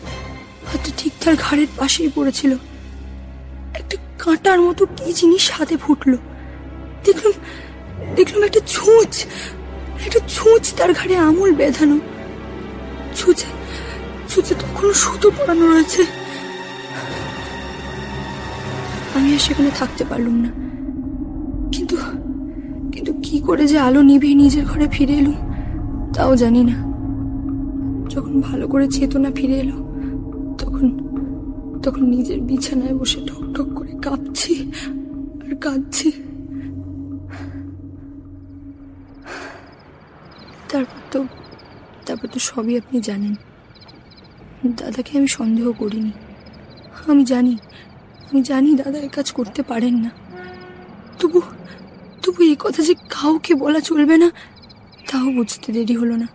[0.65, 2.55] হাতটা ঠিক তার ঘাড়ের পাশেই পড়েছিল।
[3.73, 6.17] একটা কাঁটার মতো কি জিনিস হাতে ফুটলো?
[7.05, 7.33] দেখলাম
[8.15, 9.25] দেখলাম একটা ছুঁচ।
[10.05, 11.99] একটা ছুঁচ তার ঘাড়ে আমুল বেঁধানো।
[13.15, 13.45] ছুঁচে
[14.29, 16.05] ছুঁচে তখনও সুতো পরানো রয়েছে।
[19.15, 20.64] আমি আর সেখানে থাকতে পারলুম না।
[23.45, 25.37] করে যে আলো নিভিয়ে নিজের ঘরে ফিরে এলুম
[26.13, 26.75] তাও জানি না।
[28.09, 29.77] যখন ভালো করে চেতনা ফিরে এলো,
[30.57, 30.85] তখন
[31.83, 34.71] তখন নিজের বিছানায় বসে ঠক ঠক করে কাঁপছি
[35.43, 36.11] আর কাঁদছি।
[40.69, 41.19] তারপর তো
[42.05, 43.33] তারপর তো সবই আপনি জানেন।
[44.77, 46.11] দাদাকে আমি সন্দেহ করিনি।
[47.07, 47.57] আমি জানি
[48.31, 50.09] আমি জানি দাদা এ কাজ করতে পারেন না।
[51.19, 51.41] তবু
[52.34, 54.28] তবু এই কথা যে কাউকে বলা চলবে না
[55.08, 56.28] তাও বুঝতে দেরি হলো না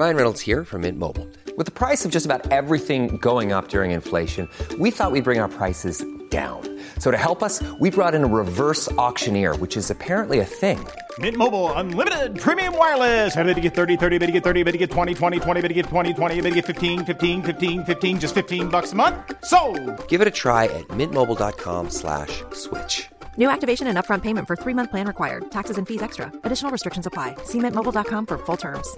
[0.00, 1.26] Ryan Reynolds here from Mint Mobile.
[1.56, 5.40] With the price of just about everything going up during inflation, we thought we'd bring
[5.40, 5.96] our prices
[6.30, 6.60] down.
[6.98, 10.78] So to help us, we brought in a reverse auctioneer, which is apparently a thing.
[11.18, 13.34] Mint Mobile unlimited premium wireless.
[13.36, 15.60] Ready to get 30, 30, bit to get 30, bit to get 20, 20, 20,
[15.62, 18.92] bit to get 20, 20, bit to get 15, 15, 15, 15 just 15 bucks
[18.92, 19.16] a month.
[19.44, 19.58] So,
[20.06, 23.08] Give it a try at mintmobile.com slash switch.
[23.37, 25.49] New activation and upfront payment for three month plan required.
[25.49, 26.31] Taxes and fees extra.
[26.43, 27.35] Additional restrictions apply.
[27.45, 28.95] See mintmobile.com for full terms.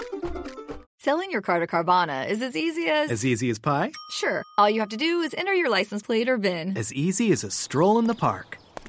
[1.00, 3.12] Selling your car to Carvana is as easy as.
[3.12, 3.92] As easy as pie?
[4.10, 4.44] Sure.
[4.58, 6.76] All you have to do is enter your license plate or VIN.
[6.76, 8.58] As easy as a stroll in the park.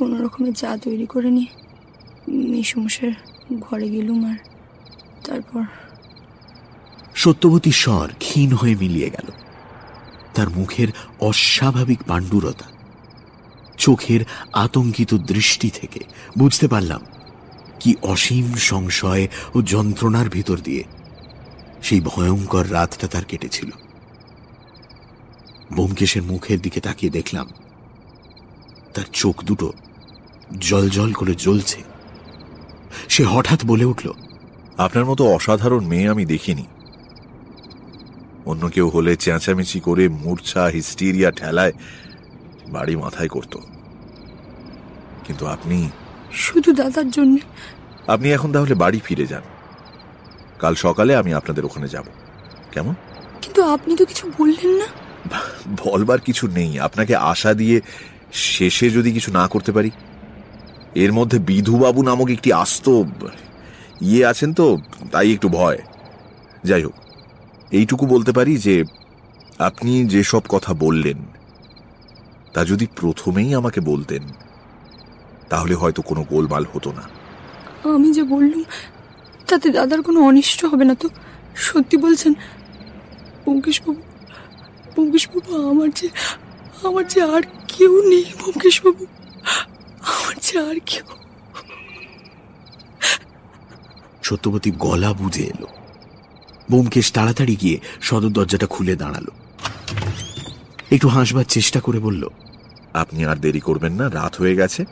[0.00, 1.52] কোনো রকমের চা তৈরি করে নিয়ে
[2.50, 3.14] মেসমশের
[3.60, 4.38] ঘরে গেলুম আর
[5.26, 5.64] তারপর
[7.14, 9.28] সত্যবতী স্বর ক্ষীণ হয়ে মিলিয়ে গেল।
[10.34, 10.88] তার মুখের
[11.20, 12.68] অস্বাভাবিক পাণ্ডুরতা,
[13.78, 14.22] চোখের
[14.64, 16.00] আতঙ্কিত দৃষ্টি থেকে
[16.38, 17.02] বুঝতে পারলাম
[17.80, 19.24] কি অসীম সংশয়
[19.54, 20.82] ও যন্ত্রণার ভিতর দিয়ে
[21.82, 23.70] সেই ভয়ঙ্কর রাতটা তার কেটেছিল।
[25.76, 27.46] বোমকেশের মুখের দিকে তাকিয়ে দেখলাম,
[28.94, 29.68] তার চোখ দুটো
[30.58, 31.82] জল জল করে জ্বলছে।
[33.08, 34.12] সে হঠাৎ বলে উঠল
[34.78, 36.66] আপনার মতো অসাধারণ মেয়ে আমি দেখিনি।
[38.46, 41.72] অন্য কেউ হলে চেঁচামেচি করে মূর্ছা হিস্টিরিয়া ঠেলায়
[42.68, 43.56] বাড়ি মাথায় করত।
[45.24, 45.90] কিন্তু আপনি
[46.32, 47.36] শুধু দাদার জন্য।
[48.06, 49.42] আপনি এখন তাহলে বাড়ি ফিরে যান।
[50.58, 52.04] কাল সকালে আমি আপনাদের ওখানে যাব।
[52.72, 52.94] কেমন?
[53.42, 54.86] কিন্তু আপনি তো কিছু বললেন না।
[55.84, 57.80] বলবার কিছু নেই। আপনাকে আশা দিয়ে
[58.32, 59.90] শেষে যদি কিছু না করতে পারি
[60.94, 62.88] এর মধ্যে বিধুবাবু নামক একটি আস্ত
[64.00, 64.78] ইয়ে আছেন তো,
[65.12, 65.78] তাই একটু ভয়।
[66.64, 66.92] যাই হোক,
[67.70, 68.84] এইটুকু বলতে পারি যে,
[69.58, 71.18] আপনি যেসব কথা বললেন,
[72.54, 74.22] তা যদি প্রথমেই আমাকে বলতেন,
[75.48, 77.02] তাহলে হয়তো কোনো গোলমাল হতো না।
[77.94, 78.64] আমি যে বললুম,
[79.48, 81.08] তাতে দাদার কোনো অনিষ্ট হবে না তো?
[81.56, 82.34] সত্যি বলছেন
[83.44, 84.02] পঙ্কেশবাবু
[84.96, 86.08] পঙ্কেশবাবু আমার যে
[86.88, 89.06] আমার যে আর কেউ নেই পঙ্কেশবাবু
[90.50, 91.04] ছাড়া আর কেউ।
[94.22, 95.66] সত্যবতী গলা বুঝে এলো।
[96.70, 99.26] বোমকেশ তাড়াতাড়ি গিয়ে সদর দরজাটা খুলে দাঁড়াল।
[100.90, 102.28] একটু হাসবার চেষ্টা করে বলল
[102.94, 104.84] আপনি আর দেরি করবেন না রাত হয়ে গেছে।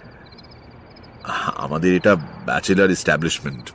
[1.57, 2.15] আমাদের এটা
[2.45, 3.73] ব্যাচেলার এস্টাবলিশমেন্ট।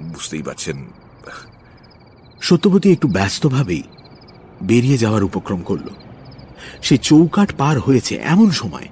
[0.00, 0.90] বুঝতেই পারছেন।
[2.40, 3.82] সত্যবতী একটু ব্যস্তভাবেই
[4.62, 5.88] বেরিয়ে যাওয়ার উপক্রম করল।
[6.82, 8.88] সে চৌকাট পার হয়েছে এমন সময়।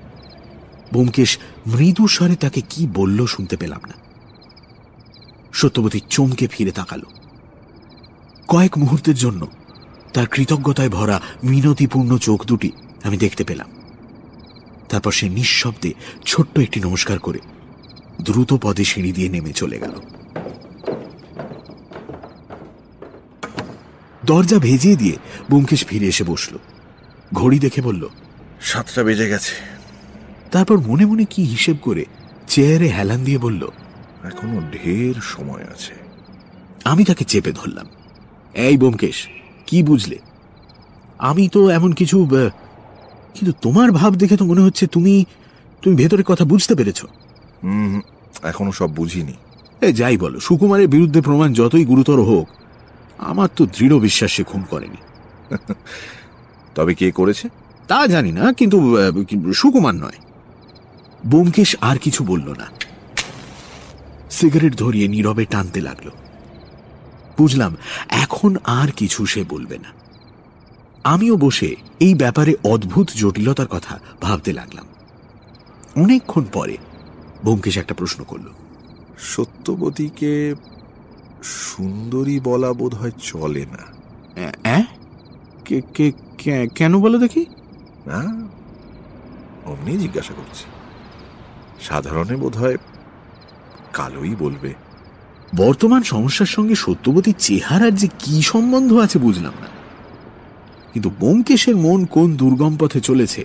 [0.95, 3.95] বোমকেশ মৃদু স্বরে তাকে কি বলল শুনতে পেলাম না।
[5.53, 7.09] সত্যবতী চমকে ফিরে তাকালো।
[8.49, 9.47] কয়েক মুহূর্তের জন্য
[10.15, 12.71] তার কৃতজ্ঞতায় ভরা মিনতিপূর্ণ চোখ দুটি
[13.03, 13.71] আমি দেখতে পেলাম।
[14.89, 15.91] তারপর সে নিঃশব্দে
[16.27, 17.39] ছোট্ট একটি নমস্কার করে
[18.23, 19.95] দ্রুত পদে সিঁড়ি দিয়ে নেমে চলে গেল।
[24.25, 25.17] দরজা ভেজিয়ে দিয়ে
[25.51, 26.55] বুমকেশ ফিরে এসে বসল।
[27.33, 28.09] ঘড়ি দেখে বলল,
[28.61, 29.74] সাতটা বেজে গেছে।
[30.55, 32.05] তারপর মনে মনে কি হিসেব করে
[32.49, 33.69] চেয়ারে হেলান দিয়ে বলল
[34.25, 35.95] এখনও ঢের সময় আছে।
[36.85, 37.87] আমি তাকে চেপে ধরলাম।
[38.55, 39.29] এই বোমকেশ
[39.67, 40.19] কি বুঝলে?
[41.19, 42.27] আমি তো এমন কিছু
[43.35, 45.25] কিন্তু তোমার ভাব দেখে তো মনে হচ্ছে তুমি
[45.83, 47.05] তুমি ভেতরের কথা বুঝতে পেরেছ।
[47.63, 48.01] হুম
[48.43, 49.33] এখনও সব বুঝিনি।
[49.81, 52.49] এ যাই বলো সুকুমারের বিরুদ্ধে প্রমাণ যতই গুরুতর হোক
[53.19, 55.01] আমার তো দৃঢ় বিশ্বাস সে খুন করেনি।
[56.75, 57.49] তবে কে করেছে?
[57.89, 58.97] তা জানি না কিন্তু
[59.53, 60.19] সুকুমার নয়।
[61.27, 62.67] বোমকেশ আর কিছু বলল না।
[64.31, 66.11] সিগারেট ধরিয়ে নীরবে টানতে লাগল।
[67.39, 67.77] বুঝলাম
[68.09, 69.91] এখন আর কিছু সে বলবে না।
[71.05, 71.71] আমিও বসে
[72.01, 74.87] এই ব্যাপারে অদ্ভুত জটিলতার কথা ভাবতে লাগলাম।
[75.97, 76.77] অনেকক্ষণ পরে
[77.45, 78.49] বোমকেশ একটা প্রশ্ন করল।
[79.19, 80.55] সত্যবতীকে
[81.43, 83.83] সুন্দরী বলা বোধ হয় চলে না।
[86.75, 87.47] কেন বলো দেখি?
[88.07, 88.21] না
[89.65, 90.65] অমনি জিজ্ঞাসা করছি।
[91.81, 92.77] সাধারণে বোধ হয়
[93.93, 94.71] কালোই বলবে।
[95.57, 99.69] বর্তমান সমস্যার সঙ্গে সত্যবতীর চেহারার যে কি সম্বন্ধ আছে বুঝলাম না।
[100.93, 103.43] কিন্তু বোমকেশের মন কোন দুর্গম পথে চলেছে,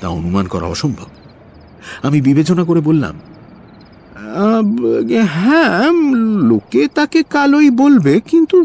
[0.00, 1.08] তা অনুমান করা অসম্ভব।
[2.02, 3.16] আমি বিবেচনা করে বললাম
[5.34, 5.90] হ্যাঁ
[6.50, 8.56] লোকে তাকে কালোই বলবে, কিন্তু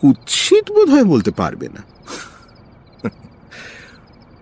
[0.00, 1.82] কুৎসিত বোধ হয় বলতে পারবে না।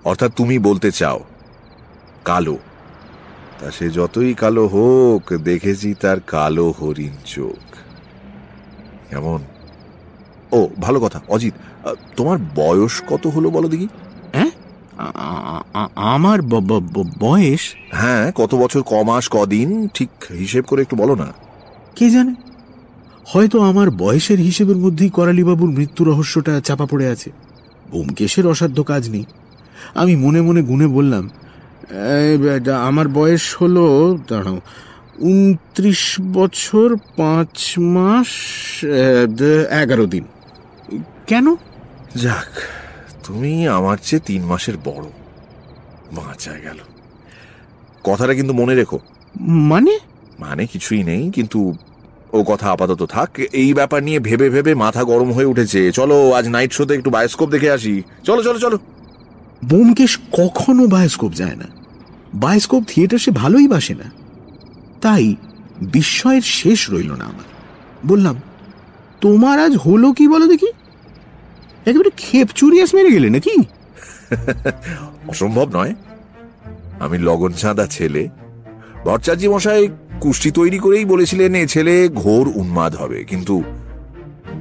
[0.05, 1.19] অর্থাৎ তুমি বলতে চাও,
[2.24, 2.57] কালো।
[3.61, 7.77] তা সে যতই কালো হোক দেখেছি তার কালো হরিণ চোখ।
[9.11, 9.41] কেমন?
[10.53, 11.55] ও ভালো কথা অজিত
[12.16, 13.89] তোমার বয়স কত হলো বলো দেখি?
[14.33, 14.51] হ্যাঁ?
[15.95, 16.43] আমার
[17.19, 17.61] বয়স?
[17.93, 21.27] হ্যাঁ কত বছর ক মাস কদিন ঠিক হিসেব করে একটু বলো না।
[21.97, 22.35] কে জানে?
[23.27, 27.31] হয়তো আমার বয়সের হিসেবের মধ্যেই করালিবাবুর মৃত্যু রহস্যটা চাপা পড়ে আছে।
[27.91, 29.24] বোমকেশের অসাধ্য কাজ নেই।
[29.95, 31.45] আমি মনে মনে গুনে বললাম "এই বেটা,
[32.83, 34.61] আমার বয়স হলো দাঁড়াও
[35.19, 38.27] উনত্রিশ বছর পাঁচ মাস
[39.83, 40.25] এগারো দিন।
[41.27, 41.55] কেন?
[42.17, 42.53] যাক
[43.25, 45.05] তুমি আমার চেয়ে তিন মাসের বড়।
[46.13, 46.79] বাঁচা গেল।
[48.05, 48.99] কথাটা কিন্তু মনে রেখো।
[49.41, 49.99] মানে?
[50.39, 51.75] মানে কিছুই নেই কিন্তু
[52.33, 56.49] ও কথা আপাতত থাক। এই ব্যাপার নিয়ে ভেবে ভেবে মাথা গরম হয়ে উঠেছে। চলো আজ
[56.49, 58.79] নাইট শোতে একটু বায়োস্কোপ দেখে আসি। চলো চলো চলো।
[59.65, 61.76] বোমকেশ কখনো বায়োস্কোপ যায় না।
[62.37, 64.13] বায়োস্কোপ থিয়েটার সে ভালোই বাসে না।
[65.01, 65.37] তাই
[65.83, 67.45] বিস্ময়ের শেষ রইল না আমার।
[68.07, 68.41] বললাম,
[69.21, 70.67] তোমার আজ হলো কি বলো দেখি?
[71.87, 73.61] একেবারে খেপ চুরিয়াস মেরে গেলে নাকি?
[75.29, 75.95] অসম্ভব নয়।
[77.01, 78.29] আমি লগন চাঁদা ছেলে।
[79.05, 79.89] ভট্টাচার্য মশাই
[80.21, 83.63] কুষ্টি তৈরি করেই বলেছিলেন, এ ছেলে ঘোর উন্মাদ হবে। কিন্তু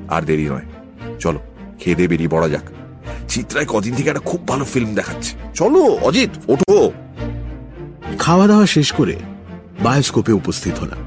[0.07, 0.65] আর দেরি নয়।
[1.19, 1.39] চলো,
[1.79, 2.61] খেয়ে দিয়ে বেরিয়ে পড়া যাক।
[3.27, 6.91] চিত্রায় কদিন থেকে একটা খুব ভালো ফিল্ম দেখাচ্ছে। চলো, অজিত, ওঠো।
[8.19, 9.15] খাওয়া দাওয়া শেষ করে
[9.83, 11.05] বায়োস্কোপে উপস্থিত হলাম।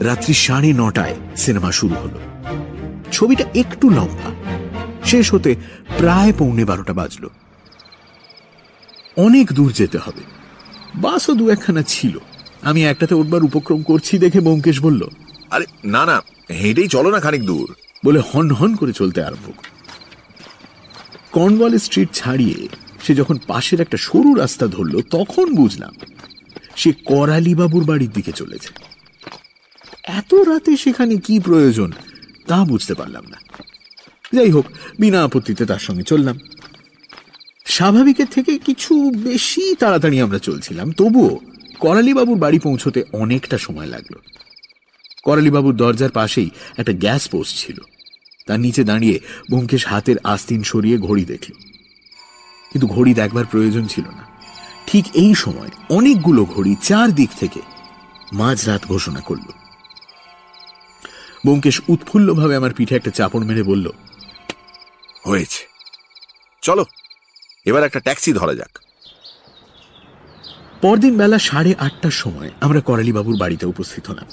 [0.00, 2.18] রাত্রি সাড়ে নটায় সিনেমা শুরু হলো।
[3.12, 4.30] ছবিটা একটু লম্বা।
[5.04, 5.56] শেষ হতে
[5.98, 7.30] প্রায় পৌনে বারোটা বাজলো।
[9.16, 10.20] অনেক দূর যেতে হবে।
[10.94, 12.18] বাসও দু একখানা ছিল।
[12.62, 15.08] আমি একটাতে উঠবার উপক্রম করছি দেখে বোমকেশ বলল,
[15.50, 17.74] আরে, না না, হেঁটেই চলো না খানিক দূর,
[18.04, 19.52] বলে হন হন করে চলতে আরম্ভ।
[21.32, 22.68] কর্নওয়াল স্ট্রিট ছাড়িয়ে
[23.02, 25.94] সে যখন পাশের একটা সরু রাস্তা ধরল, তখন বুঝলাম
[26.76, 28.68] সে করালি বাবুর বাড়ির দিকে চলেছে।
[30.02, 31.92] এত রাতে সেখানে কি প্রয়োজন
[32.46, 33.36] তা বুঝতে পারলাম না।
[34.32, 34.66] যাই হোক,
[34.98, 36.38] বিনা আপত্তিতে তার সঙ্গে চললাম।
[37.64, 41.40] স্বাভাবিকের থেকে কিছু বেশি তাড়াতাড়ি আমরা চলছিলাম, তবুও
[41.80, 44.14] করালিবাবুর বাড়ি পৌঁছতে অনেকটা সময় লাগল।
[45.22, 47.78] করালিবাবুর দরজার পাশেই একটা গ্যাস পোস্ট ছিল।
[48.46, 49.20] তার নিচে দাঁড়িয়ে
[49.50, 51.69] ব্যোমকেশ হাতের আস্তিন সরিয়ে ঘড়ি দেখল।
[52.72, 54.24] কিন্তু ঘড়ি দেখবার প্রয়োজন ছিল না।
[54.86, 57.60] ঠিক এই সময় অনেকগুলো ঘড়ি চার দিক থেকে
[58.32, 59.48] মাঝরাত ঘোষণা করল।
[61.44, 63.86] ব্যোমকেশ উৎফুল্লভাবে আমার পিঠে একটা চাপড় মেরে বলল,
[65.26, 65.62] হয়েছে।
[66.62, 66.84] চলো,
[67.66, 68.78] এবার একটা ট্যাক্সি ধরা যাক।
[70.82, 74.28] পরদিন বেলা সাড়ে আটটার সময় আমরা করালিবাবুর বাড়িতে উপস্থিত হলাম।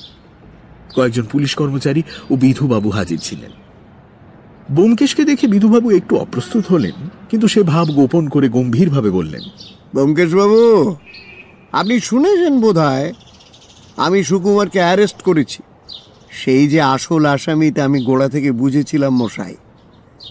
[0.95, 3.51] কয়েকজন পুলিশ কর্মচারী ও বিধুবাবু হাজির ছিলেন।
[4.71, 9.41] বোমকেশকে দেখে বিধুবাবু একটু অপ্রস্তুত হলেন কিন্তু সে ভাব গোপন করে গম্ভীরভাবে বললেন
[9.95, 10.95] ব্যোমকেশ বাবু
[11.71, 12.77] আপনি শুনেছেন বোধ
[13.97, 15.63] আমি সুকুমারকে অ্যারেস্ট করেছি।
[16.31, 19.55] সেই যে আসল আসামিতে আমি গোড়া থেকে বুঝেছিলাম মশাই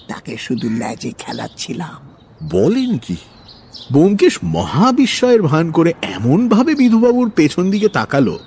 [0.09, 2.09] তাকে শুধু ল্যাজে খেলাচ্ছিলাম।
[2.51, 3.17] বলেন কি?
[3.93, 8.39] বোমকেশ মহাবিস্ময়ের ভান করে এমন ভাবে বিধুবাবুর পেছন দিকে তাকালো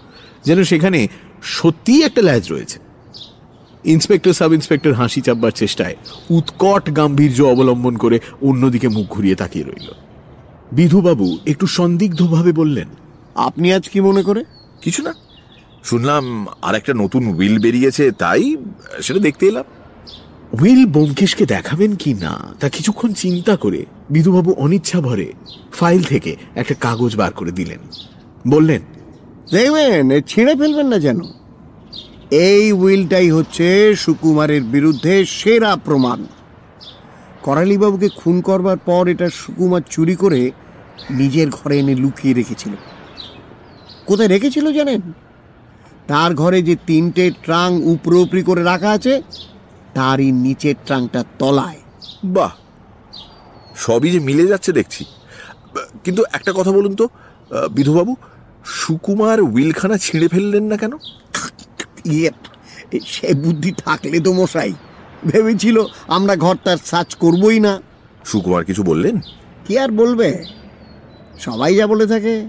[0.46, 1.08] যেন সেখানে
[1.44, 2.89] সত্যিই একটা ল্যাজ রয়েছে।
[3.86, 5.96] ইন্সপেক্টর সাব ইন্সপেক্টর হাসি চাপবার চেষ্টায়
[6.30, 9.90] উৎকট গাম্ভীর্য অবলম্বন করে অন্যদিকে মুখ ঘুরিয়ে তাকিয়ে রইল।
[10.72, 12.88] বিধুবাবু একটু সন্দিগ্ধভাবে বললেন,
[13.36, 14.44] আপনি আজ কি মনে করে?
[14.82, 15.14] কিছু না।
[15.84, 18.58] শুনলাম আর একটা নতুন উইল বেরিয়েছে, তাই
[19.02, 19.64] সেটা দেখতে এলাম।
[20.62, 25.34] উইল বোমকেশকে দেখাবেন কি না, তা কিছুক্ষণ চিন্তা করে বিধুবাবু অনিচ্ছা ভরে
[25.72, 27.80] ফাইল থেকে একটা কাগজ বার করে দিলেন।
[28.48, 28.82] বললেন,
[29.52, 31.20] দেখবেন ছিঁড়ে ফেলবেন না যেন।
[32.32, 36.26] এই উইলটাই হচ্ছে সুকুমারের বিরুদ্ধে সেরা প্রমাণ।
[37.42, 40.52] করালিবাবুকে খুন করবার পর এটা সুকুমার চুরি করে
[41.10, 42.74] নিজের ঘরে এনে লুকিয়ে রেখেছিল।
[44.06, 45.02] কোথায় রেখেছিল জানেন?
[46.08, 49.22] তার ঘরে যে তিনটে ট্রাং উপরে উপরি করে রাখা আছে,
[49.94, 51.80] তারই নিচের ট্রাংটা তলায়।
[52.24, 52.52] বাহ!
[53.76, 55.06] সবই যে মিলে যাচ্ছে দেখছি।
[56.04, 57.10] কিন্তু একটা কথা বলুন তো
[57.72, 58.16] বিধুবাবু,
[58.66, 60.92] সুকুমার উইলখানা ছিঁড়ে ফেললেন না কেন?
[62.06, 62.32] ইয়ে
[63.06, 64.74] সে বুদ্ধি থাকলে তো মশাই।
[65.26, 67.82] ভেবেছিল আমরা ঘরটার সার্চ করবই না।
[68.26, 69.20] সুকুমার কিছু বললেন?
[69.68, 70.44] কি আর বলবে?
[71.40, 72.46] সবাই যা বলে থাকে।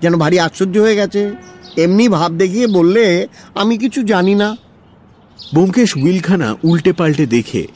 [0.00, 1.34] যেন ভারী আশ্চর্য হয়ে গেছে।
[1.76, 4.56] এমনি ভাব দেখিয়ে বললে আমি কিছু জানি না।
[5.54, 7.66] বোমকেশ উইলখানা উল্টে পাল্টে দেখে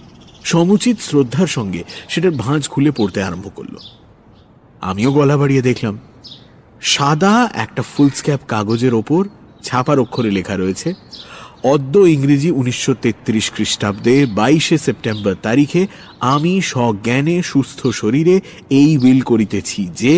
[0.44, 3.76] সমুচিত শ্রদ্ধার সঙ্গে সেটার ভাঁজ খুলে পড়তে আরম্ভ করল।
[4.80, 5.98] আমিও গলা বাড়িয়ে দেখলাম
[6.80, 9.28] সাদা একটা ফুলস্ক্যাপ কাগজের ওপর
[9.64, 10.88] ছাপার অক্ষরে লেখা রয়েছে,
[11.72, 15.82] অদ্য ইংরেজি উনিশশো তেত্রিশ খ্রিস্টাব্দে বাইশে সেপ্টেম্বর তারিখে
[16.34, 18.36] আমি সজ্ঞানে সুস্থ শরীরে
[18.70, 20.14] এই উইল করিতেছি যে,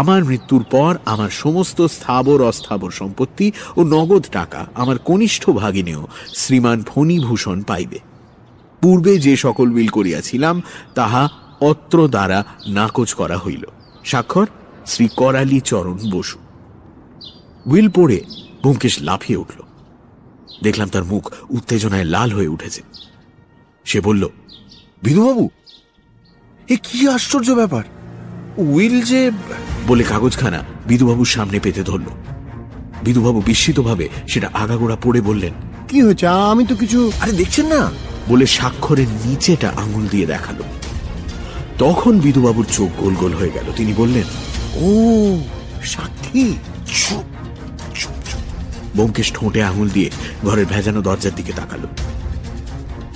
[0.00, 3.46] আমার মৃত্যুর পর আমার সমস্ত স্থাবর অস্থাবর সম্পত্তি
[3.76, 6.02] ও নগদ টাকা আমার কনিষ্ঠ ভাগিনেও
[6.34, 7.98] শ্রীমান ফণীভূষণ পাইবে।
[8.82, 10.56] পূর্বে যে সকল উইল করিয়াছিলাম,
[10.94, 11.22] তাহা
[11.60, 13.64] অত্র দ্বারা নাকচ করা হইল।
[14.04, 14.46] স্বাক্ষর
[14.86, 16.38] শ্রী করালি চরণ বসু।
[17.66, 18.18] উইল পড়ে
[18.62, 19.62] ব্যোমকেশ লাফিয়ে উঠল।
[20.62, 22.82] দেখলাম তার মুখ উত্তেজনায় লাল হয়ে উঠেছে।
[23.84, 24.28] সে বলল
[25.02, 25.50] বিধুবাবু
[26.68, 27.84] এ কি আশ্চর্য ব্যাপার।
[28.56, 29.30] উইল যে
[29.86, 32.08] বলে কাগজখানা বিধুবাবুর সামনে পেতে ধরল।
[33.04, 35.52] বিধুবাবু বিস্মিতভাবে সেটা আগাগোড়া পড়ে বললেন
[35.88, 36.26] কি হয়েছে?
[36.26, 37.90] আমি তো কিছু আরে দেখছেন না?
[38.28, 40.56] বলে স্বাক্ষরের নিচেটা আঙুল দিয়ে দেখাল।
[41.78, 44.28] তখন বিধুবাবুর চোখ গোল গোল হয়ে গেল। তিনি বললেন
[44.74, 44.90] ও
[45.84, 46.54] সাক্ষী।
[48.96, 50.08] ব্যোমকেশ ঠোঁটে আঙুল দিয়ে
[50.46, 51.88] ঘরের ভেজানো দরজার দিকে তাকালো।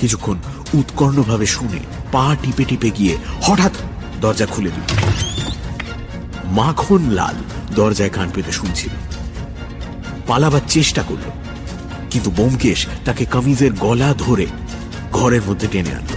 [0.00, 0.36] কিছুক্ষণ
[0.74, 1.80] উৎকর্ণভাবে শুনে
[2.12, 3.74] পা টিপে টিপে গিয়ে হঠাৎ
[4.20, 4.86] দরজা খুলে দিল।
[6.58, 7.36] মাখন লাল
[7.74, 8.92] দরজায় কান পেতে শুনছিল।
[10.28, 11.26] পালাবার চেষ্টা করল,
[12.10, 14.46] কিন্তু বোমকেশ তাকে কামিজের গলা ধরে
[15.12, 16.12] ঘরের মধ্যে টেনে আনল।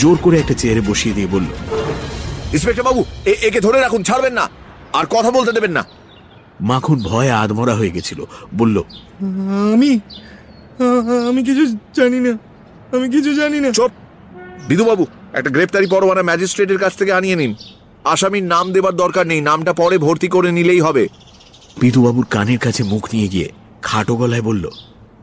[0.00, 1.50] জোর করে একটা চেয়ারে বসিয়ে দিয়ে বলল
[2.52, 3.00] ইন্সপেক্টর বাবু
[3.48, 4.44] একে ধরে রাখুন, ছাড়বেন না।
[4.92, 5.82] আর কথা বলতে দেবেন না।
[6.60, 8.24] মাখন ভয়ে আদমরা হয়ে গেছিল।
[8.54, 8.82] বলল
[9.72, 10.00] আমি?
[11.28, 11.64] আমি কিছু
[11.94, 12.32] জানি না।
[12.96, 13.90] আমি কিছু জানি না। চুপ।
[14.68, 17.54] বিধুবাবু একটা গ্রেপ্তারি পরোয়ানা ম্যাজিস্ট্রেটের কাছ থেকে আনিয়ে নিন।
[18.04, 21.08] আসামির নাম দেবার দরকার নেই নামটা পরে ভর্তি করে নিলেই হবে।
[21.80, 23.52] বিধুবাবুর কানের কাছে মুখ নিয়ে গিয়ে
[23.82, 24.70] খাটো গলায় বলল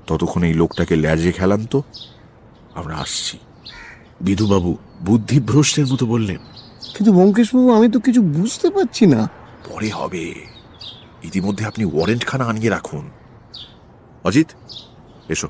[0.08, 1.84] ততক্ষণ এই লোকটাকে ল্যাজে খেলান তো।
[2.76, 3.38] আমরা আসছি।
[4.22, 6.38] বিধুবাবু বুদ্ধিভ্রষ্টের মতো বললেন
[6.96, 9.30] কিন্তু ব্যোমকেশবাবু আমি তো কিছু বুঝতে পারছি না।
[9.70, 10.55] পরে হবে।
[11.26, 13.10] ইতিমধ্যে আপনি ওয়ারেন্ট খানা আনিয়ে রাখুন।
[14.24, 14.48] অজিত
[15.30, 15.48] এসো।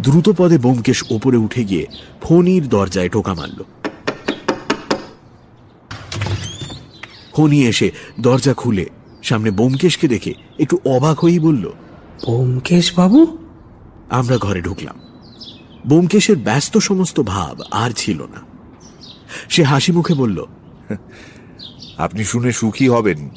[0.00, 1.86] দ্রুত পদে বোমকেশ ওপরে উঠে গিয়ে
[2.22, 3.60] ফণির দরজায় টোকা মারল।
[7.32, 7.90] ফণি এসে
[8.20, 8.86] দরজা খুলে
[9.22, 13.38] সামনে বোমকেশকে দেখে একটু অবাক হয়েই বলল ব্যোমকেশ বাবু?
[14.10, 14.96] আমরা ঘরে ঢুকলাম।
[15.86, 18.40] বোমকেশের ব্যস্ত সমস্ত ভাব আর ছিল না।
[19.48, 20.46] সে হাসি মুখে বলল
[21.98, 23.30] আপনি শুনে সুখী হবেন।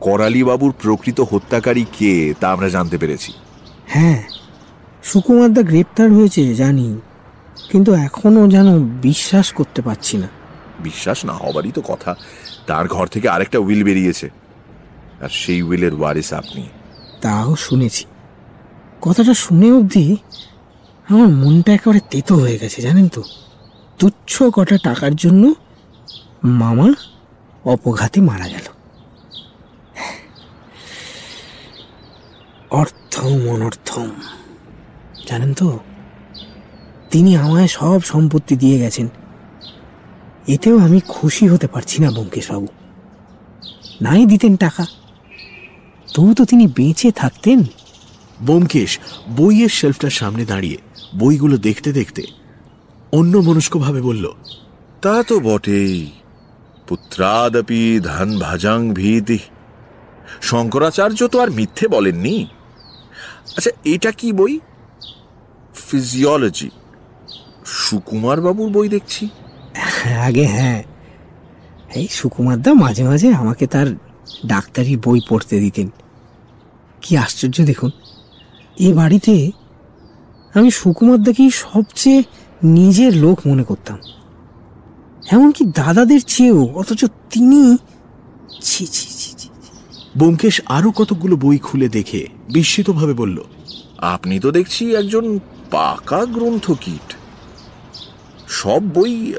[0.00, 3.32] করালি বাবুর প্রকৃত হত্যাকারী কে তা আমরা জানতে পেরেছি।
[3.86, 4.22] হ্যাঁ
[5.02, 7.00] সুকুমারদা গ্রেপ্তার হয়েছে জানি।
[7.70, 10.28] কিন্তু এখনও যেন বিশ্বাস করতে পারছি না।
[10.80, 12.14] বিশ্বাস না হবারই তো কথা।
[12.66, 14.30] তার ঘর থেকে আরেকটা উইল বেরিয়েছে।
[15.20, 16.68] আর সেই উইলের ওয়ারিস আপনি।
[17.20, 18.04] তাও শুনেছি।
[19.00, 20.16] কথাটা শুনে অবধি
[21.08, 23.22] আমার মনটা একেবারে তেতো হয়ে গেছে জানেন তো।
[23.98, 25.54] তুচ্ছ কটা টাকার জন্য
[26.44, 26.92] মামা
[27.64, 28.66] অপঘাতে মারা গেল।
[32.70, 34.10] অর্থম অনর্থম।
[35.28, 35.78] জানেন তো,
[37.10, 39.08] তিনি আমায় সব সম্পত্তি দিয়ে গেছেন।
[40.48, 42.66] এতেও আমি খুশি হতে পারছি না, ব্যোমকেশবাবু।
[44.02, 44.86] নাই দিতেন টাকা।
[46.14, 47.64] তবু তো তিনি বেঁচে থাকতেন।
[48.42, 50.76] বোমকেশ বইয়ের শেলফটার সামনে দাঁড়িয়ে
[51.18, 52.26] বইগুলো দেখতে দেখতে
[53.12, 54.34] অন্য মনস্কভাবে বলল,
[55.02, 56.10] তা তো বটেই।
[56.90, 59.38] পুত্রাদপি ধন ভাজাং ভীতি।
[60.42, 62.46] শঙ্করাচার্য তো আর মিথ্যে বলেননি।
[63.56, 64.60] আচ্ছা এটা কি বই?
[65.74, 66.70] ফিজিওলজি
[67.66, 69.28] সুকুমার বাবুর বই দেখছি।
[70.20, 70.82] আগে হ্যাঁ।
[71.94, 73.86] এই সুকুমারদা মাঝে মাঝে আমাকে তার
[74.46, 75.90] ডাক্তারি বই পড়তে দিতেন।
[77.02, 77.90] কি আশ্চর্য দেখুন।
[78.78, 79.50] এ বাড়িতে
[80.54, 82.22] আমি সুকুমারদাকেই সবচেয়ে
[82.62, 83.98] নিজের লোক মনে করতাম।
[85.28, 87.76] এমনকি দাদাদের চেয়েও অথচ তিনি
[88.62, 89.48] ছি ছি ছি ছি।
[90.18, 93.40] বোমকেশ আরও কতগুলো বই খুলে দেখে বিস্মিতভাবে বলল
[93.98, 95.38] আপনি তো দেখছি একজন
[95.70, 97.14] পাকা গ্রন্থ কীট
[98.48, 99.34] সব বই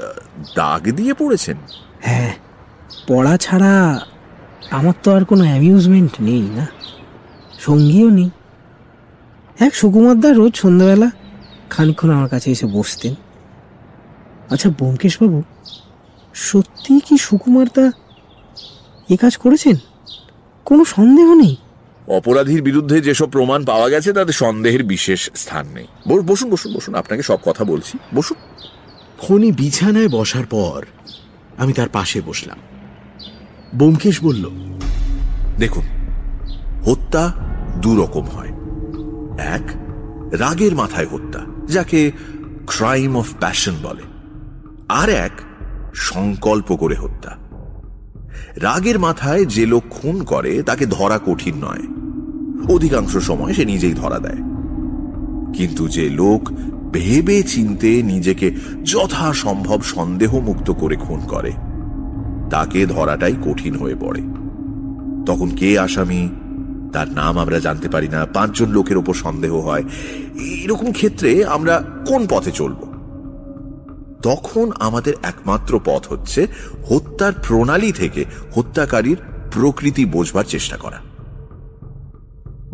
[0.56, 1.58] দাগ দিয়ে পড়েছেন।
[2.02, 2.34] হ্যাঁ
[3.08, 4.00] পড়া ছাড়া
[4.72, 6.68] আমার তো আর কোনো অ্যামিউজমেন্ট নেই না।
[7.60, 8.30] সঙ্গীও নেই।
[9.60, 11.12] এক সুকুমারদা রোজ সন্ধ্যাবেলা
[11.70, 13.16] খানিক্ষণ আমার কাছে এসে বসতেন।
[14.50, 15.44] আচ্ছা ব্যোমকেশবাবু
[16.34, 17.92] সত্যি কি সুকুমারদা
[19.10, 19.76] এ কাজ করেছেন?
[20.66, 21.56] কোনো সন্দেহ নেই?
[22.08, 27.24] অপরাধীর বিরুদ্ধে যেসব প্রমাণ পাওয়া গেছে তাতে সন্দেহের বিশেষ স্থান নেই। বসুন বসুন বসুন আপনাকে
[27.24, 28.38] সব কথা বলছি। বসুন।
[29.18, 30.86] ফণি বিছানায় বসার পর
[31.58, 32.58] আমি তার পাশে বসলাম।
[33.76, 34.50] বোমকেশ বলল
[35.58, 35.86] দেখুন
[36.86, 37.34] হত্যা
[37.82, 38.48] দু রকম হয়।
[39.38, 39.72] এক
[40.32, 42.12] রাগের মাথায় হত্যা যাকে
[42.68, 44.02] ক্রাইম অফ প্যাশন বলে।
[44.90, 45.32] আর এক
[45.94, 47.38] সংকল্প করে হত্যা।
[48.56, 52.02] রাগের মাথায় যে লোক খুন করে, তাকে ধরা কঠিন নয়।
[52.76, 54.36] অধিকাংশ সময় সে নিজেই ধরা দেয়।
[55.54, 56.52] কিন্তু যে লোক
[56.92, 58.52] ভেবে চিনতে নিজেকে
[58.84, 61.52] যথাসম্ভব সন্দেহমুক্ত করে খুন করে,
[62.50, 64.22] তাকে ধরাটাই কঠিন হয়ে পড়ে।
[65.26, 66.30] তখন কে আসামি?
[66.94, 69.84] তার নাম আমরা জানতে পারি না। পাঁচজন লোকের ওপর সন্দেহ হয়।
[70.40, 72.91] এরকম ক্ষেত্রে আমরা কোন পথে চলব?
[74.24, 76.48] তখন আমাদের একমাত্র পথ হচ্ছে
[76.90, 78.26] হত্যার প্রণালী থেকে
[78.56, 79.18] হত্যাকারীর
[79.52, 81.00] প্রকৃতি বোঝবার চেষ্টা করা।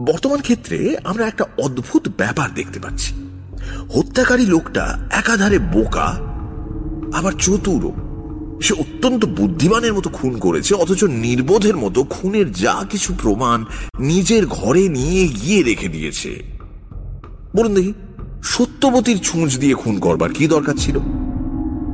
[0.06, 3.14] বর্তমান ক্ষেত্রে আমরা একটা অদ্ভুত ব্যাপার দেখতে পাচ্ছি।
[3.95, 6.07] হত্যাকারী লোকটা একাধারে বোকা,
[7.18, 7.94] আবার চতুরও।
[8.61, 13.65] সে অত্যন্ত বুদ্ধিমানের মতো খুন করেছে, অথচ নির্বোধের মতো খুনের যা কিছু প্রমাণ
[13.99, 16.44] নিজের ঘরে নিয়ে গিয়ে রেখে দিয়েছে।
[17.56, 17.94] বলুন দেখি,
[18.44, 20.99] সত্যবতীর ছুঁচ দিয়ে খুন করবার কি দরকার ছিল?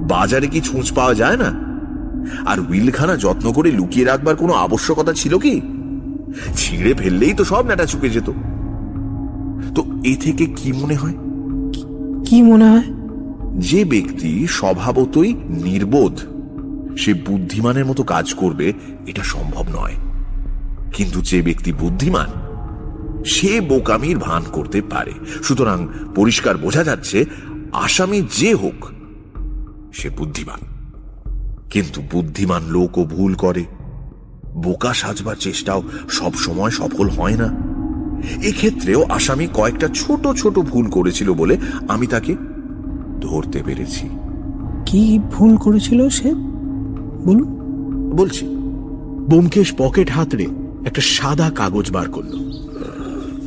[0.08, 1.74] বাজারে কি ছুঁচ পাওয়া যায় না?
[2.46, 5.62] আর উইলখানা যত্ন করে লুকিয়ে রাখবার কোনো আবশ্যকতা ছিল কি?
[6.56, 8.30] ছিঁড়ে ফেললেই তো সব নাটা চুকে যেত।
[9.76, 11.14] তো এ থেকে কি মনে হয়?
[12.26, 12.84] কি মনে হয়?
[13.60, 16.20] যে ব্যক্তি স্বভাবতই নির্বোধ
[16.98, 18.74] সে বুদ্ধিমানের মতো কাজ করবে
[19.08, 19.94] এটা সম্ভব নয়।
[20.94, 22.28] কিন্তু যে ব্যক্তি বুদ্ধিমান
[23.26, 25.12] সে বোকামির ভান করতে পারে।
[25.44, 27.26] সুতরাং পরিষ্কার বোঝা যাচ্ছে
[27.72, 28.86] আসামি যে হোক
[29.94, 30.60] সে বুদ্ধিমান।
[31.70, 33.66] কিন্তু বুদ্ধিমান লোকও ভুল করে।
[34.56, 37.74] বোকা সাজবার চেষ্টাও সব সময় সফল হয় না।
[38.44, 41.58] এক্ষেত্রেও আসামি কয়েকটা ছোট ছোট ভুল করেছিল বলে
[41.88, 42.36] আমি তাকে
[43.22, 44.10] ধরতে পেরেছি।
[44.86, 46.34] কি ভুল করেছিল সে?
[47.26, 47.60] বলুন।
[48.16, 48.46] বলছি
[49.30, 50.48] বোমকেশ পকেট হাতড়ে
[50.86, 52.32] একটা সাদা কাগজ বার করল।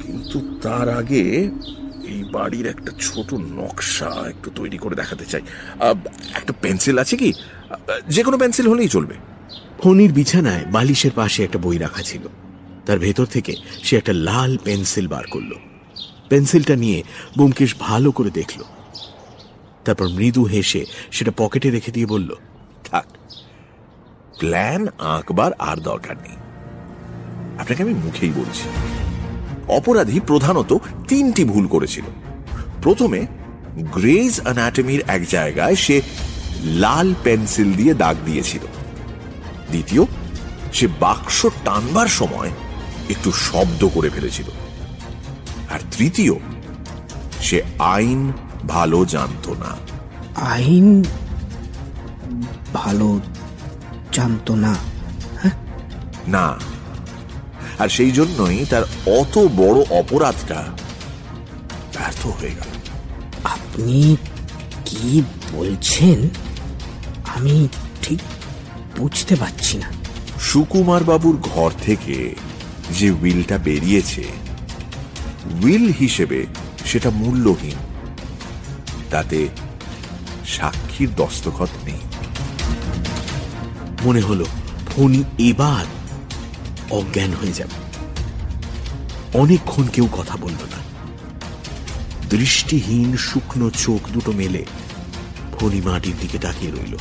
[0.03, 1.51] কিন্তু তার আগে
[2.33, 5.43] বাড়ির একটা ছোট নকশা একটু তৈরি করে দেখাতে চাই।
[6.35, 7.33] একটা পেন্সিল আছে কি?
[8.09, 9.15] যে কোনো পেন্সিল হলেই চলবে।
[9.83, 12.29] ফণির বিছানায় বালিশের পাশে একটা বই রাখা ছিল।
[12.87, 15.53] তার ভেতর থেকে সে একটা লাল পেন্সিল বার করল।
[16.29, 17.03] পেন্সিলটা নিয়ে
[17.39, 18.63] বোমকেশ ভালো করে দেখল।
[19.85, 22.35] তারপর মৃদু হেসে সেটা পকেটে রেখে দিয়ে বলল,
[22.85, 23.07] থাক,
[24.39, 26.37] প্ল্যান আঁকবার আর দরকার নেই।
[27.59, 28.69] আপনাকে আমি মুখেই বলছি।
[29.69, 30.77] অপরাধী প্রধানত
[31.09, 32.05] তিনটি ভুল করেছিল।
[32.83, 33.27] প্রথমে
[33.77, 36.03] গ্রেজ অ্যানাটমির এক জায়গায় সে
[36.65, 38.61] লাল পেন্সিল দিয়ে দাগ দিয়েছিল।
[39.71, 40.07] দ্বিতীয়
[40.73, 42.51] সে বাক্স টানবার সময়
[43.09, 44.47] একটু শব্দ করে ফেলেছিল।
[45.71, 46.33] আর তৃতীয়
[47.41, 48.33] সে আইন
[48.69, 49.77] ভালো জানতো না।
[50.41, 51.05] আইন
[52.75, 53.21] ভালো
[54.13, 54.75] জানতো না
[56.29, 56.59] না
[57.79, 60.65] আর সেই জন্যই তার অত বড় অপরাধটা
[61.95, 62.71] ব্যর্থ হয়ে গেল।
[63.45, 64.17] আপনি
[64.87, 65.23] কি
[65.53, 66.29] বলছেন?
[67.25, 67.69] আমি
[68.03, 68.19] ঠিক
[68.99, 69.91] বুঝতে পারছি না।
[70.41, 72.35] সুকুমার বাবুর ঘর থেকে
[72.91, 74.25] যে উইলটা বেরিয়েছে
[75.63, 76.47] উইল হিসেবে
[76.85, 77.75] সেটা মূল্যহীন।
[79.11, 79.49] তাতে
[80.47, 82.01] সাক্ষীর দস্তখত নেই।
[84.05, 84.45] মনে হলো
[84.87, 85.85] ফণি এবার
[86.91, 87.77] অজ্ঞান হয়ে যাবে।
[89.39, 90.77] অনেকক্ষণ কেউ কথা বলল না।
[92.31, 94.65] দৃষ্টিহীন শুকনো চোখ দুটো মেলে
[95.53, 96.97] ফণি মাটির দিকে তাকিয়ে রইল।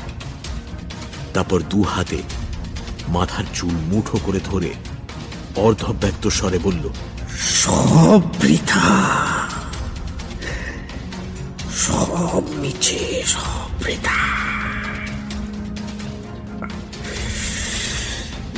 [1.34, 2.18] তারপর দু হাতে
[3.08, 4.74] মাথার চুল মুঠো করে ধরে
[5.56, 6.90] অর্ধব্যক্ত স্বরে বলল,
[7.64, 8.82] সব বৃথা।
[11.76, 14.16] সব মিছে, সব বৃথা।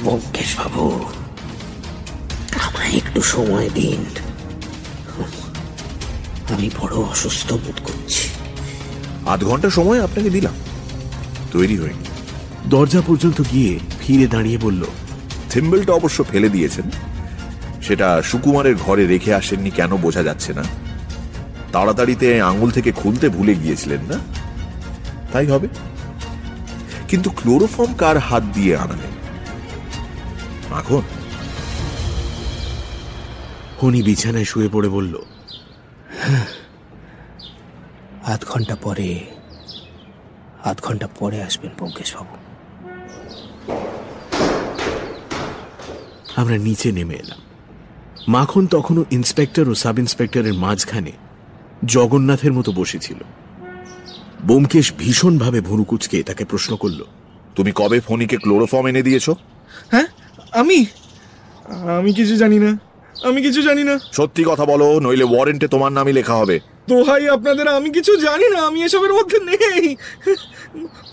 [0.03, 0.55] ব্যোমকেশ
[2.77, 4.05] আমায় একটু সময় দিন।
[6.53, 8.29] আমি বড় অসুস্থ বোধ করছি।
[9.25, 10.53] আধ ঘণ্টা সময় আপনাকে দিলাম।
[11.51, 12.05] তৈরি হয়নি
[12.65, 14.83] দরজা পর্যন্ত গিয়ে ফিরে দাঁড়িয়ে বলল
[15.49, 16.85] থিম্বলটা অবশ্য ফেলে দিয়েছেন।
[17.81, 20.63] সেটা সুকুমারের ঘরে রেখে আসেননি কেন বোঝা যাচ্ছে না।
[21.71, 24.17] তাড়াতাড়িতে আঙুল থেকে খুলতে ভুলে গিয়েছিলেন না?
[25.33, 25.67] তাই হবে।
[27.07, 29.13] কিন্তু ক্লোরোফর্ম কার হাত দিয়ে আনালেন?
[30.69, 31.01] মাখন
[33.77, 35.15] ফণি বিছানায় শুয়ে পড়ে বলল
[38.25, 39.09] আধ ঘণ্টা পরে
[40.63, 42.35] আধ ঘণ্টা পরে আসবেন পঙ্কেশ বাবু
[46.35, 47.41] আমরা নিচে নেমে এলাম।
[48.27, 51.11] মাখন তখনও ইন্সপেক্টর ও সাব ইন্সপেক্টরের মাঝখানে
[51.85, 53.19] জগন্নাথের মতো বসেছিল।
[54.45, 56.99] বোমকেশ ভীষণভাবে ভুরুকুচকে তাকে প্রশ্ন করল
[57.55, 59.27] তুমি কবে ফণিকে ক্লোরোফর্ম এনে দিয়েছ?
[59.91, 60.07] হ্যাঁ
[60.51, 60.79] আমি
[61.99, 62.71] আমি কিছু জানি না।
[63.23, 67.67] আমি কিছু জানি না। সত্যি কথা বলো নইলে ওয়ারেন্টে তোমার নামই লেখা হবে। দোহাই আপনাদের
[67.67, 69.95] আমি কিছু জানি না আমি এসবের মধ্যে নেই।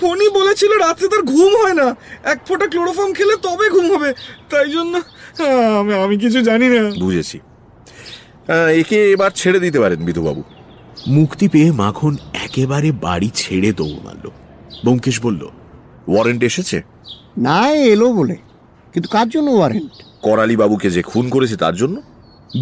[0.01, 1.97] ফোনই বলেছিল রাত্রে তার ঘুম হয় না।
[2.33, 4.11] এক ফোঁটা ক্লোরোফর্ম খেলে তবে ঘুম হবে।
[4.51, 4.95] তাই জন্য
[5.81, 7.39] আমি আমি কিছু জানি না। বুঝেছি।
[8.81, 10.43] একে এবার ছেড়ে দিতে পারেন বিধুবাবু।
[11.07, 14.27] মুক্তি পেয়ে মাখন একেবারে বাড়ি ছেড়ে দৌড় মারল।
[14.85, 15.43] ব্যোমকেশ বলল
[16.09, 16.83] ওয়ারেন্ট এসেছে?
[17.39, 17.61] না
[17.93, 18.37] এলো বলে।
[18.93, 19.93] কিন্তু কার জন্য ওয়ারেন্ট
[20.57, 22.03] বাবুকে যে খুন করেছে তার জন্য?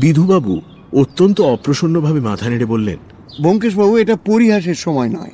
[0.01, 0.61] বিধুবাবু
[0.93, 2.97] অত্যন্ত অপ্রসন্নভাবে মাথা নেড়ে বললেন
[3.41, 5.31] ব্যোমকেশবাবু এটা পরিহাসের সময় নয়।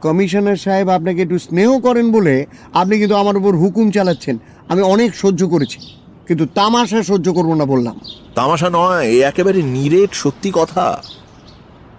[0.00, 4.38] কমিশনার সাহেব আপনাকে একটু স্নেহ করেন বলে আপনি কিন্তু আমার উপর হুকুম চালাচ্ছেন।
[4.68, 5.78] আমি অনেক সহ্য করেছি
[6.28, 8.00] কিন্তু তামাশা সহ্য করব না বললাম।
[8.34, 11.02] তামাশা নয় এ একেবারে নিরেট সত্যি কথা।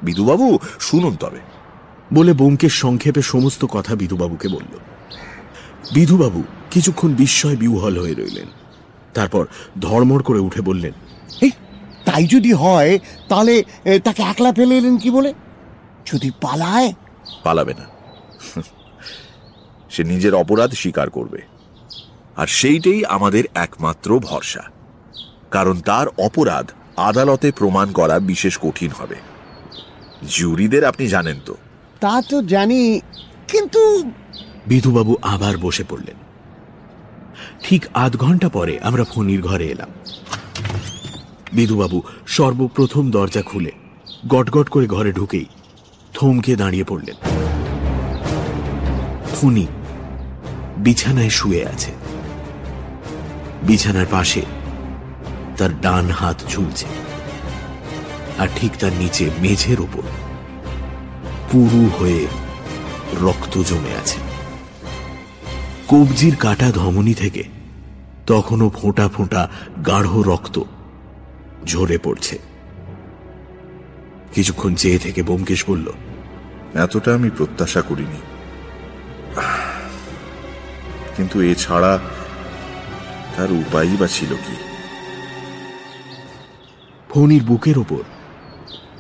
[0.04, 1.40] বিধুবাবু শুনুন তবে।
[2.14, 4.78] বলে বোমকেশ সংক্ষেপে সমস্ত কথা বিধুবাবুকে বলল।
[5.94, 8.65] বিধুবাবু কিছুক্ষণ বিস্ময় বিহ্বল হয়ে রইলেন।
[9.16, 9.44] তারপর
[9.82, 10.94] ধর্মর করে উঠে বললেন
[11.42, 11.52] এই
[12.06, 13.64] তাই যদি হয় তাহলে
[14.04, 15.34] তাকে একলা ফেলে এলেন কি বলে?
[16.14, 16.94] যদি পালায়?
[17.44, 17.86] পালাবে না।
[19.90, 21.40] সে নিজের অপরাধ স্বীকার করবে।
[22.38, 24.64] আর সেইটাই আমাদের একমাত্র ভরসা।
[25.52, 26.66] কারণ তার অপরাধ
[26.98, 29.16] আদালতে প্রমাণ করা বিশেষ কঠিন হবে।
[30.30, 31.56] জুরিদের আপনি জানেন তো।
[32.00, 32.82] তা তো জানি
[33.48, 33.82] কিন্তু
[34.68, 36.18] বিধুবাবু আবার বসে পড়লেন।
[37.70, 39.90] ঠিক আধ ঘণ্টা পরে আমরা ফণির ঘরে এলাম।
[41.54, 43.72] বিধুবাবু সর্বপ্রথম দরজা খুলে
[44.28, 45.46] গটগট করে ঘরে ঢুকেই
[46.14, 47.16] থমকে দাঁড়িয়ে পড়লেন।
[49.36, 49.68] ফণি
[50.78, 51.92] বিছানায় শুয়ে আছে।
[53.64, 54.42] বিছানার পাশে
[55.58, 56.86] তার ডান হাত ঝুলছে
[58.38, 60.04] আর ঠিক তার নিচে মেঝের ওপর
[61.52, 62.28] পুরু হয়ে
[63.22, 64.18] রক্ত জমে আছে।
[65.88, 67.55] কবজির কাটা ধমনী থেকে
[68.28, 69.50] তখনও ফোঁটা ফোঁটা
[69.86, 70.62] গাঢ় রক্ত
[71.66, 72.40] ঝরে পড়ছে।
[74.34, 75.92] কিছুক্ষণ চেয়ে থেকে বোমকেশ বলল
[76.74, 78.22] এতটা আমি প্রত্যাশা করিনি।
[81.18, 82.00] কিন্তু এছাড়া
[83.38, 84.56] তার উপায়ই বা ছিল কি?
[87.10, 88.04] ফণির বুকের ওপর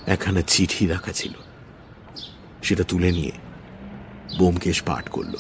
[0.08, 1.32] একখানা চিঠি রাখা ছিল।
[2.64, 3.32] সেটা তুলে নিয়ে
[4.40, 5.34] বোমকেশ পাঠ করল।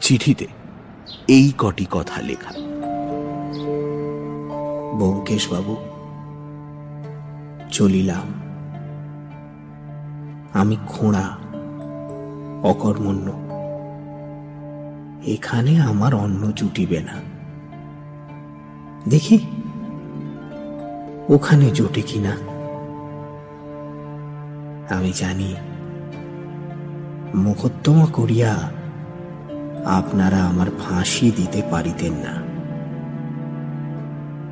[0.00, 0.46] চিঠিতে
[1.28, 2.52] এই কটি কথা লেখা।
[5.50, 5.76] বাবু
[7.72, 8.46] চলিলাম।
[10.52, 11.38] আমি খোঁড়া
[12.62, 13.32] অকর্মণ্য।
[15.26, 17.12] এখানে আমার অন্ন জুটিবে না।
[19.08, 19.38] দেখি,
[21.28, 22.36] ওখানে জোটে কিনা।
[24.96, 25.54] আমি জানি
[27.34, 28.75] মোকদ্দমা করিয়া
[29.86, 32.42] আপনারা আমার ফাঁসি দিতে পারিতেন না।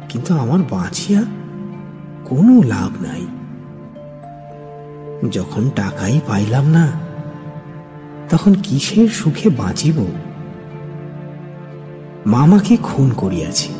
[0.08, 1.22] কিন্তু আমার বাঁচিয়া
[2.24, 3.26] কোনো লাভ নাই।
[5.30, 6.92] যখন টাকাই পাইলাম না,
[8.30, 10.06] তখন কিসের সুখে বাঁচিব?
[12.26, 13.74] মামাকে খুন করিয়াছি।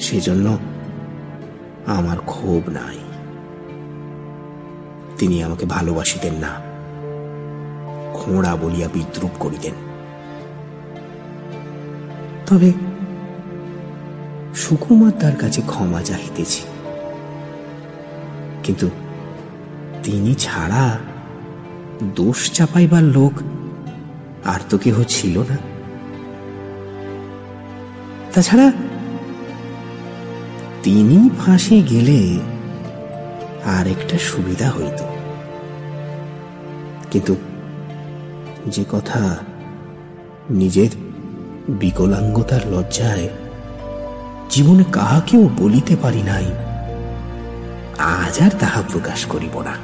[0.00, 0.58] সেজন্য
[1.86, 2.98] আমার ক্ষোভ নাই।
[5.18, 6.73] তিনি আমাকে ভালোবাসিতেন না।
[8.14, 9.74] খোঁড়া বলিয়া বিদ্রুপ করিতেন
[12.46, 12.72] তবে
[14.54, 16.62] সুকুমার তার কাছে ক্ষমা চাহিতেছি।
[18.64, 18.90] কিন্তু
[20.02, 20.98] তিনি ছাড়া
[22.16, 23.32] দোষ চাপাইবার লোক
[24.44, 25.56] আর তো কেহ ছিল না।
[28.34, 28.72] তাছাড়া
[30.82, 32.20] তিনি ফাঁসি গেলে
[33.64, 35.00] আর একটা সুবিধা হইত।
[37.10, 37.36] কিন্তু
[38.66, 39.36] যে কথা
[40.50, 40.88] নিজের
[41.68, 43.28] বিকলাঙ্গতার লজ্জায়
[44.50, 46.44] জীবনে কাহাকেও বলিতে পারি নাই,
[47.98, 49.76] আজ আর তাহা প্রকাশ করিব না।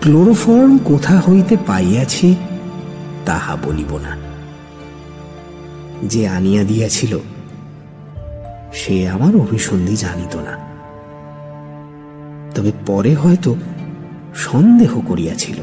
[0.00, 2.36] ক্লোরোফর্ম কোথা হইতে পাইয়াছি
[3.24, 4.16] তাহা বলিব না।
[6.02, 7.18] যে আনিয়া দিয়াছিল,
[8.72, 10.58] সে আমার অভিসন্ধি জানিত না।
[12.54, 13.56] তবে পরে হয়তো
[14.34, 15.56] সন্দেহ করিয়াছিল।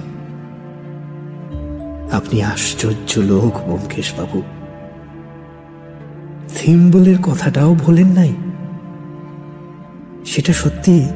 [2.11, 3.57] আপনি আশ্চর্য লোক
[4.17, 4.41] বাবু
[6.55, 8.33] থিম্বলের কথাটাও ভোলেন নাই।
[10.25, 11.09] সেটা সত্যি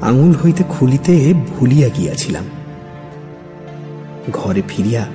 [0.00, 2.44] আঙুল হইতে খুলিতে ভুলিয়া গিয়াছিলাম।
[4.32, 5.06] ঘরে ফিরিয়া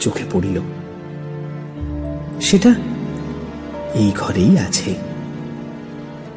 [0.00, 0.60] চোখে পড়িল।
[2.40, 2.74] সেটা
[3.94, 4.94] এই ঘরেই আছে,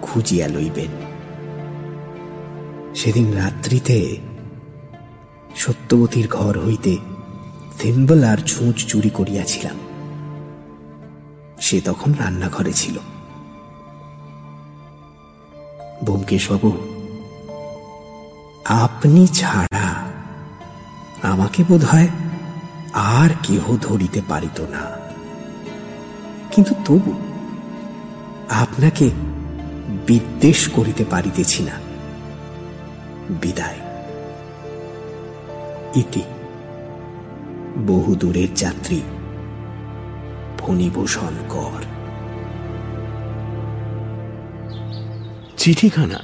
[0.01, 0.91] খুঁজিয়া লইবেন।
[2.95, 4.17] সেদিন রাত্রিতে
[5.55, 6.97] সত্যবতীর ঘর হইতে
[7.79, 9.77] থিম্বল আর ছুঁচ চুরি করিয়াছিলাম।
[11.59, 12.97] সে তখন রান্নাঘরে ছিল।
[16.03, 16.77] ব্যোমকেশবাবু,
[18.65, 20.03] আপনি ছাড়া
[21.21, 22.07] আমাকে বোধ হয়
[22.93, 24.91] আর কেহ ধরিতে পারিত না।
[26.51, 27.13] কিন্তু তবু
[28.49, 29.09] আপনাকে
[30.07, 31.71] বিদ্বেষ করিতে পারিতেছি না।
[33.29, 33.79] বিদায়।
[35.95, 36.21] ইতি।
[37.77, 39.01] বহু দূরের যাত্রী।
[40.57, 41.83] ফণিভূষণ কর।
[45.57, 46.19] চিঠিখানা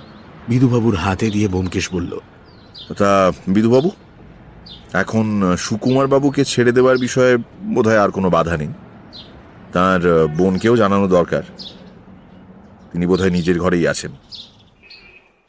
[0.48, 2.20] বিধুবাবুর হাতে দিয়ে বোমকেশ বলল
[2.98, 3.92] তা বিধুবাবু
[4.94, 8.68] এখন সুকুমার বাবুকে ছেড়ে দেওয়ার বিষয়ে বোধহয় আর কোনো বাধা নেই।
[9.74, 11.44] তার বোনকেও জানানো দরকার।
[12.92, 14.12] তিনি বোধহয় নিজের ঘরেই আছেন।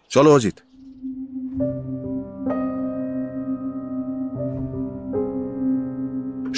[0.08, 0.54] চলো অজিত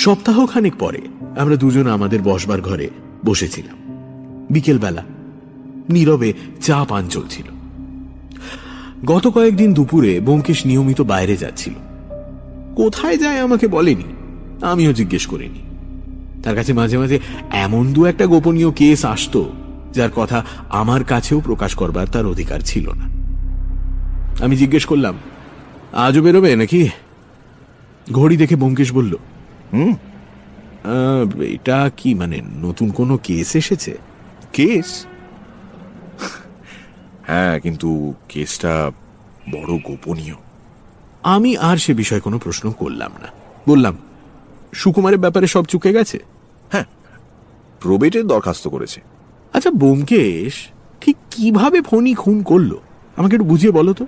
[0.00, 1.00] সপ্তাহখানেক পরে
[1.40, 2.90] আমরা দুজন আমাদের বসবার ঘরে
[3.24, 3.76] বসেছিলাম।
[4.50, 5.04] বিকেলবেলা
[5.90, 7.44] নীরবে চা পান চলছিল।
[9.04, 11.72] গত কয়েকদিন দুপুরে ব্যোমকেশ নিয়মিত বাইরে যাচ্ছিল।
[12.76, 14.04] কোথায় যায় আমাকে বলেনি,
[14.62, 15.62] আমিও জিজ্ঞেস করিনি।
[16.42, 17.18] তার কাছে মাঝে মাঝে
[17.50, 19.52] এমন দু একটা গোপনীয় কেস আসতো,
[19.92, 23.04] যার কথা আমার কাছেও প্রকাশ করবার তার অধিকার ছিল না।
[24.44, 25.14] আমি জিজ্ঞেস করলাম,
[25.92, 26.88] আজও বেরোবে নাকি?
[28.12, 29.16] ঘড়ি দেখে ব্যোমকেশ বলল
[29.72, 29.92] হুম?
[31.42, 33.92] এটা কি মানে নতুন কোনো কেস এসেছে?
[34.52, 35.06] কেস?
[37.26, 38.90] হ্যাঁ কিন্তু কেসটা
[39.50, 40.34] বড় গোপনীয়।
[41.22, 43.28] আমি আর সে বিষয়ে কোনো প্রশ্ন করলাম না।
[43.68, 43.94] বললাম
[44.74, 46.18] সুকুমারের ব্যাপারে সব চুকে গেছে?
[46.72, 46.84] হ্যাঁ
[47.80, 49.00] প্রবেটের দরখাস্ত করেছে।
[49.52, 50.54] আচ্ছা বোমকেশ
[51.00, 52.72] ঠিক কীভাবে ফণি খুন করল?
[53.16, 54.06] আমাকে একটু বুঝিয়ে বলো তো।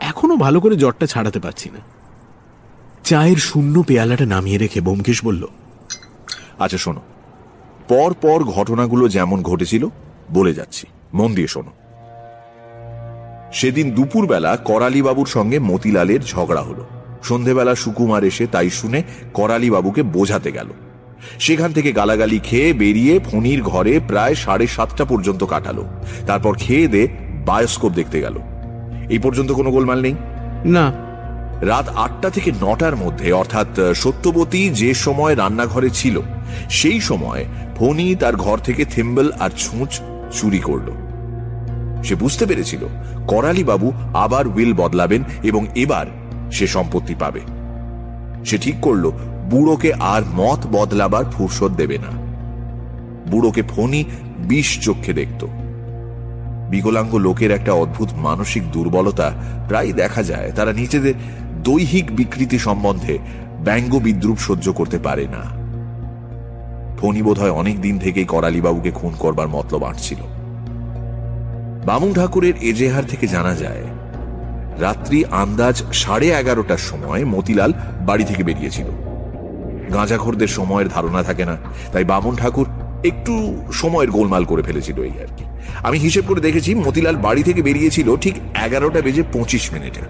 [0.00, 1.80] এখনও ভালো করে জ্বরটা ছাড়াতে পারছি না।
[3.04, 5.46] চায়ের শূন্য পেয়ালাটা নামিয়ে রেখে বোমকেশ বলল
[6.58, 7.00] আচ্ছা শোনো।
[7.88, 9.88] পর পর ঘটনাগুলো যেমন ঘটেছিল
[10.30, 11.70] বলে যাচ্ছি। মন দিয়ে শোনো।
[13.52, 16.84] সেদিন দুপুরবেলা করালি বাবুর সঙ্গে মতিলালের ঝগড়া হলো।
[17.22, 19.02] সন্ধেবেলা সুকুমার এসে তাই শুনে
[19.34, 20.68] করালি বাবুকে বোঝাতে গেল।
[21.38, 25.84] সেখান থেকে গালাগালি খেয়ে বেরিয়ে ফণির ঘরে প্রায় সাড়ে সাতটা পর্যন্ত কাটালো।
[26.26, 27.08] তারপর খেয়ে দে
[27.46, 28.38] বায়োস্কোপ দেখতে গেল।
[29.08, 30.14] এই পর্যন্ত কোনো গোলমাল নেই?
[30.64, 31.11] না
[31.62, 36.20] রাত আটটা থেকে নটার মধ্যে, অর্থাৎ সত্যবতী যে সময় রান্নাঘরে ছিল,
[36.70, 37.44] সেই সময়
[37.76, 40.00] ফণি তার ঘর থেকে থিম্বল আর ছুঁচ
[40.32, 40.88] চুরি করল।
[42.04, 42.82] সে বুঝতে পেরেছিল
[43.26, 46.06] করালি বাবু আবার উইল বদলাবেন এবং এবার
[46.52, 47.40] সে সম্পত্তি পাবে।
[48.44, 49.10] সে ঠিক করল,
[49.50, 52.10] বুড়োকে আর মত বদলাবার ফুরসত দেবে না।
[53.30, 54.04] বুড়োকে ফণি
[54.38, 55.46] বিষ চক্ষে দেখত।
[56.70, 59.32] বিকলাঙ্গ লোকের একটা অদ্ভুত মানসিক দুর্বলতা
[59.68, 61.14] প্রায় দেখা যায়, তারা নিজেদের
[61.64, 63.14] দৈহিক বিকৃতি সম্বন্ধে
[63.66, 65.42] ব্যঙ্গ বিদ্রুপ সহ্য করতে পারে না।
[66.98, 70.20] ফণি বোধ হয় অনেক দিন থেকেই করালিবাবুকে খুন করবার মতলব আঁটছিল।
[71.86, 73.84] বামুন ঠাকুরের এজেহার থেকে জানা যায়,
[74.80, 77.70] রাত্রি আন্দাজ সাড়ে এগারোটার সময় মতিলাল
[78.08, 78.88] বাড়ি থেকে বেরিয়েছিল।
[79.94, 81.56] গাঁজাখোরদের সময়ের ধারণা থাকে না,
[81.92, 82.66] তাই বামুন ঠাকুর
[83.10, 83.34] একটু
[83.72, 85.44] সময়ের গোলমাল করে ফেলেছিল এই আর কি।
[85.82, 88.34] আমি হিসেব করে দেখেছি, মতিলাল বাড়ি থেকে বেরিয়েছিল ঠিক
[88.66, 90.02] এগারোটা বেজে পঁচিশ মিনিটে।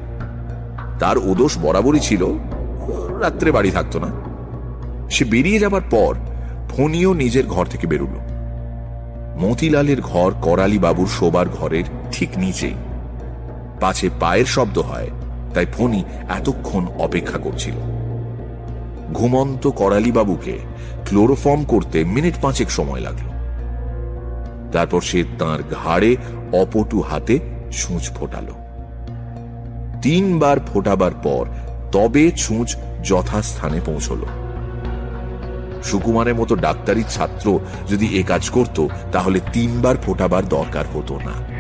[1.03, 2.27] তার ওদোষ বরাবরই ছিল,
[3.21, 4.11] রাত্রে বাড়ি থাকতো না।
[5.11, 6.15] সে বেরিয়ে যাবার পর
[6.69, 8.17] ফণিও নিজের ঘর থেকে বেরুল।
[9.39, 12.75] মতিলালের ঘর করালি বাবুর শোবার ঘরের ঠিক নিচেই।
[13.81, 15.11] পাছে পায়ের শব্দ হয়,
[15.55, 17.75] তাই ফণি এতক্ষণ অপেক্ষা করছিল।
[19.13, 19.71] ঘুমন্ত
[20.13, 20.59] বাবুকে
[21.09, 23.29] ক্লোরোফর্ম করতে মিনিট পাঁচেক সময় লাগল।
[24.73, 26.17] তারপর সে তার ঘাড়ে
[26.53, 27.39] অপটু হাতে
[27.73, 28.62] ছুঁচ ফোটালো।
[30.03, 31.47] তিনবার ফোটাবার পর
[31.93, 34.25] তবে ছুঁচ যথাস্থানে পৌঁছল।
[35.83, 41.53] সুকুমারের মতো ডাক্তারি ছাত্র যদি এ কাজ করত, তাহলে তিনবার ফোটাবার দরকার হতো না।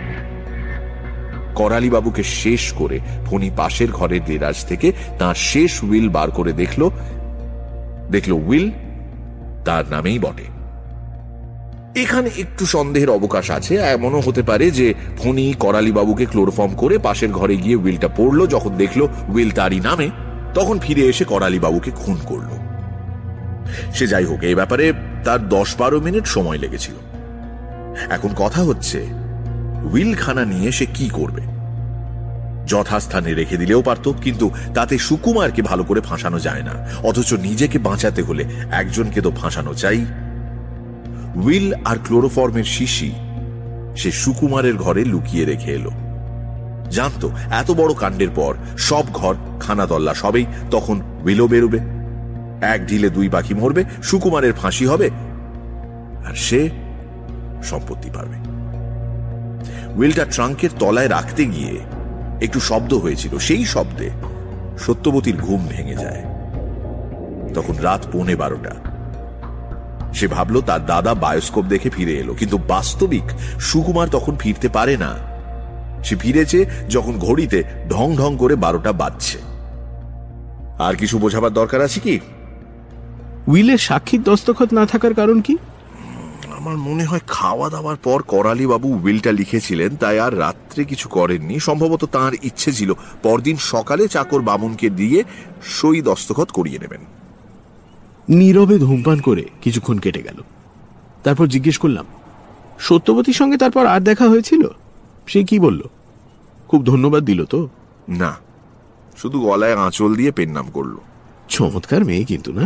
[1.54, 6.90] করালি বাবুকে শেষ করে ফণি পাশের ঘরের দেরাজ থেকে তার শেষ উইল বার করে দেখল।
[8.10, 8.70] দেখল উইল
[9.64, 10.61] তার নামেই বটে।
[11.94, 17.30] এখানে একটু সন্দেহের অবকাশ আছে। এমনও হতে পারে যে ফণি করালি বাবুকে ক্লোরোফর্ম করে পাশের
[17.30, 20.10] ঘরে গিয়ে উইলটা পড়ল, যখন দেখল উইল তারই নামে।
[20.54, 22.50] তখন ফিরে এসে করালি বাবুকে খুন করল।
[23.94, 24.92] সে যাই হোক, এই ব্যাপারে
[25.24, 26.94] তার দশ বারো মিনিট সময় লেগেছিল।
[28.10, 29.06] এখন কথা হচ্ছে,
[29.92, 31.40] উইলখানা নিয়ে সে কি করবে?
[32.66, 38.22] যথাস্থানে রেখে দিলেও পারত, কিন্তু তাতে সুকুমারকে ভালো করে ফাঁসানো যায় না। অথচ নিজেকে বাঁচাতে
[38.22, 40.04] হলে একজনকে তো ফাঁসানো চাই।
[41.36, 43.12] উইল আর ক্লোরোফর্মের শিশি
[43.96, 45.90] সে সুকুমারের ঘরে লুকিয়ে রেখে এলো।
[46.90, 51.78] জানতো, এত বড় কাণ্ডের পর সব ঘর খানাতল্লা, সবেই তখন উইলও বেরোবে।
[52.62, 55.10] এক ঢিলে দুই পাখি মরবে, সুকুমারের ফাঁসি হবে,
[56.24, 56.70] আর সে
[57.62, 58.36] সম্পত্তি পাবে
[59.96, 61.78] উইলটা ট্রাঙ্কের তলায় রাখতে গিয়ে
[62.40, 64.10] একটু শব্দ হয়েছিল, সেই শব্দে
[64.78, 66.22] সত্যবতীর ঘুম ভেঙে যায়।
[67.54, 68.91] তখন রাত পৌনে বারোটা।
[70.12, 73.24] সে ভাবল তার দাদা বায়োস্কোপ দেখে ফিরে এলো কিন্তু বাস্তবিক
[73.60, 75.16] সুকুমার তখন ফিরতে পারে না।
[76.04, 79.38] সে ফিরেছে যখন ঘড়িতে ঢং ঢং করে বারোটা বাজছে।
[80.78, 82.20] আর কিছু বোঝাবার দরকার আছে কি?
[83.46, 85.56] উইলের সাক্ষীর দস্তখত না থাকার কারণ কি?
[86.58, 91.60] আমার মনে হয় খাওয়া দাওয়ার পর করালি বাবু উইলটা লিখেছিলেন তাই আর রাত্রে কিছু করেননি।
[91.60, 95.24] সম্ভবত তার ইচ্ছে ছিল পরদিন সকালে চাকর বামুনকে দিয়ে
[95.64, 97.00] সই দস্তখত করিয়ে নেবেন।
[98.40, 100.38] নীরবে ধূমপান করে কিছুক্ষণ কেটে গেল।
[101.24, 102.06] তারপর জিজ্ঞেস করলাম
[102.78, 104.62] সত্যবতীর সঙ্গে তারপর আর দেখা হয়েছিল?
[105.26, 105.82] সে কি বলল?
[106.68, 107.60] খুব ধন্যবাদ দিল তো।
[108.22, 108.32] না
[109.16, 110.94] শুধু গলায় আঁচল দিয়ে পেন নাম করল।
[111.48, 112.64] চমৎকার মেয়ে কিন্তু না?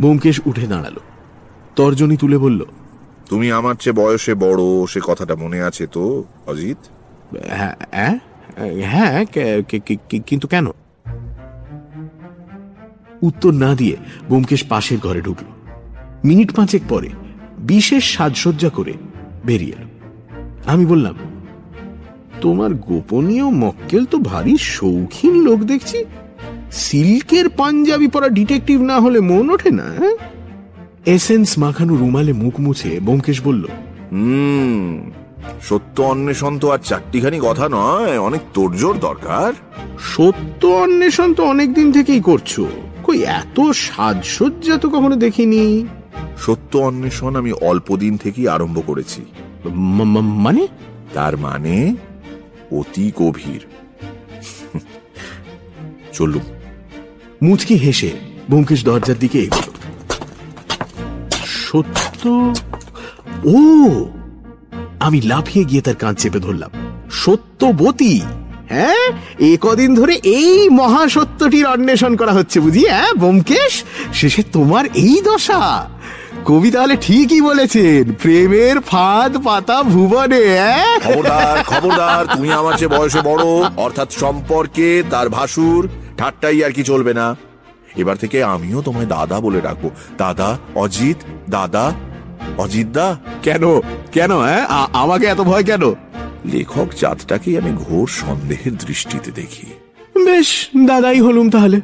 [0.00, 0.96] ব্যোমকেশ উঠে দাঁড়াল।
[1.76, 2.60] তর্জনী তুলে বলল
[3.30, 6.02] তুমি আমার চেয়ে বয়সে বড় সে কথাটা মনে আছে তো
[6.46, 6.80] অজিত?
[7.58, 8.16] হ্যাঁ হ্যাঁ,
[8.92, 9.24] হ্যাঁ
[10.28, 10.66] কিন্তু কেন?
[13.22, 13.96] উত্তর না দিয়ে
[14.28, 15.48] ব্যোমকেশ পাশের ঘরে ঢুকল।
[16.24, 17.08] মিনিট পাঁচেক পরে
[17.58, 18.94] বিশেষ সাজসজ্জা করে
[19.44, 19.88] বেরিয়ে এলো।
[20.66, 21.16] আমি বললাম,
[22.40, 25.98] তোমার গোপনীয় মক্কেল তো ভারী শৌখিন লোক দেখছি।
[26.84, 30.16] সিল্কের পাঞ্জাবি পরা ডিটেকটিভ না হলে মন ওঠে না হ্যাঁ?
[31.16, 33.64] এসেন্স মাখানো রুমালে মুখ মুছে ব্যোমকেশ বলল,
[34.12, 34.82] হুম
[35.62, 39.52] সত্য অন্বেষণ তো আর চারটিখানি কথা নয় অনেক তোড়জোড় দরকার।
[39.98, 42.60] সত্য অন্বেষণ তো অনেকদিন থেকেই করছ।
[43.04, 45.86] কই এত সাজসজ্জা তো কখনো দেখিনি।
[46.38, 49.24] সত্য অন্বেষণ আমি অল্প দিন থেকেই আরম্ভ করেছি।
[50.22, 50.66] মানে?
[51.14, 51.94] তার মানে
[52.72, 53.66] অতি গভীর।
[56.12, 56.42] চলুন
[57.42, 58.10] মুচকি হেসে
[58.48, 59.72] ব্যোমকেশ দরজার দিকে এগোল।
[61.44, 62.54] সত্য?
[63.44, 63.58] ও!
[65.02, 66.70] আমি লাফিয়ে গিয়ে তার কান চেপে ধরলাম।
[67.10, 68.20] সত্যবতী!
[68.68, 69.12] হ্যাঁ?
[69.38, 75.88] এ কদিন ধরে এই মহাসত্যটির অন্বেষণ করা হচ্ছে বুঝি হ্যাঁ ব্যোমকেশ শেষে তোমার এই দশা।
[76.44, 81.00] কবি তাহলে ঠিকই বলেছেন, প্রেমের ফাঁদ পাতা ভুবনে হ্যাঁ?
[81.00, 83.44] খবরদার খবরদার, তুমি আমার চেয়ে বয়সে বড়,
[83.76, 85.88] অর্থাৎ সম্পর্কে, তার ভাসুর,
[86.18, 87.36] ঠাট্টাই আর কি চলবে না।
[87.96, 91.16] এবার থেকে আমিও তোমায় দাদা বলে ডাকবো। দাদা অজিত,
[91.50, 91.92] দাদা
[92.58, 93.16] অজিত দা?
[93.42, 93.80] কেন?
[94.12, 94.66] কেন হ্যাঁ?
[94.92, 95.92] আমাকে এত ভয় কেন?
[96.52, 99.66] লেখক জাতটাকেই আমি ঘোর সন্দেহের দৃষ্টিতে দেখি।
[100.24, 101.80] বেশ দাদাই হলুম তাহলে।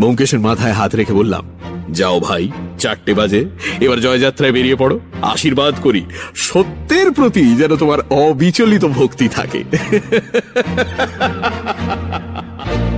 [0.00, 1.46] ব্যোমকেশের মাথায় হাত রেখে বললাম
[1.90, 2.48] যাও ভাই
[2.78, 3.44] চারটে বাজে
[3.80, 6.04] এবার জয়যাত্রায় বেরিয়ে পড়ো। আশীর্বাদ করি।
[6.34, 9.64] সত্যের প্রতি যেন তোমার অবিচলিত ভক্তি থাকে।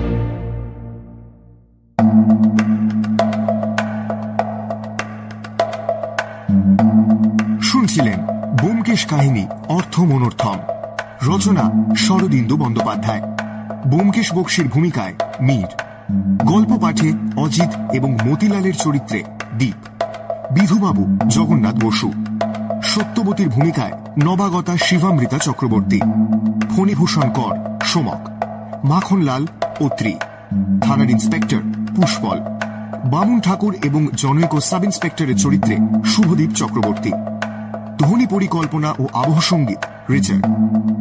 [8.99, 10.57] ব্যোমকেশ কাহিনী, অর্থ মনোর্থম।
[11.23, 13.21] রচনা, শরদিন্দু বন্দ্যোপাধ্যায়।
[13.87, 15.67] ব্যোমকেশ বক্সির ভূমিকায় মীর।
[16.45, 19.23] গল্প পাঠে অজিত এবং মতিলালের চরিত্রে
[19.59, 20.03] দীপ।
[20.53, 22.13] বিধুবাবু, জগন্নাথ বসু।
[22.83, 23.93] সত্যবতীর ভূমিকায়
[24.25, 26.01] নবাগতা শিবামৃতা চক্রবর্তী।
[26.77, 28.29] ফণিভূষণ কর, সোমক।
[28.85, 29.47] মাখনলাল,
[29.81, 30.15] অত্রি।
[30.83, 31.61] থানার ইন্সপেক্টর,
[31.97, 32.39] পুষ্পল।
[33.11, 37.13] বামুন ঠাকুর এবং জনৈক সাব ইন্সপেক্টরের চরিত্রে শুভদীপ চক্রবর্তী।
[37.99, 39.79] ধ্বনি পরিকল্পনা ও আবহ সংগীত
[40.11, 40.45] রিচার্ড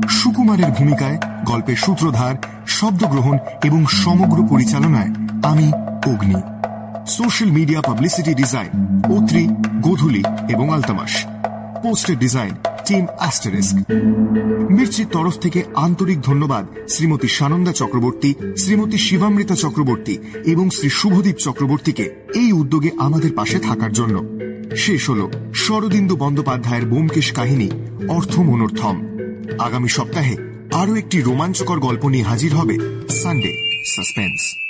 [0.09, 2.35] সুকুমারের ভূমিকায় গল্পের সূত্রধার,
[2.67, 5.11] শব্দগ্রহণ এবং সমগ্র পরিচালনায়
[5.43, 5.71] আমি,
[6.11, 6.35] Agni.
[7.07, 8.71] Social media publicity design
[9.17, 9.47] Atri
[9.81, 11.25] Godhuli এবং আলতামাস।
[11.83, 12.53] পোস্টের ডিজাইন,
[12.87, 13.75] টিম অ্যাস্টারিস্ক।
[14.69, 22.05] মির্চির তরফ থেকে আন্তরিক ধন্যবাদ শ্রীমতী সানন্দা চক্রবর্তী, শ্রীমতী শিবামৃতা চক্রবর্তী এবং শ্রী শুভদীপ চক্রবর্তীকে
[22.35, 24.17] এই উদ্যোগে আমাদের পাশে থাকার জন্য।
[24.75, 27.69] শেষ হল শরদিন্দু বন্দ্যোপাধ্যায়ের বোমকেশ কাহিনী,
[28.07, 28.95] অর্থ মনোর্থম।
[29.59, 30.35] আগামী সপ্তাহে
[30.73, 32.75] আরও একটি রোমাঞ্চকর গল্প নিয়ে হাজির হবে
[33.09, 33.51] সানডে
[33.85, 34.66] সাসপেন্স